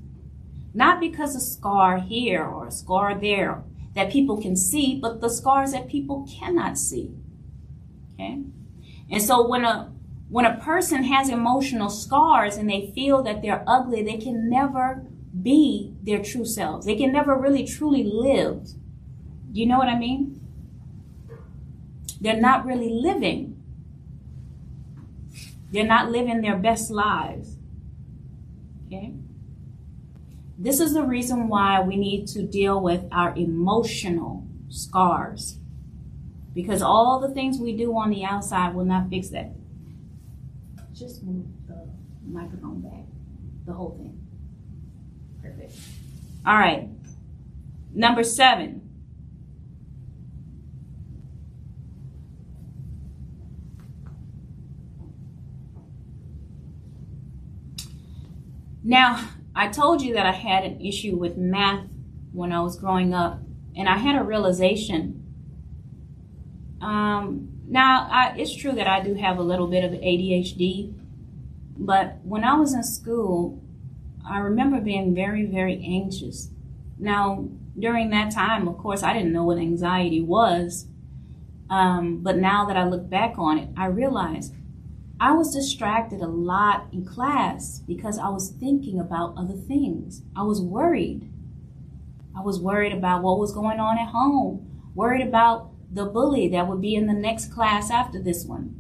Not 0.73 0.99
because 0.99 1.37
a 1.37 1.41
scar 1.41 1.99
here 1.99 2.43
or 2.43 2.69
a 2.69 2.73
scar 2.73 3.15
there 3.21 3.65
that 3.95 4.11
people 4.11 4.41
can 4.41 4.57
see, 4.57 4.99
but 5.01 5.21
the 5.21 5.29
scars 5.29 5.73
that 5.73 5.89
people 5.89 6.27
cannot 6.39 6.79
see. 6.79 7.15
Okay? 8.15 8.43
And 9.11 9.23
so 9.23 9.47
when 9.47 9.65
a 9.65 9.93
when 10.29 10.47
a 10.47 10.57
person 10.59 11.05
has 11.05 11.29
emotional 11.29 11.91
scars 11.91 12.57
and 12.57 12.71
they 12.71 12.91
feel 12.95 13.23
that 13.23 13.43
they're 13.43 13.65
ugly, 13.67 14.03
they 14.03 14.17
can 14.17 14.49
never 14.49 15.05
be 15.43 15.95
their 16.03 16.23
true 16.23 16.47
selves. 16.47 16.87
They 16.87 16.97
can 16.97 17.13
never 17.13 17.37
really 17.37 17.67
truly 17.67 18.03
live. 18.03 18.69
You 19.53 19.67
know 19.67 19.77
what 19.77 19.89
I 19.89 19.99
mean? 19.99 20.41
They're 22.19 22.41
not 22.41 22.65
really 22.65 22.89
living 22.89 23.63
they're 25.73 25.87
not 25.87 26.11
living 26.11 26.43
their 26.43 26.57
best 26.57 26.91
lives. 26.91 27.57
Okay? 28.87 29.15
This 30.63 30.79
is 30.79 30.95
the 30.95 31.03
reason 31.03 31.49
why 31.49 31.81
we 31.81 31.97
need 31.97 32.29
to 32.29 32.43
deal 32.45 32.81
with 32.81 33.03
our 33.11 33.35
emotional 33.37 34.47
scars. 34.69 35.59
Because 36.55 36.81
all 36.81 37.19
the 37.19 37.35
things 37.35 37.59
we 37.59 37.77
do 37.77 37.93
on 37.97 38.11
the 38.11 38.25
outside 38.25 38.73
will 38.73 38.85
not 38.85 39.11
fix 39.11 39.31
that. 39.31 39.51
just 40.95 41.25
move 41.25 41.47
the 41.67 41.89
microphone 42.25 42.81
back, 42.81 43.05
the 43.67 43.73
whole 43.73 43.97
thing. 43.99 44.17
Perfect. 45.43 45.75
All 46.47 46.57
right. 46.57 46.89
Number 47.93 48.23
seven. 48.23 48.89
Now, 58.85 59.29
I 59.55 59.69
told 59.69 60.03
you 60.03 60.15
that 60.15 60.27
I 60.27 60.33
had 60.33 60.65
an 60.65 60.81
issue 60.81 61.17
with 61.17 61.37
math 61.37 61.87
when 62.33 62.53
I 62.53 62.61
was 62.61 62.77
growing 62.77 63.13
up, 63.13 63.41
and 63.77 63.89
I 63.89 63.99
had 63.99 64.21
a 64.21 64.25
realization. 64.25 65.23
Um, 66.81 67.61
now, 67.67 68.09
I, 68.11 68.35
it's 68.37 68.55
true 68.55 68.73
that 68.73 68.87
I 68.87 69.01
do 69.03 69.15
have 69.15 69.39
a 69.39 69.43
little 69.43 69.67
bit 69.67 69.85
of 69.85 69.93
ADHD, 69.93 70.95
but 71.77 72.19
when 72.25 72.45
I 72.45 72.55
was 72.55 72.75
in 72.75 72.83
school, 72.83 73.63
I 74.27 74.39
remember 74.39 74.81
being 74.81 75.15
very, 75.15 75.45
very 75.45 75.83
anxious. 75.85 76.51
Now, 76.99 77.49
during 77.79 78.11
that 78.11 78.33
time, 78.33 78.69
of 78.69 78.79
course, 78.79 79.03
I 79.03 79.13
didn't 79.13 79.33
know 79.33 79.45
what 79.45 79.59
anxiety 79.59 80.21
was. 80.21 80.87
Um, 81.71 82.19
but 82.19 82.37
now 82.37 82.67
that 82.67 82.77
I 82.77 82.85
look 82.85 83.09
back 83.09 83.35
on 83.39 83.59
it, 83.59 83.69
I 83.77 83.87
realize 83.87 84.53
I 85.23 85.31
was 85.31 85.55
distracted 85.55 86.21
a 86.21 86.27
lot 86.27 86.89
in 86.93 87.05
class 87.05 87.79
because 87.87 88.19
I 88.19 88.29
was 88.29 88.51
thinking 88.51 88.99
about 88.99 89.35
other 89.37 89.55
things. 89.55 90.23
I 90.35 90.43
was 90.43 90.61
worried. 90.61 91.31
I 92.37 92.41
was 92.41 92.59
worried 92.59 92.93
about 92.93 93.23
what 93.23 93.39
was 93.39 93.55
going 93.55 93.79
on 93.79 93.99
at 93.99 94.09
home, 94.09 94.83
worried 94.97 95.25
about 95.25 95.71
the 95.93 96.07
bully 96.07 96.49
that 96.49 96.67
would 96.67 96.81
be 96.81 96.97
in 96.97 97.07
the 97.07 97.13
next 97.13 97.53
class 97.53 97.89
after 97.89 98.21
this 98.21 98.45
one, 98.45 98.75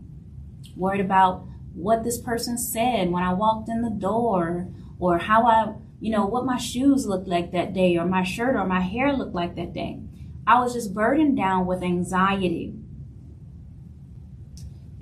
worried 0.75 1.01
about 1.01 1.47
what 1.75 2.03
this 2.03 2.21
person 2.21 2.59
said 2.59 3.13
when 3.13 3.23
I 3.23 3.35
walked 3.35 3.69
in 3.69 3.83
the 3.83 3.91
door, 3.91 4.67
or 4.99 5.19
how 5.19 5.47
I, 5.47 5.75
you 6.01 6.11
know, 6.11 6.27
what 6.27 6.45
my 6.45 6.59
shoes 6.59 7.07
looked 7.07 7.29
like 7.29 7.53
that 7.53 7.73
day, 7.73 7.97
or 7.97 8.05
my 8.05 8.25
shirt 8.25 8.57
or 8.57 8.67
my 8.67 8.81
hair 8.81 9.13
looked 9.13 9.37
like 9.37 9.55
that 9.55 9.73
day. 9.73 10.01
I 10.45 10.59
was 10.59 10.75
just 10.75 10.93
burdened 10.93 11.37
down 11.37 11.67
with 11.67 11.85
anxiety. 11.85 12.75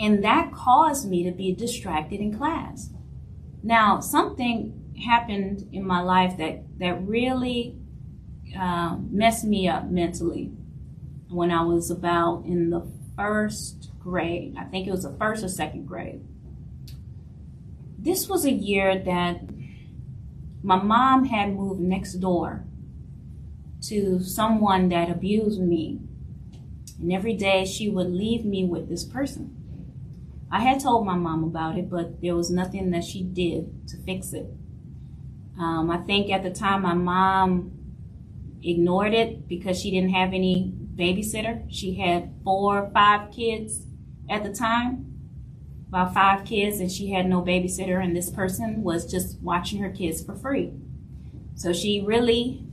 And 0.00 0.24
that 0.24 0.52
caused 0.52 1.10
me 1.10 1.24
to 1.24 1.30
be 1.30 1.52
distracted 1.52 2.20
in 2.20 2.36
class. 2.36 2.88
Now, 3.62 4.00
something 4.00 4.94
happened 5.06 5.68
in 5.72 5.86
my 5.86 6.00
life 6.00 6.38
that, 6.38 6.78
that 6.78 7.06
really 7.06 7.76
uh, 8.58 8.96
messed 9.10 9.44
me 9.44 9.68
up 9.68 9.90
mentally 9.90 10.52
when 11.28 11.50
I 11.50 11.62
was 11.62 11.90
about 11.90 12.44
in 12.46 12.70
the 12.70 12.90
first 13.14 13.90
grade. 13.98 14.56
I 14.58 14.64
think 14.64 14.88
it 14.88 14.90
was 14.90 15.02
the 15.02 15.14
first 15.18 15.44
or 15.44 15.48
second 15.48 15.86
grade. 15.86 16.22
This 17.98 18.26
was 18.26 18.46
a 18.46 18.52
year 18.52 18.98
that 18.98 19.42
my 20.62 20.82
mom 20.82 21.26
had 21.26 21.54
moved 21.54 21.80
next 21.80 22.14
door 22.14 22.64
to 23.82 24.20
someone 24.20 24.88
that 24.88 25.10
abused 25.10 25.60
me. 25.60 26.00
And 26.98 27.12
every 27.12 27.34
day 27.34 27.66
she 27.66 27.90
would 27.90 28.10
leave 28.10 28.46
me 28.46 28.64
with 28.64 28.88
this 28.88 29.04
person. 29.04 29.59
I 30.50 30.60
had 30.60 30.80
told 30.80 31.06
my 31.06 31.14
mom 31.14 31.44
about 31.44 31.78
it, 31.78 31.88
but 31.88 32.20
there 32.20 32.34
was 32.34 32.50
nothing 32.50 32.90
that 32.90 33.04
she 33.04 33.22
did 33.22 33.88
to 33.88 33.96
fix 33.98 34.32
it. 34.32 34.46
Um, 35.58 35.90
I 35.90 35.98
think 35.98 36.30
at 36.30 36.42
the 36.42 36.50
time 36.50 36.82
my 36.82 36.94
mom 36.94 37.72
ignored 38.62 39.14
it 39.14 39.46
because 39.46 39.80
she 39.80 39.90
didn't 39.90 40.10
have 40.10 40.32
any 40.32 40.72
babysitter. 40.96 41.64
She 41.68 41.94
had 41.94 42.32
four 42.42 42.78
or 42.78 42.90
five 42.90 43.30
kids 43.30 43.86
at 44.28 44.42
the 44.42 44.52
time 44.52 45.10
about 45.90 46.14
five 46.14 46.44
kids 46.44 46.78
and 46.78 46.90
she 46.90 47.10
had 47.10 47.26
no 47.26 47.42
babysitter 47.42 48.02
and 48.02 48.16
this 48.16 48.30
person 48.30 48.82
was 48.84 49.10
just 49.10 49.40
watching 49.40 49.82
her 49.82 49.90
kids 49.90 50.22
for 50.24 50.36
free 50.36 50.72
so 51.56 51.72
she 51.72 52.00
really 52.00 52.64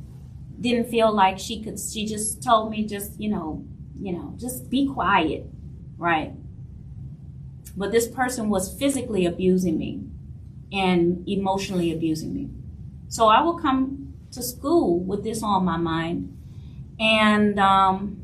didn't 0.61 0.87
feel 0.87 1.11
like 1.11 1.39
she 1.39 1.63
could 1.63 1.79
she 1.79 2.05
just 2.05 2.43
told 2.43 2.69
me 2.69 2.85
just 2.85 3.19
you 3.19 3.27
know 3.27 3.65
you 3.99 4.13
know 4.13 4.35
just 4.37 4.69
be 4.69 4.87
quiet 4.87 5.47
right 5.97 6.33
but 7.77 7.91
this 7.91 8.07
person 8.07 8.49
was 8.49 8.73
physically 8.77 9.25
abusing 9.25 9.77
me 9.77 10.01
and 10.73 11.27
emotionally 11.29 11.91
abusing 11.91 12.33
me 12.33 12.49
so 13.07 13.27
i 13.27 13.41
would 13.41 13.61
come 13.61 14.13
to 14.31 14.43
school 14.43 14.99
with 14.99 15.23
this 15.23 15.41
on 15.41 15.63
my 15.63 15.77
mind 15.77 16.33
and 16.99 17.59
um, 17.59 18.21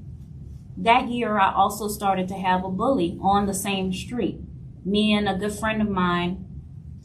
that 0.76 1.08
year 1.08 1.38
i 1.38 1.54
also 1.54 1.88
started 1.88 2.28
to 2.28 2.34
have 2.36 2.66
a 2.66 2.70
bully 2.70 3.18
on 3.22 3.46
the 3.46 3.54
same 3.54 3.94
street 3.94 4.40
me 4.86 5.14
and 5.14 5.28
a 5.30 5.36
good 5.36 5.54
friend 5.54 5.82
of 5.82 5.90
mine, 5.90 6.46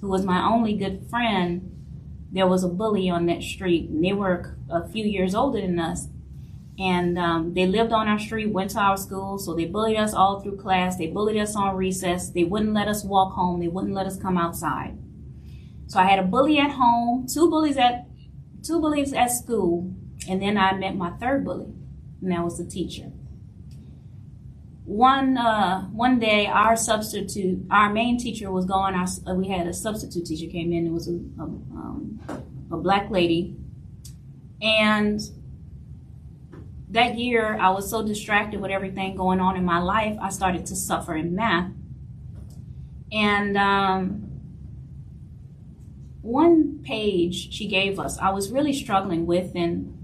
who 0.01 0.09
was 0.09 0.25
my 0.25 0.43
only 0.43 0.75
good 0.75 1.07
friend, 1.09 1.75
there 2.31 2.47
was 2.47 2.65
a 2.65 2.69
bully 2.69 3.09
on 3.09 3.27
that 3.27 3.43
street. 3.43 3.89
And 3.89 4.05
they 4.05 4.13
were 4.13 4.57
a 4.71 4.87
few 4.89 5.05
years 5.05 5.35
older 5.35 5.61
than 5.61 5.79
us. 5.79 6.09
And 6.79 7.19
um, 7.19 7.55
they 7.55 7.67
lived 7.67 7.93
on 7.93 8.07
our 8.07 8.19
street, 8.19 8.53
went 8.53 8.71
to 8.71 8.79
our 8.79 8.97
school, 8.97 9.39
so 9.39 9.55
they 9.55 9.65
bullied 9.65 9.97
us 9.97 10.15
all 10.15 10.41
through 10.41 10.59
class. 10.59 10.97
They 10.97 11.09
bullied 11.09 11.37
us 11.37 11.57
on 11.57 11.77
recess. 11.77 12.31
They 12.31 12.45
wouldn't 12.45 12.73
let 12.73 12.87
us 12.87 13.05
walk 13.05 13.35
home. 13.35 13.61
They 13.61 13.69
wouldn't 13.69 13.95
let 13.95 14.07
us 14.07 14.17
come 14.17 14.39
outside. 14.39 14.97
So 15.89 15.99
I 15.99 16.05
had 16.05 16.19
a 16.21 16.23
bully 16.23 16.59
at 16.59 16.71
home, 16.71 17.27
two 17.27 17.49
bullies 17.51 17.77
at 17.77 18.07
two 18.63 18.81
bullies 18.81 19.13
at 19.13 19.33
school, 19.33 19.93
and 20.29 20.41
then 20.41 20.57
I 20.57 20.73
met 20.75 20.95
my 20.95 21.11
third 21.11 21.45
bully, 21.45 21.73
and 22.23 22.31
that 22.31 22.45
was 22.45 22.59
the 22.59 22.65
teacher 22.65 23.11
one 24.89 25.37
uh, 25.37 25.83
one 25.89 26.19
day 26.19 26.47
our 26.47 26.75
substitute 26.75 27.63
our 27.71 27.93
main 27.93 28.17
teacher 28.17 28.51
was 28.51 28.65
gone 28.65 28.95
our, 28.95 29.07
uh, 29.27 29.35
we 29.35 29.47
had 29.47 29.67
a 29.67 29.75
substitute 29.75 30.25
teacher 30.25 30.51
came 30.51 30.73
in 30.73 30.87
it 30.87 30.91
was 30.91 31.09
a, 31.09 31.13
a, 31.13 31.43
um, 31.43 32.19
a 32.73 32.77
black 32.79 33.11
lady 33.11 33.55
and 34.63 35.21
that 36.91 37.19
year 37.19 37.57
i 37.61 37.71
was 37.71 37.89
so 37.89 38.03
distracted 38.03 38.61
with 38.61 38.71
everything 38.71 39.17
going 39.17 39.41
on 39.41 39.57
in 39.57 39.65
my 39.65 39.79
life 39.79 40.17
i 40.21 40.29
started 40.29 40.65
to 40.67 40.75
suffer 40.75 41.15
in 41.15 41.35
math 41.35 41.71
and 43.11 43.57
um, 43.57 44.25
one 46.23 46.79
page 46.85 47.53
she 47.53 47.67
gave 47.67 47.99
us 47.99 48.19
i 48.19 48.31
was 48.31 48.51
really 48.51 48.73
struggling 48.73 49.27
with 49.27 49.55
and 49.55 49.95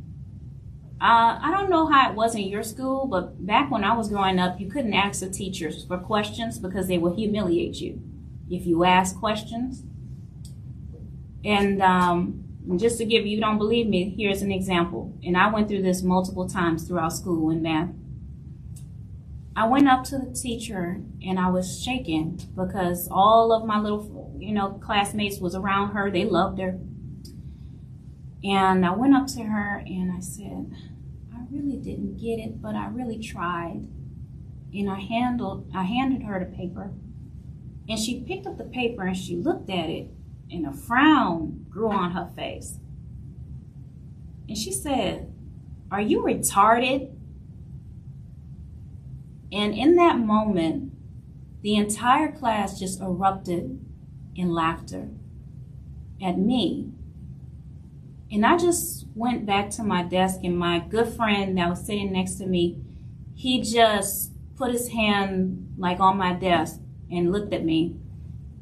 uh, 1.04 1.38
I 1.38 1.50
don't 1.50 1.68
know 1.68 1.86
how 1.86 2.10
it 2.10 2.16
was 2.16 2.34
in 2.34 2.44
your 2.44 2.62
school, 2.62 3.06
but 3.06 3.44
back 3.44 3.70
when 3.70 3.84
I 3.84 3.94
was 3.94 4.08
growing 4.08 4.38
up, 4.38 4.58
you 4.58 4.70
couldn't 4.70 4.94
ask 4.94 5.20
the 5.20 5.28
teachers 5.28 5.84
for 5.84 5.98
questions 5.98 6.58
because 6.58 6.88
they 6.88 6.96
would 6.96 7.16
humiliate 7.16 7.74
you 7.74 8.00
if 8.48 8.64
you 8.64 8.84
ask 8.84 9.18
questions. 9.18 9.82
And 11.44 11.82
um, 11.82 12.43
just 12.76 12.98
to 12.98 13.04
give 13.04 13.26
you, 13.26 13.40
don't 13.40 13.58
believe 13.58 13.86
me, 13.86 14.14
here's 14.16 14.42
an 14.42 14.50
example. 14.50 15.16
And 15.22 15.36
I 15.36 15.52
went 15.52 15.68
through 15.68 15.82
this 15.82 16.02
multiple 16.02 16.48
times 16.48 16.88
throughout 16.88 17.12
school 17.12 17.50
in 17.50 17.62
math. 17.62 17.90
I 19.56 19.68
went 19.68 19.88
up 19.88 20.02
to 20.04 20.18
the 20.18 20.32
teacher 20.32 21.00
and 21.24 21.38
I 21.38 21.50
was 21.50 21.80
shaking 21.80 22.40
because 22.56 23.06
all 23.10 23.52
of 23.52 23.64
my 23.64 23.78
little, 23.78 24.34
you 24.38 24.52
know, 24.52 24.80
classmates 24.82 25.38
was 25.38 25.54
around 25.54 25.92
her. 25.92 26.10
They 26.10 26.24
loved 26.24 26.58
her. 26.58 26.78
And 28.42 28.84
I 28.84 28.90
went 28.90 29.14
up 29.14 29.26
to 29.28 29.42
her 29.42 29.82
and 29.86 30.10
I 30.10 30.20
said, 30.20 30.72
I 31.32 31.40
really 31.50 31.76
didn't 31.76 32.16
get 32.16 32.38
it, 32.38 32.60
but 32.60 32.74
I 32.74 32.88
really 32.88 33.18
tried. 33.18 33.86
And 34.72 34.90
I 34.90 34.98
handled 34.98 35.70
I 35.74 35.84
handed 35.84 36.22
her 36.22 36.40
the 36.40 36.56
paper. 36.56 36.92
And 37.88 37.98
she 37.98 38.20
picked 38.20 38.46
up 38.46 38.58
the 38.58 38.64
paper 38.64 39.02
and 39.02 39.16
she 39.16 39.36
looked 39.36 39.70
at 39.70 39.88
it 39.88 40.10
and 40.50 40.66
a 40.66 40.72
frown 40.72 41.66
grew 41.68 41.90
on 41.90 42.12
her 42.12 42.30
face. 42.36 42.78
And 44.48 44.56
she 44.56 44.72
said, 44.72 45.32
Are 45.90 46.00
you 46.00 46.20
retarded? 46.20 47.10
And 49.52 49.74
in 49.74 49.96
that 49.96 50.18
moment, 50.18 50.92
the 51.62 51.76
entire 51.76 52.32
class 52.32 52.78
just 52.78 53.00
erupted 53.00 53.80
in 54.34 54.52
laughter 54.52 55.08
at 56.22 56.38
me 56.38 56.94
and 58.34 58.44
I 58.44 58.58
just 58.58 59.06
went 59.14 59.46
back 59.46 59.70
to 59.70 59.84
my 59.84 60.02
desk, 60.02 60.40
and 60.42 60.58
my 60.58 60.80
good 60.80 61.06
friend 61.06 61.56
that 61.56 61.70
was 61.70 61.86
sitting 61.86 62.12
next 62.12 62.34
to 62.36 62.46
me, 62.46 62.82
he 63.32 63.62
just 63.62 64.32
put 64.56 64.72
his 64.72 64.88
hand 64.88 65.74
like 65.78 66.00
on 66.00 66.16
my 66.16 66.32
desk 66.32 66.80
and 67.08 67.30
looked 67.30 67.52
at 67.52 67.64
me. 67.64 67.94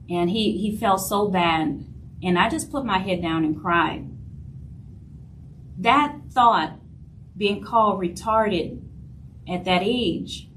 And 0.09 0.31
he, 0.31 0.59
he 0.59 0.77
felt 0.77 1.01
so 1.01 1.29
bad. 1.29 1.85
And 2.23 2.39
I 2.39 2.49
just 2.49 2.71
put 2.71 2.85
my 2.85 2.99
head 2.99 3.23
down 3.23 3.45
and 3.45 3.61
cried. 3.61 4.09
That 5.79 6.19
thought, 6.31 6.79
being 7.37 7.65
called 7.65 8.01
retarded 8.01 8.83
at 9.49 9.65
that 9.65 9.83
age, 9.83 10.49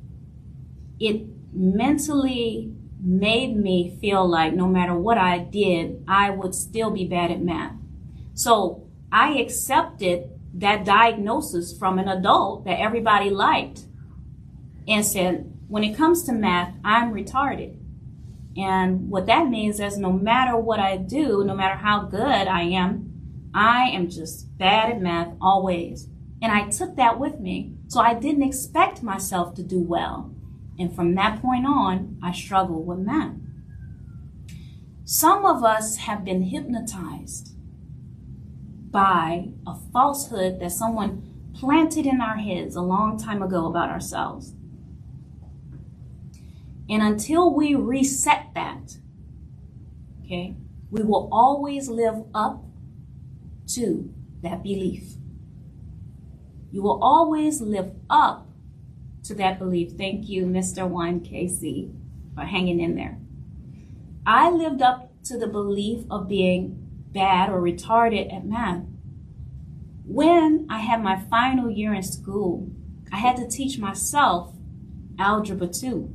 it 1.00 1.26
mentally 1.54 2.74
made 3.00 3.56
me 3.56 3.98
feel 4.02 4.28
like 4.28 4.54
no 4.54 4.68
matter 4.68 4.96
what 4.96 5.18
I 5.18 5.40
did, 5.40 6.04
I 6.08 6.30
would 6.30 6.54
still 6.54 6.92
be 6.92 7.06
bad 7.06 7.32
at 7.32 7.42
math. 7.42 7.74
So 8.34 8.88
I 9.12 9.38
accepted 9.38 10.30
that 10.56 10.86
diagnosis 10.86 11.78
from 11.78 12.00
an 12.00 12.08
adult 12.08 12.66
that 12.66 12.80
everybody 12.80 13.30
liked 13.30 13.86
and 14.88 15.06
said, 15.06 15.52
when 15.68 15.84
it 15.84 15.96
comes 15.96 16.24
to 16.24 16.34
math, 16.34 16.74
I'm 16.84 17.14
retarded. 17.14 17.78
And 18.58 19.10
what 19.10 19.26
that 19.26 19.50
means 19.50 19.80
is 19.80 19.98
no 19.98 20.12
matter 20.12 20.56
what 20.56 20.80
I 20.80 20.98
do, 20.98 21.44
no 21.44 21.56
matter 21.56 21.76
how 21.76 22.04
good 22.04 22.48
I 22.48 22.62
am, 22.62 23.50
I 23.54 23.90
am 23.90 24.10
just 24.10 24.58
bad 24.58 24.92
at 24.92 25.02
math 25.02 25.34
always. 25.42 26.08
And 26.42 26.52
I 26.52 26.70
took 26.70 26.96
that 26.96 27.20
with 27.20 27.40
me. 27.40 27.76
So 27.88 28.00
I 28.00 28.14
didn't 28.14 28.44
expect 28.44 29.04
myself 29.04 29.56
to 29.56 29.64
do 29.64 29.80
well. 29.80 30.34
And 30.78 30.94
from 30.94 31.16
that 31.16 31.42
point 31.42 31.66
on, 31.66 32.18
I 32.22 32.32
struggled 32.32 32.86
with 32.86 33.00
math. 33.00 33.36
Some 35.06 35.46
of 35.46 35.64
us 35.64 35.98
have 35.98 36.26
been 36.26 36.44
hypnotized 36.44 37.56
by 38.92 39.50
a 39.68 39.76
falsehood 39.94 40.60
that 40.60 40.72
someone 40.72 41.52
planted 41.54 42.06
in 42.06 42.22
our 42.22 42.38
heads 42.38 42.76
a 42.76 42.82
long 42.82 43.18
time 43.18 43.42
ago 43.42 43.68
about 43.68 43.90
ourselves. 43.90 44.54
And 46.90 47.02
until 47.02 47.54
we 47.54 47.76
reset 47.76 48.54
that, 48.54 48.98
okay, 50.24 50.56
we 50.92 51.04
will 51.04 51.30
always 51.32 51.90
live 51.90 52.24
up 52.34 52.64
to 53.68 54.14
that 54.42 54.62
belief. 54.64 55.16
You 56.72 56.84
will 56.84 57.04
always 57.04 57.62
live 57.62 57.92
up 58.10 58.48
to 59.24 59.34
that 59.36 59.58
belief. 59.58 59.94
Thank 59.94 60.30
you, 60.30 60.46
Mr. 60.46 60.90
1KC, 60.90 61.92
for 62.36 62.42
hanging 62.42 62.80
in 62.80 62.96
there. 62.96 63.18
I 64.26 64.52
lived 64.52 64.82
up 64.82 65.12
to 65.24 65.38
the 65.38 65.48
belief 65.48 66.06
of 66.12 66.28
being 66.28 66.78
bad 67.12 67.50
or 67.50 67.62
retarded 67.62 68.34
at 68.34 68.46
math. 68.46 68.84
When 70.06 70.68
I 70.70 70.80
had 70.80 71.02
my 71.02 71.20
final 71.20 71.70
year 71.70 71.94
in 71.94 72.04
school, 72.04 72.70
I 73.12 73.18
had 73.18 73.38
to 73.38 73.48
teach 73.48 73.80
myself 73.80 74.54
Algebra 75.18 75.68
2. 75.68 76.15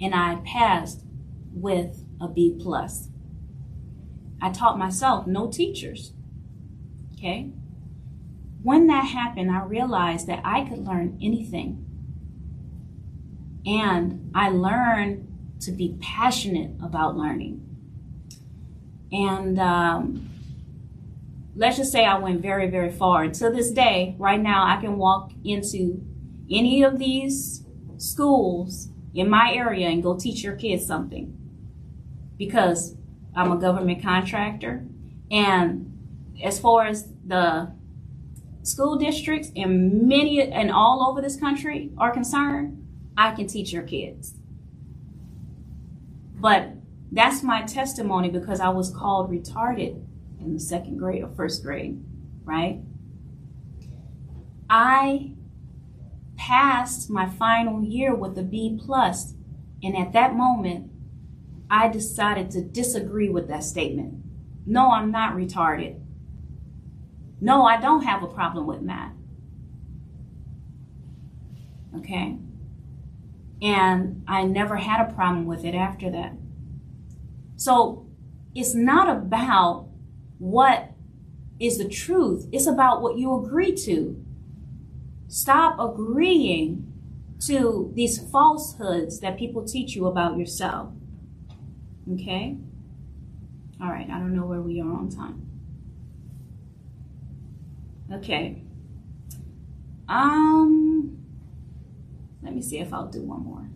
And 0.00 0.14
I 0.14 0.40
passed 0.44 1.04
with 1.52 2.04
a 2.20 2.28
B 2.28 2.56
plus. 2.60 3.08
I 4.40 4.50
taught 4.50 4.78
myself, 4.78 5.26
no 5.26 5.50
teachers. 5.50 6.12
Okay? 7.14 7.50
When 8.62 8.86
that 8.88 9.06
happened, 9.06 9.50
I 9.50 9.62
realized 9.62 10.26
that 10.26 10.40
I 10.44 10.62
could 10.62 10.86
learn 10.86 11.18
anything. 11.22 11.84
And 13.64 14.30
I 14.34 14.50
learned 14.50 15.26
to 15.60 15.72
be 15.72 15.96
passionate 16.00 16.72
about 16.82 17.16
learning. 17.16 17.62
And 19.10 19.58
um, 19.58 20.28
let's 21.54 21.76
just 21.76 21.92
say 21.92 22.04
I 22.04 22.18
went 22.18 22.42
very, 22.42 22.68
very 22.68 22.90
far. 22.90 23.24
And 23.24 23.34
to 23.36 23.50
this 23.50 23.70
day, 23.70 24.14
right 24.18 24.40
now, 24.40 24.66
I 24.66 24.80
can 24.80 24.98
walk 24.98 25.32
into 25.44 26.04
any 26.50 26.82
of 26.82 26.98
these 26.98 27.64
schools 27.96 28.88
in 29.16 29.30
my 29.30 29.52
area 29.52 29.88
and 29.88 30.02
go 30.02 30.16
teach 30.16 30.44
your 30.44 30.54
kids 30.54 30.86
something 30.86 31.34
because 32.36 32.94
I'm 33.34 33.50
a 33.50 33.56
government 33.56 34.02
contractor. 34.02 34.86
And 35.30 36.34
as 36.42 36.60
far 36.60 36.86
as 36.86 37.08
the 37.26 37.72
school 38.62 38.96
districts 38.96 39.50
and 39.56 40.06
many 40.06 40.42
and 40.42 40.70
all 40.70 41.08
over 41.08 41.22
this 41.22 41.36
country 41.40 41.90
are 41.96 42.12
concerned, 42.12 42.86
I 43.16 43.34
can 43.34 43.46
teach 43.46 43.72
your 43.72 43.84
kids. 43.84 44.34
But 46.38 46.72
that's 47.10 47.42
my 47.42 47.62
testimony 47.62 48.28
because 48.28 48.60
I 48.60 48.68
was 48.68 48.90
called 48.90 49.30
retarded 49.30 50.04
in 50.38 50.52
the 50.52 50.60
second 50.60 50.98
grade 50.98 51.22
or 51.22 51.30
first 51.30 51.62
grade, 51.62 52.04
right? 52.44 52.80
I 54.68 55.32
passed 56.36 57.10
my 57.10 57.28
final 57.28 57.82
year 57.82 58.14
with 58.14 58.38
a 58.38 58.42
B 58.42 58.78
plus, 58.82 59.34
and 59.82 59.96
at 59.96 60.12
that 60.12 60.34
moment, 60.34 60.90
I 61.70 61.88
decided 61.88 62.50
to 62.52 62.62
disagree 62.62 63.28
with 63.28 63.48
that 63.48 63.64
statement. 63.64 64.22
No, 64.66 64.90
I'm 64.90 65.10
not 65.10 65.34
retarded. 65.34 66.00
No, 67.40 67.64
I 67.64 67.80
don't 67.80 68.02
have 68.02 68.22
a 68.22 68.28
problem 68.28 68.66
with 68.66 68.80
math. 68.80 69.12
Okay? 71.96 72.38
And 73.62 74.22
I 74.28 74.44
never 74.44 74.76
had 74.76 75.00
a 75.00 75.12
problem 75.12 75.46
with 75.46 75.64
it 75.64 75.74
after 75.74 76.10
that. 76.10 76.32
So 77.56 78.06
it's 78.54 78.74
not 78.74 79.08
about 79.08 79.88
what 80.38 80.92
is 81.58 81.78
the 81.78 81.88
truth, 81.88 82.46
it's 82.52 82.66
about 82.66 83.00
what 83.00 83.16
you 83.16 83.34
agree 83.34 83.74
to. 83.74 84.22
Stop 85.28 85.78
agreeing 85.78 86.92
to 87.40 87.92
these 87.94 88.18
falsehoods 88.30 89.20
that 89.20 89.38
people 89.38 89.64
teach 89.64 89.94
you 89.94 90.06
about 90.06 90.38
yourself. 90.38 90.90
Okay? 92.12 92.56
All 93.80 93.88
right, 93.88 94.08
I 94.08 94.18
don't 94.18 94.34
know 94.34 94.46
where 94.46 94.60
we 94.60 94.80
are 94.80 94.90
on 94.90 95.10
time. 95.10 95.42
Okay. 98.12 98.62
Um, 100.08 101.18
let 102.42 102.54
me 102.54 102.62
see 102.62 102.78
if 102.78 102.92
I'll 102.92 103.08
do 103.08 103.22
one 103.22 103.42
more. 103.44 103.68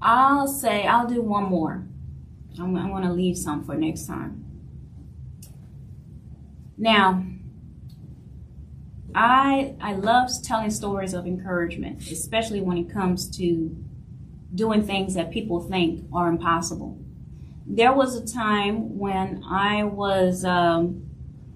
I'll 0.00 0.46
say 0.46 0.86
I'll 0.86 1.06
do 1.06 1.22
one 1.22 1.44
more. 1.44 1.86
I'm, 2.58 2.76
I'm 2.76 2.90
going 2.90 3.04
to 3.04 3.12
leave 3.12 3.36
some 3.36 3.64
for 3.64 3.74
next 3.74 4.06
time. 4.06 4.44
Now, 6.76 7.24
I 9.14 9.74
I 9.80 9.94
love 9.94 10.30
telling 10.44 10.70
stories 10.70 11.14
of 11.14 11.26
encouragement, 11.26 12.08
especially 12.10 12.60
when 12.60 12.78
it 12.78 12.92
comes 12.92 13.28
to 13.38 13.76
doing 14.54 14.84
things 14.86 15.14
that 15.14 15.30
people 15.30 15.60
think 15.60 16.06
are 16.12 16.28
impossible. 16.28 16.98
There 17.66 17.92
was 17.92 18.14
a 18.16 18.24
time 18.24 18.98
when 18.98 19.42
I 19.44 19.84
was, 19.84 20.44
um, 20.44 21.10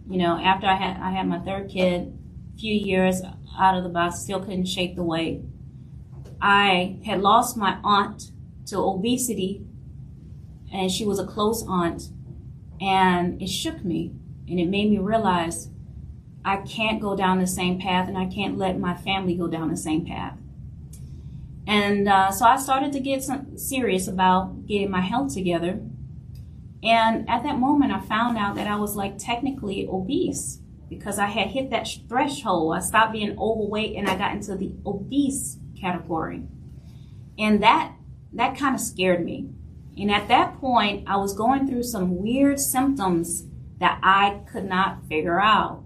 you 0.09 0.19
know, 0.19 0.39
after 0.39 0.67
I 0.67 0.75
had 0.75 1.01
I 1.01 1.13
had 1.13 1.29
my 1.29 1.39
third 1.39 1.69
kid, 1.71 2.19
a 2.55 2.59
few 2.59 2.75
years 2.75 3.23
out 3.59 3.77
of 3.77 3.85
the 3.85 3.91
box, 3.91 4.19
still 4.19 4.41
couldn't 4.41 4.67
shake 4.67 4.97
the 4.97 5.05
weight. 5.05 5.43
I 6.43 6.99
had 7.07 7.23
lost 7.23 7.57
my 7.57 7.79
aunt 7.85 8.33
to 8.67 8.79
obesity, 8.79 9.65
and 10.73 10.91
she 10.91 11.05
was 11.05 11.21
a 11.21 11.27
close 11.27 11.65
aunt, 11.69 12.09
and 12.81 13.41
it 13.41 13.49
shook 13.49 13.85
me, 13.85 14.13
and 14.49 14.59
it 14.59 14.69
made 14.69 14.91
me 14.91 14.99
realize 14.99 15.69
I 16.45 16.57
can't 16.57 17.01
go 17.01 17.15
down 17.15 17.39
the 17.39 17.47
same 17.47 17.81
path 17.81 18.09
and 18.09 18.19
I 18.19 18.27
can't 18.27 18.59
let 18.59 18.79
my 18.79 18.97
family 18.97 19.37
go 19.37 19.47
down 19.47 19.71
the 19.71 19.77
same 19.77 20.05
path. 20.05 20.37
And 21.69 22.09
uh, 22.09 22.33
so 22.33 22.45
I 22.45 22.57
started 22.57 22.93
to 22.95 23.01
get 23.01 23.25
serious 23.57 24.09
about 24.09 24.67
getting 24.67 24.91
my 24.91 25.01
health 25.01 25.33
together. 25.33 25.81
And 26.83 27.29
at 27.31 27.45
that 27.45 27.59
moment, 27.59 27.93
I 27.93 28.01
found 28.01 28.37
out 28.37 28.57
that 28.57 28.67
I 28.67 28.75
was 28.75 28.97
like 28.97 29.19
technically 29.19 29.87
obese 29.87 30.59
because 30.89 31.21
I 31.21 31.27
had 31.27 31.49
hit 31.49 31.71
that 31.71 31.89
threshold. 32.09 32.75
I 32.75 32.81
stopped 32.81 33.13
being 33.13 33.39
overweight 33.39 33.97
and 33.97 34.09
I 34.09 34.17
got 34.17 34.33
into 34.33 34.57
the 34.57 34.73
obese 34.85 35.59
category. 35.83 36.45
And 37.39 37.63
that 37.63 37.93
that 38.33 38.57
kind 38.57 38.75
of 38.75 38.81
scared 38.81 39.25
me. 39.25 39.51
And 39.99 40.11
at 40.11 40.29
that 40.29 40.59
point, 40.59 41.07
I 41.07 41.17
was 41.17 41.35
going 41.35 41.69
through 41.69 41.83
some 41.83 42.23
weird 42.23 42.59
symptoms 42.59 43.45
that 43.79 43.99
I 44.03 44.41
could 44.51 44.65
not 44.65 45.05
figure 45.07 45.41
out. 45.41 45.83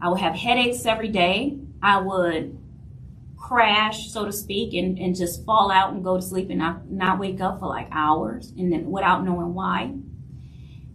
I 0.00 0.10
would 0.10 0.20
have 0.20 0.34
headaches 0.34 0.84
every 0.84 1.08
day. 1.08 1.58
I 1.82 2.00
would 2.00 2.58
crash, 3.38 4.10
so 4.10 4.24
to 4.24 4.32
speak, 4.32 4.74
and, 4.74 4.98
and 4.98 5.16
just 5.16 5.44
fall 5.46 5.70
out 5.70 5.94
and 5.94 6.04
go 6.04 6.16
to 6.16 6.22
sleep 6.22 6.50
and 6.50 6.58
not, 6.58 6.90
not 6.90 7.18
wake 7.18 7.40
up 7.40 7.60
for 7.60 7.68
like 7.68 7.88
hours 7.90 8.52
and 8.58 8.72
then 8.72 8.90
without 8.90 9.24
knowing 9.24 9.54
why. 9.54 9.94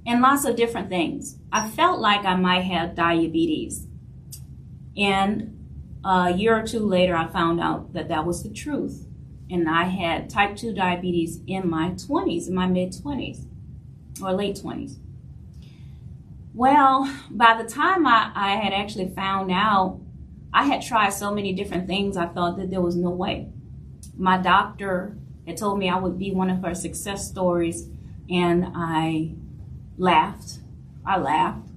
And 0.05 0.21
lots 0.21 0.45
of 0.45 0.55
different 0.55 0.89
things. 0.89 1.37
I 1.51 1.69
felt 1.69 1.99
like 1.99 2.25
I 2.25 2.35
might 2.35 2.61
have 2.65 2.95
diabetes. 2.95 3.87
And 4.97 5.60
a 6.03 6.33
year 6.33 6.57
or 6.57 6.65
two 6.65 6.79
later, 6.79 7.15
I 7.15 7.27
found 7.27 7.59
out 7.59 7.93
that 7.93 8.07
that 8.09 8.25
was 8.25 8.43
the 8.43 8.49
truth. 8.49 9.07
And 9.49 9.69
I 9.69 9.83
had 9.83 10.29
type 10.29 10.55
2 10.55 10.73
diabetes 10.73 11.41
in 11.45 11.69
my 11.69 11.89
20s, 11.89 12.47
in 12.47 12.55
my 12.55 12.67
mid 12.67 12.91
20s 12.91 13.45
or 14.23 14.31
late 14.33 14.55
20s. 14.55 14.97
Well, 16.53 17.13
by 17.29 17.61
the 17.61 17.67
time 17.67 18.05
I, 18.05 18.31
I 18.35 18.55
had 18.55 18.73
actually 18.73 19.09
found 19.09 19.51
out, 19.51 19.99
I 20.53 20.65
had 20.65 20.81
tried 20.81 21.11
so 21.11 21.33
many 21.33 21.53
different 21.53 21.87
things, 21.87 22.17
I 22.17 22.27
thought 22.27 22.57
that 22.57 22.69
there 22.69 22.81
was 22.81 22.95
no 22.95 23.09
way. 23.09 23.47
My 24.17 24.37
doctor 24.37 25.17
had 25.47 25.57
told 25.57 25.79
me 25.79 25.89
I 25.89 25.97
would 25.97 26.19
be 26.19 26.31
one 26.31 26.49
of 26.49 26.61
her 26.63 26.75
success 26.75 27.27
stories, 27.27 27.87
and 28.29 28.65
I 28.75 29.33
laughed. 29.97 30.59
I 31.05 31.17
laughed. 31.17 31.70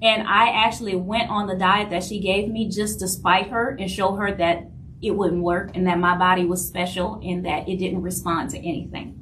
And 0.00 0.28
I 0.28 0.50
actually 0.50 0.94
went 0.96 1.30
on 1.30 1.46
the 1.46 1.56
diet 1.56 1.90
that 1.90 2.04
she 2.04 2.20
gave 2.20 2.48
me 2.48 2.68
just 2.68 3.00
to 3.00 3.08
spite 3.08 3.48
her 3.48 3.76
and 3.78 3.90
show 3.90 4.14
her 4.14 4.32
that 4.34 4.70
it 5.02 5.12
wouldn't 5.12 5.42
work 5.42 5.72
and 5.74 5.86
that 5.86 5.98
my 5.98 6.16
body 6.16 6.44
was 6.44 6.66
special 6.66 7.20
and 7.24 7.44
that 7.46 7.68
it 7.68 7.78
didn't 7.78 8.02
respond 8.02 8.50
to 8.50 8.58
anything. 8.58 9.14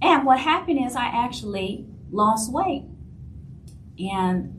And 0.00 0.24
what 0.24 0.38
happened 0.38 0.84
is 0.86 0.94
I 0.94 1.06
actually 1.06 1.86
lost 2.10 2.52
weight 2.52 2.84
And 3.98 4.52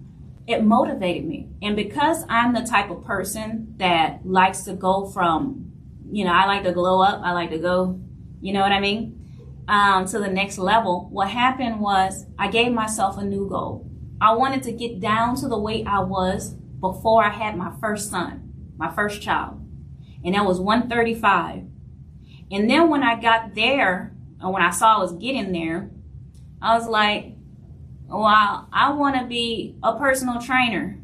it 0.48 0.64
motivated 0.64 1.26
me. 1.26 1.50
And 1.62 1.76
because 1.76 2.24
I'm 2.30 2.54
the 2.54 2.62
type 2.62 2.90
of 2.90 3.04
person 3.04 3.76
that 3.78 4.26
likes 4.26 4.64
to 4.64 4.74
go 4.74 5.06
from, 5.08 5.72
you 6.10 6.24
know, 6.24 6.32
I 6.32 6.46
like 6.46 6.64
to 6.64 6.72
glow 6.72 7.02
up, 7.02 7.22
I 7.24 7.34
like 7.34 7.52
to 7.52 7.60
go, 7.60 8.00
you 8.42 8.54
know 8.54 8.62
what 8.62 8.72
I 8.72 8.80
mean? 8.80 9.14
Um, 9.68 10.06
to 10.08 10.20
the 10.20 10.30
next 10.30 10.58
level, 10.58 11.10
what 11.12 11.30
happened 11.30 11.82
was 11.82 12.26
I 12.40 12.48
gave 12.48 12.72
myself 12.72 13.18
a 13.18 13.24
new 13.26 13.50
goal. 13.50 13.87
I 14.20 14.34
wanted 14.34 14.64
to 14.64 14.72
get 14.72 15.00
down 15.00 15.36
to 15.38 15.48
the 15.48 15.58
weight 15.60 15.86
I 15.88 16.00
was 16.00 16.54
before 16.80 17.24
I 17.24 17.30
had 17.30 17.56
my 17.56 17.72
first 17.80 18.10
son, 18.10 18.54
my 18.78 18.92
first 18.92 19.22
child. 19.22 19.64
And 20.24 20.36
that 20.36 20.46
was 20.46 20.60
135. 20.60 21.64
And 22.52 22.70
then 22.70 22.90
when 22.90 23.04
I 23.04 23.20
got 23.20 23.56
there, 23.56 24.16
or 24.42 24.52
when 24.52 24.62
I 24.62 24.72
saw 24.72 24.98
I 24.98 25.02
was 25.02 25.14
getting 25.14 25.52
there, 25.52 25.92
I 26.62 26.78
was 26.78 26.88
like, 26.88 27.36
well, 28.08 28.68
I 28.72 28.94
want 28.94 29.20
to 29.20 29.26
be 29.26 29.76
a 29.84 29.98
personal 29.98 30.42
trainer, 30.42 30.98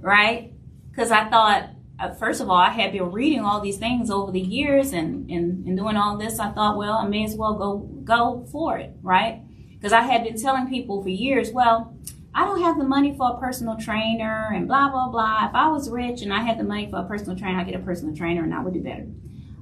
right? 0.00 0.52
Because 0.90 1.10
I 1.10 1.28
thought, 1.30 1.70
uh, 2.00 2.12
first 2.14 2.40
of 2.40 2.48
all, 2.50 2.56
I 2.56 2.70
had 2.70 2.92
been 2.92 3.12
reading 3.12 3.40
all 3.40 3.60
these 3.60 3.78
things 3.78 4.10
over 4.10 4.30
the 4.32 4.40
years 4.40 4.92
and, 4.92 5.30
and, 5.30 5.66
and 5.66 5.76
doing 5.76 5.96
all 5.96 6.16
this. 6.16 6.38
I 6.38 6.50
thought, 6.50 6.76
well, 6.76 6.94
I 6.94 7.06
may 7.08 7.24
as 7.24 7.34
well 7.34 7.54
go 7.54 7.78
go 8.04 8.46
for 8.50 8.78
it, 8.78 8.92
right? 9.02 9.42
Because 9.70 9.92
I 9.92 10.02
had 10.02 10.24
been 10.24 10.40
telling 10.40 10.68
people 10.68 11.02
for 11.02 11.08
years, 11.08 11.50
well, 11.52 11.96
I 12.38 12.44
don't 12.44 12.62
have 12.62 12.78
the 12.78 12.84
money 12.84 13.16
for 13.16 13.32
a 13.32 13.40
personal 13.40 13.76
trainer 13.76 14.52
and 14.54 14.68
blah, 14.68 14.90
blah, 14.90 15.08
blah. 15.08 15.48
If 15.48 15.56
I 15.56 15.66
was 15.70 15.90
rich 15.90 16.22
and 16.22 16.32
I 16.32 16.40
had 16.40 16.56
the 16.56 16.62
money 16.62 16.88
for 16.88 16.98
a 17.00 17.04
personal 17.04 17.36
trainer, 17.36 17.58
I'd 17.58 17.66
get 17.66 17.74
a 17.74 17.80
personal 17.80 18.14
trainer 18.14 18.44
and 18.44 18.54
I 18.54 18.62
would 18.62 18.74
do 18.74 18.80
better. 18.80 19.08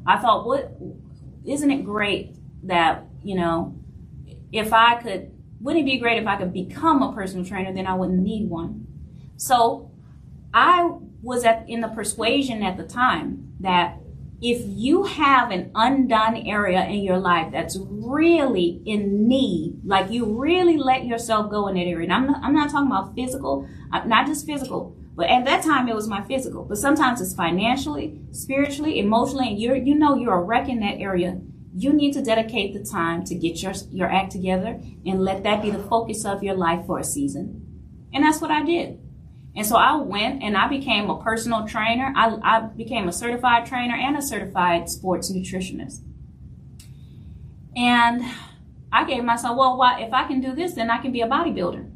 I 0.05 0.18
thought, 0.18 0.47
what, 0.47 0.77
isn't 1.47 1.70
it 1.70 1.87
great 1.87 2.37
that, 2.64 3.07
you 3.24 3.35
know, 3.35 3.74
if 4.53 4.74
I 4.74 4.97
could 4.97 5.33
wouldn't 5.59 5.89
it 5.89 5.91
be 5.91 5.97
great 5.97 6.20
if 6.20 6.27
I 6.27 6.37
could 6.37 6.53
become 6.53 7.03
a 7.03 7.14
personal 7.14 7.47
trainer? 7.47 7.72
Then 7.72 7.87
I 7.87 7.95
wouldn't 7.95 8.18
need 8.18 8.51
one. 8.51 8.87
So 9.39 9.91
I 10.53 10.91
was 11.22 11.45
at, 11.45 11.66
in 11.70 11.81
the 11.81 11.89
persuasion 11.89 12.62
at 12.62 12.77
the 12.77 12.85
time 12.85 13.55
that 13.61 13.97
if 14.49 14.62
you 14.64 15.03
have 15.03 15.51
an 15.51 15.72
undone 15.74 16.36
area 16.47 16.86
in 16.86 17.03
your 17.03 17.18
life 17.18 17.51
that's 17.51 17.76
really 17.80 18.80
in 18.86 19.26
need, 19.26 19.80
like 19.84 20.09
you 20.09 20.24
really 20.24 20.76
let 20.76 21.05
yourself 21.05 21.51
go 21.51 21.66
in 21.66 21.74
that 21.74 21.80
area, 21.80 22.05
and 22.05 22.12
I'm 22.12 22.26
not, 22.28 22.40
I'm 22.44 22.55
not 22.55 22.70
talking 22.70 22.86
about 22.86 23.16
physical, 23.16 23.68
uh, 23.92 24.05
not 24.05 24.28
just 24.28 24.47
physical, 24.47 24.97
but 25.16 25.28
at 25.28 25.44
that 25.47 25.64
time 25.64 25.88
it 25.88 25.97
was 25.97 26.07
my 26.07 26.22
physical, 26.22 26.64
but 26.64 26.78
sometimes 26.78 27.20
it's 27.20 27.34
financially, 27.34 28.20
spiritually, 28.30 29.01
emotionally, 29.01 29.49
and 29.49 29.59
you're, 29.59 29.74
you 29.74 29.97
know 29.97 30.14
you're 30.14 30.38
a 30.38 30.42
wreck 30.42 30.68
in 30.68 30.78
that 30.78 31.01
area 31.01 31.40
you 31.78 31.92
need 31.92 32.12
to 32.14 32.22
dedicate 32.22 32.72
the 32.72 32.82
time 32.82 33.22
to 33.22 33.34
get 33.34 33.62
your, 33.62 33.74
your 33.90 34.11
act 34.11 34.32
together 34.32 34.80
and 35.05 35.20
let 35.20 35.42
that 35.42 35.61
be 35.61 35.70
the 35.70 35.78
focus 35.78 36.24
of 36.24 36.42
your 36.42 36.55
life 36.55 36.86
for 36.86 36.99
a 36.99 37.05
season. 37.05 38.09
And 38.14 38.24
that's 38.24 38.40
what 38.40 38.51
I 38.51 38.64
did. 38.64 38.99
And 39.57 39.66
so 39.66 39.76
I 39.76 39.96
went 39.96 40.42
and 40.42 40.54
I 40.54 40.68
became 40.68 41.09
a 41.09 41.20
personal 41.22 41.66
trainer. 41.66 42.12
I, 42.14 42.36
I 42.42 42.61
became 42.61 43.09
a 43.09 43.12
certified 43.12 43.64
trainer 43.64 43.94
and 43.94 44.16
a 44.16 44.22
certified 44.22 44.90
sports 44.90 45.32
nutritionist. 45.32 46.00
And 47.74 48.22
I 48.92 49.04
gave 49.04 49.24
myself, 49.24 49.57
well, 49.57 49.78
why, 49.78 50.02
if 50.02 50.12
I 50.12 50.24
can 50.24 50.42
do 50.42 50.54
this, 50.54 50.74
then 50.74 50.90
I 50.90 50.98
can 50.98 51.11
be 51.11 51.22
a 51.22 51.26
bodybuilder 51.26 51.90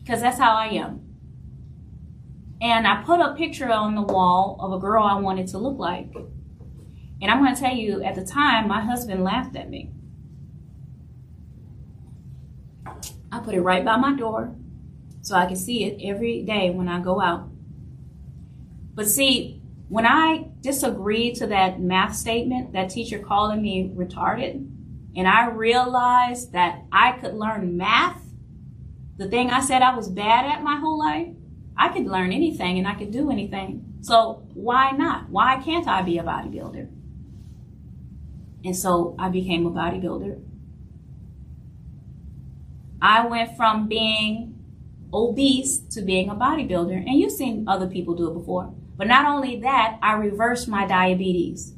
because 0.00 0.20
that's 0.20 0.38
how 0.38 0.56
I 0.56 0.66
am. 0.68 1.00
And 2.60 2.86
I 2.86 3.02
put 3.02 3.20
a 3.20 3.34
picture 3.34 3.70
on 3.70 3.94
the 3.94 4.02
wall 4.02 4.56
of 4.60 4.72
a 4.72 4.78
girl 4.78 5.04
I 5.04 5.18
wanted 5.20 5.48
to 5.48 5.58
look 5.58 5.78
like. 5.78 6.12
And 7.20 7.30
I'm 7.30 7.42
going 7.42 7.54
to 7.54 7.60
tell 7.60 7.74
you, 7.74 8.02
at 8.02 8.16
the 8.16 8.24
time, 8.24 8.66
my 8.66 8.80
husband 8.80 9.22
laughed 9.22 9.54
at 9.54 9.70
me. 9.70 9.92
I 13.30 13.38
put 13.38 13.54
it 13.54 13.60
right 13.60 13.84
by 13.84 13.96
my 13.96 14.14
door 14.16 14.54
so 15.22 15.36
I 15.36 15.46
can 15.46 15.56
see 15.56 15.84
it 15.84 16.04
every 16.04 16.42
day 16.42 16.70
when 16.70 16.88
I 16.88 17.00
go 17.00 17.20
out. 17.20 17.48
But 18.94 19.08
see, 19.08 19.62
when 19.88 20.06
I 20.06 20.48
disagreed 20.60 21.36
to 21.36 21.46
that 21.46 21.80
math 21.80 22.14
statement, 22.16 22.72
that 22.72 22.90
teacher 22.90 23.18
calling 23.18 23.62
me 23.62 23.90
retarded, 23.94 24.68
and 25.14 25.28
I 25.28 25.48
realized 25.48 26.52
that 26.52 26.82
I 26.90 27.12
could 27.12 27.34
learn 27.34 27.76
math, 27.76 28.22
the 29.16 29.28
thing 29.28 29.50
I 29.50 29.60
said 29.60 29.82
I 29.82 29.94
was 29.94 30.08
bad 30.08 30.46
at 30.46 30.62
my 30.62 30.76
whole 30.76 30.98
life, 30.98 31.28
I 31.76 31.88
could 31.88 32.06
learn 32.06 32.32
anything 32.32 32.78
and 32.78 32.88
I 32.88 32.94
could 32.94 33.10
do 33.10 33.30
anything. 33.30 33.98
So 34.00 34.42
why 34.54 34.90
not? 34.90 35.30
Why 35.30 35.60
can't 35.62 35.86
I 35.86 36.02
be 36.02 36.18
a 36.18 36.24
bodybuilder? 36.24 36.88
And 38.64 38.76
so 38.76 39.14
I 39.18 39.28
became 39.28 39.66
a 39.66 39.70
bodybuilder. 39.70 40.42
I 43.00 43.26
went 43.26 43.56
from 43.56 43.88
being 43.88 44.61
obese 45.12 45.78
to 45.78 46.02
being 46.02 46.28
a 46.28 46.34
bodybuilder. 46.34 46.96
And 46.96 47.18
you've 47.18 47.32
seen 47.32 47.64
other 47.68 47.86
people 47.86 48.14
do 48.14 48.30
it 48.30 48.34
before. 48.34 48.74
But 48.96 49.08
not 49.08 49.26
only 49.26 49.60
that, 49.60 49.98
I 50.02 50.14
reversed 50.14 50.68
my 50.68 50.86
diabetes. 50.86 51.74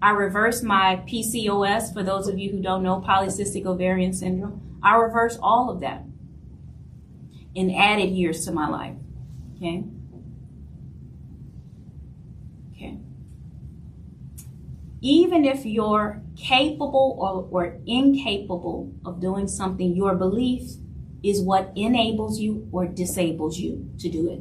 I 0.00 0.10
reversed 0.10 0.62
my 0.62 1.02
PCOS, 1.08 1.92
for 1.92 2.02
those 2.02 2.28
of 2.28 2.38
you 2.38 2.50
who 2.50 2.60
don't 2.60 2.82
know, 2.82 3.00
polycystic 3.00 3.64
ovarian 3.64 4.12
syndrome. 4.12 4.78
I 4.82 4.96
reversed 4.96 5.38
all 5.42 5.70
of 5.70 5.80
that 5.80 6.04
and 7.56 7.74
added 7.74 8.10
years 8.10 8.44
to 8.44 8.52
my 8.52 8.68
life. 8.68 8.94
Okay? 9.56 9.84
Okay. 12.72 12.98
Even 15.00 15.44
if 15.44 15.64
you're 15.64 16.22
capable 16.36 17.16
or, 17.18 17.48
or 17.50 17.78
incapable 17.86 18.92
of 19.04 19.20
doing 19.20 19.48
something, 19.48 19.96
your 19.96 20.14
belief 20.14 20.72
is 21.22 21.40
what 21.40 21.72
enables 21.76 22.38
you 22.38 22.68
or 22.72 22.86
disables 22.86 23.58
you 23.58 23.90
to 23.98 24.08
do 24.08 24.30
it. 24.30 24.40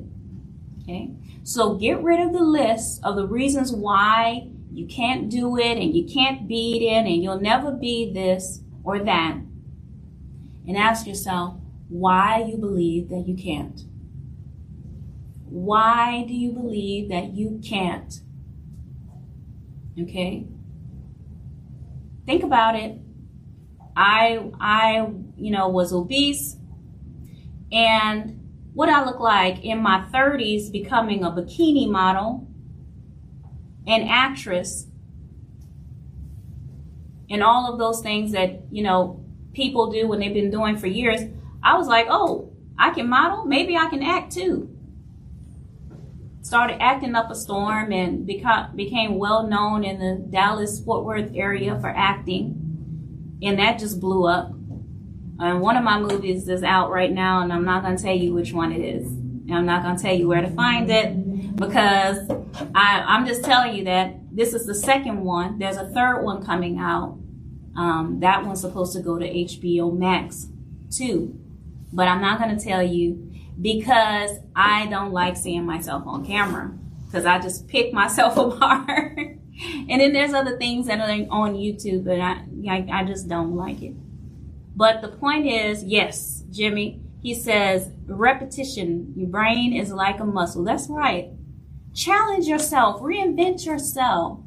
Okay? 0.84 1.12
So 1.44 1.76
get 1.76 2.02
rid 2.02 2.20
of 2.20 2.34
the 2.34 2.44
list 2.44 3.02
of 3.04 3.16
the 3.16 3.28
reasons 3.28 3.72
why 3.72 4.48
you 4.72 4.86
can't 4.88 5.30
do 5.30 5.58
it 5.58 5.78
and 5.78 5.96
you 5.96 6.06
can't 6.06 6.48
beat 6.48 6.82
it 6.82 7.06
and 7.06 7.24
you'll 7.24 7.40
never 7.40 7.72
be 7.72 8.12
this 8.14 8.62
or 8.84 9.00
that. 9.00 9.38
And 10.68 10.78
ask 10.78 11.08
yourself 11.08 11.56
why 11.88 12.44
you 12.48 12.58
believe 12.58 13.10
that 13.10 13.28
you 13.28 13.36
can't. 13.36 13.82
Why 15.46 16.26
do 16.28 16.34
you 16.34 16.52
believe 16.52 17.10
that 17.10 17.34
you 17.34 17.62
can't? 17.64 18.20
Okay? 20.00 20.46
Think 22.26 22.44
about 22.44 22.76
it. 22.76 22.98
I 23.96 24.52
I 24.60 25.08
you 25.38 25.52
know 25.52 25.70
was 25.70 25.94
obese 25.94 26.58
and 27.76 28.42
what 28.74 28.90
I 28.90 29.06
look 29.06 29.20
like 29.20 29.64
in 29.64 29.80
my 29.80 30.08
30s 30.12 30.72
becoming 30.72 31.24
a 31.24 31.30
bikini 31.30 31.88
model, 31.88 32.48
an 33.86 34.08
actress, 34.10 34.88
and 37.30 37.44
all 37.44 37.72
of 37.72 37.78
those 37.78 38.02
things 38.02 38.32
that, 38.32 38.62
you 38.72 38.82
know, 38.82 39.24
people 39.54 39.92
do 39.92 40.08
when 40.08 40.20
they've 40.20 40.34
been 40.34 40.50
doing 40.50 40.78
for 40.78 40.88
years. 40.88 41.22
I 41.62 41.78
was 41.78 41.88
like, 41.88 42.08
oh, 42.10 42.52
I 42.80 42.90
can 42.90 43.08
model? 43.08 43.46
Maybe 43.46 43.78
I 43.78 43.90
can 43.90 44.02
act 44.02 44.32
too 44.32 44.76
started 46.46 46.80
acting 46.80 47.16
up 47.16 47.32
a 47.32 47.36
storm 47.36 47.92
and 47.92 48.28
beca- 48.28 48.76
became 48.76 49.18
well 49.18 49.48
known 49.48 49.84
in 49.84 49.98
the 49.98 50.24
Dallas 50.30 50.80
Fort 50.80 51.04
Worth 51.04 51.32
area 51.34 51.80
for 51.80 51.90
acting. 51.90 53.40
And 53.42 53.58
that 53.58 53.80
just 53.80 54.00
blew 54.00 54.28
up. 54.28 54.55
And 55.40 55.62
one 55.62 55.76
of 55.76 55.84
my 55.84 56.00
movies 56.00 56.48
is 56.48 56.64
out 56.64 56.92
right 56.92 57.12
now, 57.12 57.42
and 57.42 57.52
I'm 57.52 57.66
not 57.66 57.84
going 57.84 57.98
to 57.98 58.04
tell 58.04 58.16
you 58.16 58.34
which 58.34 58.54
one 58.54 58.72
it 58.72 58.82
is. 58.82 59.06
And 59.08 59.54
I'm 59.54 59.66
not 59.66 59.84
going 59.84 59.98
to 59.98 60.02
tell 60.02 60.16
you 60.16 60.28
where 60.28 60.42
to 60.42 60.50
find 60.50 60.90
it 60.90 61.56
because 61.56 62.30
I, 62.74 63.04
I'm 63.06 63.26
just 63.26 63.44
telling 63.44 63.76
you 63.76 63.84
that 63.86 64.16
this 64.32 64.54
is 64.54 64.66
the 64.66 64.76
second 64.76 65.22
one. 65.22 65.60
There's 65.60 65.78
a 65.78 65.88
third 65.90 66.24
one 66.24 66.46
coming 66.46 66.80
out. 66.80 67.18
Um, 67.76 68.20
that 68.22 68.46
one's 68.46 68.62
supposed 68.62 68.94
to 68.94 69.02
go 69.02 69.20
to 69.20 69.26
HBO 69.26 69.96
Max 69.96 70.48
too. 70.90 71.38
But 71.92 72.08
I'm 72.08 72.22
not 72.22 72.40
going 72.40 72.58
to 72.58 72.64
tell 72.64 72.84
you 72.84 73.32
because 73.62 74.32
I 74.56 74.88
don't 74.88 75.12
like 75.12 75.38
seeing 75.38 75.66
myself 75.66 76.04
on 76.06 76.26
camera 76.26 76.74
because 77.06 77.26
I 77.26 77.40
just 77.40 77.68
pick 77.68 77.94
myself 77.94 78.38
apart. 78.38 79.18
and 79.18 80.02
then 80.02 80.14
there's 80.14 80.34
other 80.34 80.58
things 80.58 80.88
that 80.88 81.00
are 81.00 81.10
on 81.30 81.56
YouTube, 81.56 82.08
and 82.08 82.22
I, 82.22 82.74
I, 82.74 83.02
I 83.02 83.04
just 83.06 83.30
don't 83.30 83.56
like 83.56 83.82
it. 83.82 83.94
But 84.76 85.02
the 85.02 85.08
point 85.08 85.48
is, 85.48 85.84
yes, 85.84 86.44
Jimmy, 86.52 87.02
he 87.22 87.34
says 87.34 87.90
repetition. 88.06 89.14
Your 89.16 89.30
brain 89.30 89.74
is 89.74 89.92
like 89.92 90.20
a 90.20 90.26
muscle. 90.26 90.64
That's 90.64 90.88
right. 90.90 91.30
Challenge 91.94 92.46
yourself, 92.46 93.02
reinvent 93.02 93.66
yourself. 93.66 94.40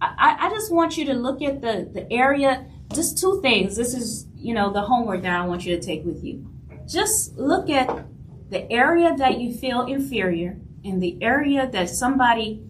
I, 0.00 0.36
I 0.40 0.50
just 0.50 0.72
want 0.72 0.96
you 0.96 1.04
to 1.06 1.14
look 1.14 1.42
at 1.42 1.60
the, 1.60 1.90
the 1.92 2.10
area, 2.12 2.66
just 2.94 3.18
two 3.18 3.40
things. 3.42 3.76
This 3.76 3.92
is, 3.92 4.26
you 4.36 4.54
know, 4.54 4.72
the 4.72 4.82
homework 4.82 5.22
that 5.22 5.32
I 5.32 5.44
want 5.46 5.64
you 5.64 5.74
to 5.74 5.82
take 5.82 6.04
with 6.04 6.22
you. 6.22 6.48
Just 6.86 7.36
look 7.36 7.68
at 7.68 8.06
the 8.50 8.70
area 8.70 9.16
that 9.16 9.40
you 9.40 9.52
feel 9.52 9.86
inferior 9.86 10.58
and 10.84 11.02
the 11.02 11.18
area 11.20 11.68
that 11.72 11.90
somebody 11.90 12.62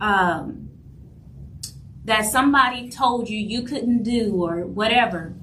um, 0.00 0.70
that 2.04 2.24
somebody 2.24 2.88
told 2.88 3.28
you 3.28 3.38
you 3.38 3.62
couldn't 3.62 4.02
do 4.02 4.42
or 4.42 4.66
whatever 4.66 5.34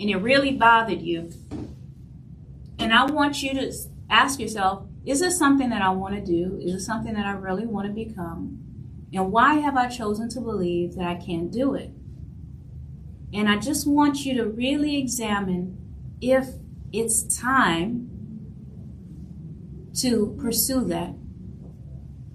and 0.00 0.10
it 0.10 0.16
really 0.16 0.52
bothered 0.52 1.00
you 1.02 1.30
And 2.78 2.92
I 2.92 3.06
want 3.06 3.42
you 3.42 3.54
to 3.54 3.72
ask 4.10 4.40
yourself, 4.40 4.86
is 5.06 5.20
this 5.20 5.38
something 5.38 5.70
that 5.70 5.82
I 5.82 5.90
want 5.90 6.14
to 6.14 6.20
do? 6.20 6.58
Is 6.62 6.74
it 6.74 6.80
something 6.80 7.14
that 7.14 7.26
I 7.26 7.32
really 7.32 7.66
want 7.66 7.86
to 7.86 7.92
become? 7.92 8.58
And 9.12 9.32
why 9.32 9.54
have 9.54 9.76
I 9.76 9.88
chosen 9.88 10.28
to 10.30 10.40
believe 10.40 10.94
that 10.96 11.06
I 11.06 11.14
can't 11.16 11.50
do 11.52 11.74
it? 11.74 11.90
And 13.32 13.48
I 13.48 13.58
just 13.58 13.86
want 13.86 14.24
you 14.26 14.34
to 14.34 14.46
really 14.46 14.98
examine 14.98 15.78
if 16.20 16.48
it's 16.92 17.22
time 17.38 18.10
to 19.96 20.36
pursue 20.40 20.84
that. 20.86 21.14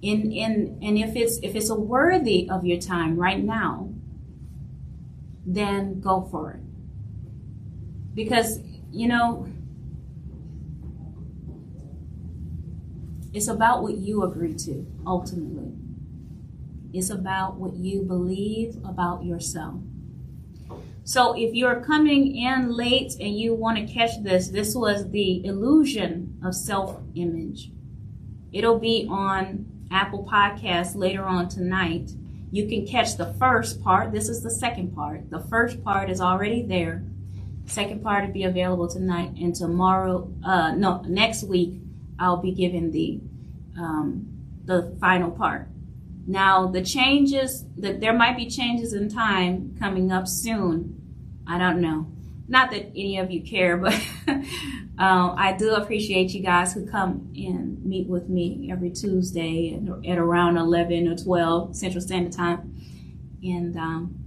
In, 0.02 0.32
in, 0.32 0.78
and 0.82 0.98
if 0.98 1.16
it's 1.16 1.38
if 1.42 1.56
it's 1.56 1.70
a 1.70 1.74
worthy 1.74 2.48
of 2.48 2.64
your 2.64 2.80
time 2.80 3.16
right 3.16 3.42
now, 3.42 3.92
then 5.46 6.00
go 6.00 6.28
for 6.30 6.52
it. 6.52 6.67
Because, 8.18 8.58
you 8.90 9.06
know, 9.06 9.46
it's 13.32 13.46
about 13.46 13.84
what 13.84 13.96
you 13.96 14.24
agree 14.24 14.54
to 14.54 14.84
ultimately. 15.06 15.72
It's 16.92 17.10
about 17.10 17.58
what 17.58 17.74
you 17.74 18.02
believe 18.02 18.74
about 18.84 19.24
yourself. 19.24 19.76
So 21.04 21.38
if 21.38 21.54
you're 21.54 21.80
coming 21.80 22.36
in 22.36 22.72
late 22.72 23.12
and 23.20 23.38
you 23.38 23.54
want 23.54 23.78
to 23.78 23.86
catch 23.86 24.20
this, 24.24 24.48
this 24.48 24.74
was 24.74 25.08
the 25.12 25.46
illusion 25.46 26.40
of 26.44 26.56
self 26.56 27.00
image. 27.14 27.70
It'll 28.52 28.80
be 28.80 29.06
on 29.08 29.64
Apple 29.92 30.28
Podcasts 30.28 30.96
later 30.96 31.22
on 31.22 31.48
tonight. 31.48 32.10
You 32.50 32.66
can 32.66 32.84
catch 32.84 33.16
the 33.16 33.32
first 33.34 33.80
part. 33.80 34.10
This 34.10 34.28
is 34.28 34.42
the 34.42 34.50
second 34.50 34.92
part. 34.96 35.30
The 35.30 35.38
first 35.38 35.84
part 35.84 36.10
is 36.10 36.20
already 36.20 36.62
there. 36.62 37.04
Second 37.68 38.02
part 38.02 38.26
will 38.26 38.32
be 38.32 38.44
available 38.44 38.88
tonight 38.88 39.32
and 39.38 39.54
tomorrow. 39.54 40.32
Uh, 40.42 40.72
no, 40.72 41.02
next 41.02 41.44
week 41.44 41.80
I'll 42.18 42.38
be 42.38 42.52
giving 42.52 42.90
the 42.90 43.20
um, 43.78 44.26
the 44.64 44.96
final 44.98 45.30
part. 45.30 45.68
Now 46.26 46.66
the 46.66 46.82
changes 46.82 47.64
that 47.76 48.00
there 48.00 48.14
might 48.14 48.38
be 48.38 48.48
changes 48.48 48.94
in 48.94 49.10
time 49.10 49.76
coming 49.78 50.10
up 50.10 50.26
soon. 50.26 51.44
I 51.46 51.58
don't 51.58 51.82
know. 51.82 52.06
Not 52.48 52.70
that 52.70 52.90
any 52.96 53.18
of 53.18 53.30
you 53.30 53.42
care, 53.42 53.76
but 53.76 53.92
um, 54.28 55.34
I 55.36 55.54
do 55.58 55.74
appreciate 55.74 56.30
you 56.30 56.42
guys 56.42 56.72
who 56.72 56.86
come 56.86 57.30
and 57.36 57.84
meet 57.84 58.08
with 58.08 58.30
me 58.30 58.70
every 58.72 58.90
Tuesday 58.90 59.78
at, 60.06 60.18
around 60.18 60.56
11 60.56 61.06
or 61.06 61.16
12 61.16 61.76
Central 61.76 62.00
Standard 62.00 62.32
Time. 62.32 62.74
And 63.42 63.76
um, 63.76 64.24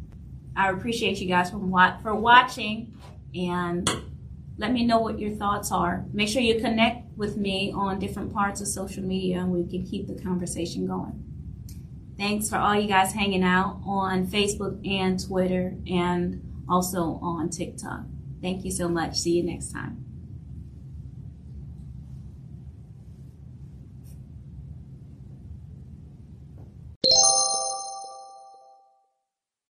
I 0.55 0.69
appreciate 0.69 1.19
you 1.19 1.27
guys 1.27 1.49
for 1.49 2.15
watching 2.15 2.93
and 3.35 3.89
let 4.57 4.71
me 4.71 4.85
know 4.85 4.99
what 4.99 5.19
your 5.19 5.31
thoughts 5.31 5.71
are. 5.71 6.05
Make 6.13 6.29
sure 6.29 6.41
you 6.41 6.59
connect 6.59 7.17
with 7.17 7.37
me 7.37 7.71
on 7.73 7.99
different 7.99 8.33
parts 8.33 8.61
of 8.61 8.67
social 8.67 9.03
media 9.03 9.39
and 9.39 9.51
we 9.51 9.67
can 9.69 9.85
keep 9.85 10.07
the 10.07 10.21
conversation 10.21 10.85
going. 10.85 11.23
Thanks 12.17 12.49
for 12.49 12.57
all 12.57 12.75
you 12.75 12.87
guys 12.87 13.13
hanging 13.13 13.43
out 13.43 13.81
on 13.85 14.27
Facebook 14.27 14.87
and 14.87 15.19
Twitter 15.19 15.75
and 15.89 16.63
also 16.69 17.19
on 17.21 17.49
TikTok. 17.49 18.01
Thank 18.41 18.63
you 18.63 18.71
so 18.71 18.87
much. 18.87 19.17
See 19.17 19.37
you 19.37 19.43
next 19.43 19.71
time. 19.71 20.10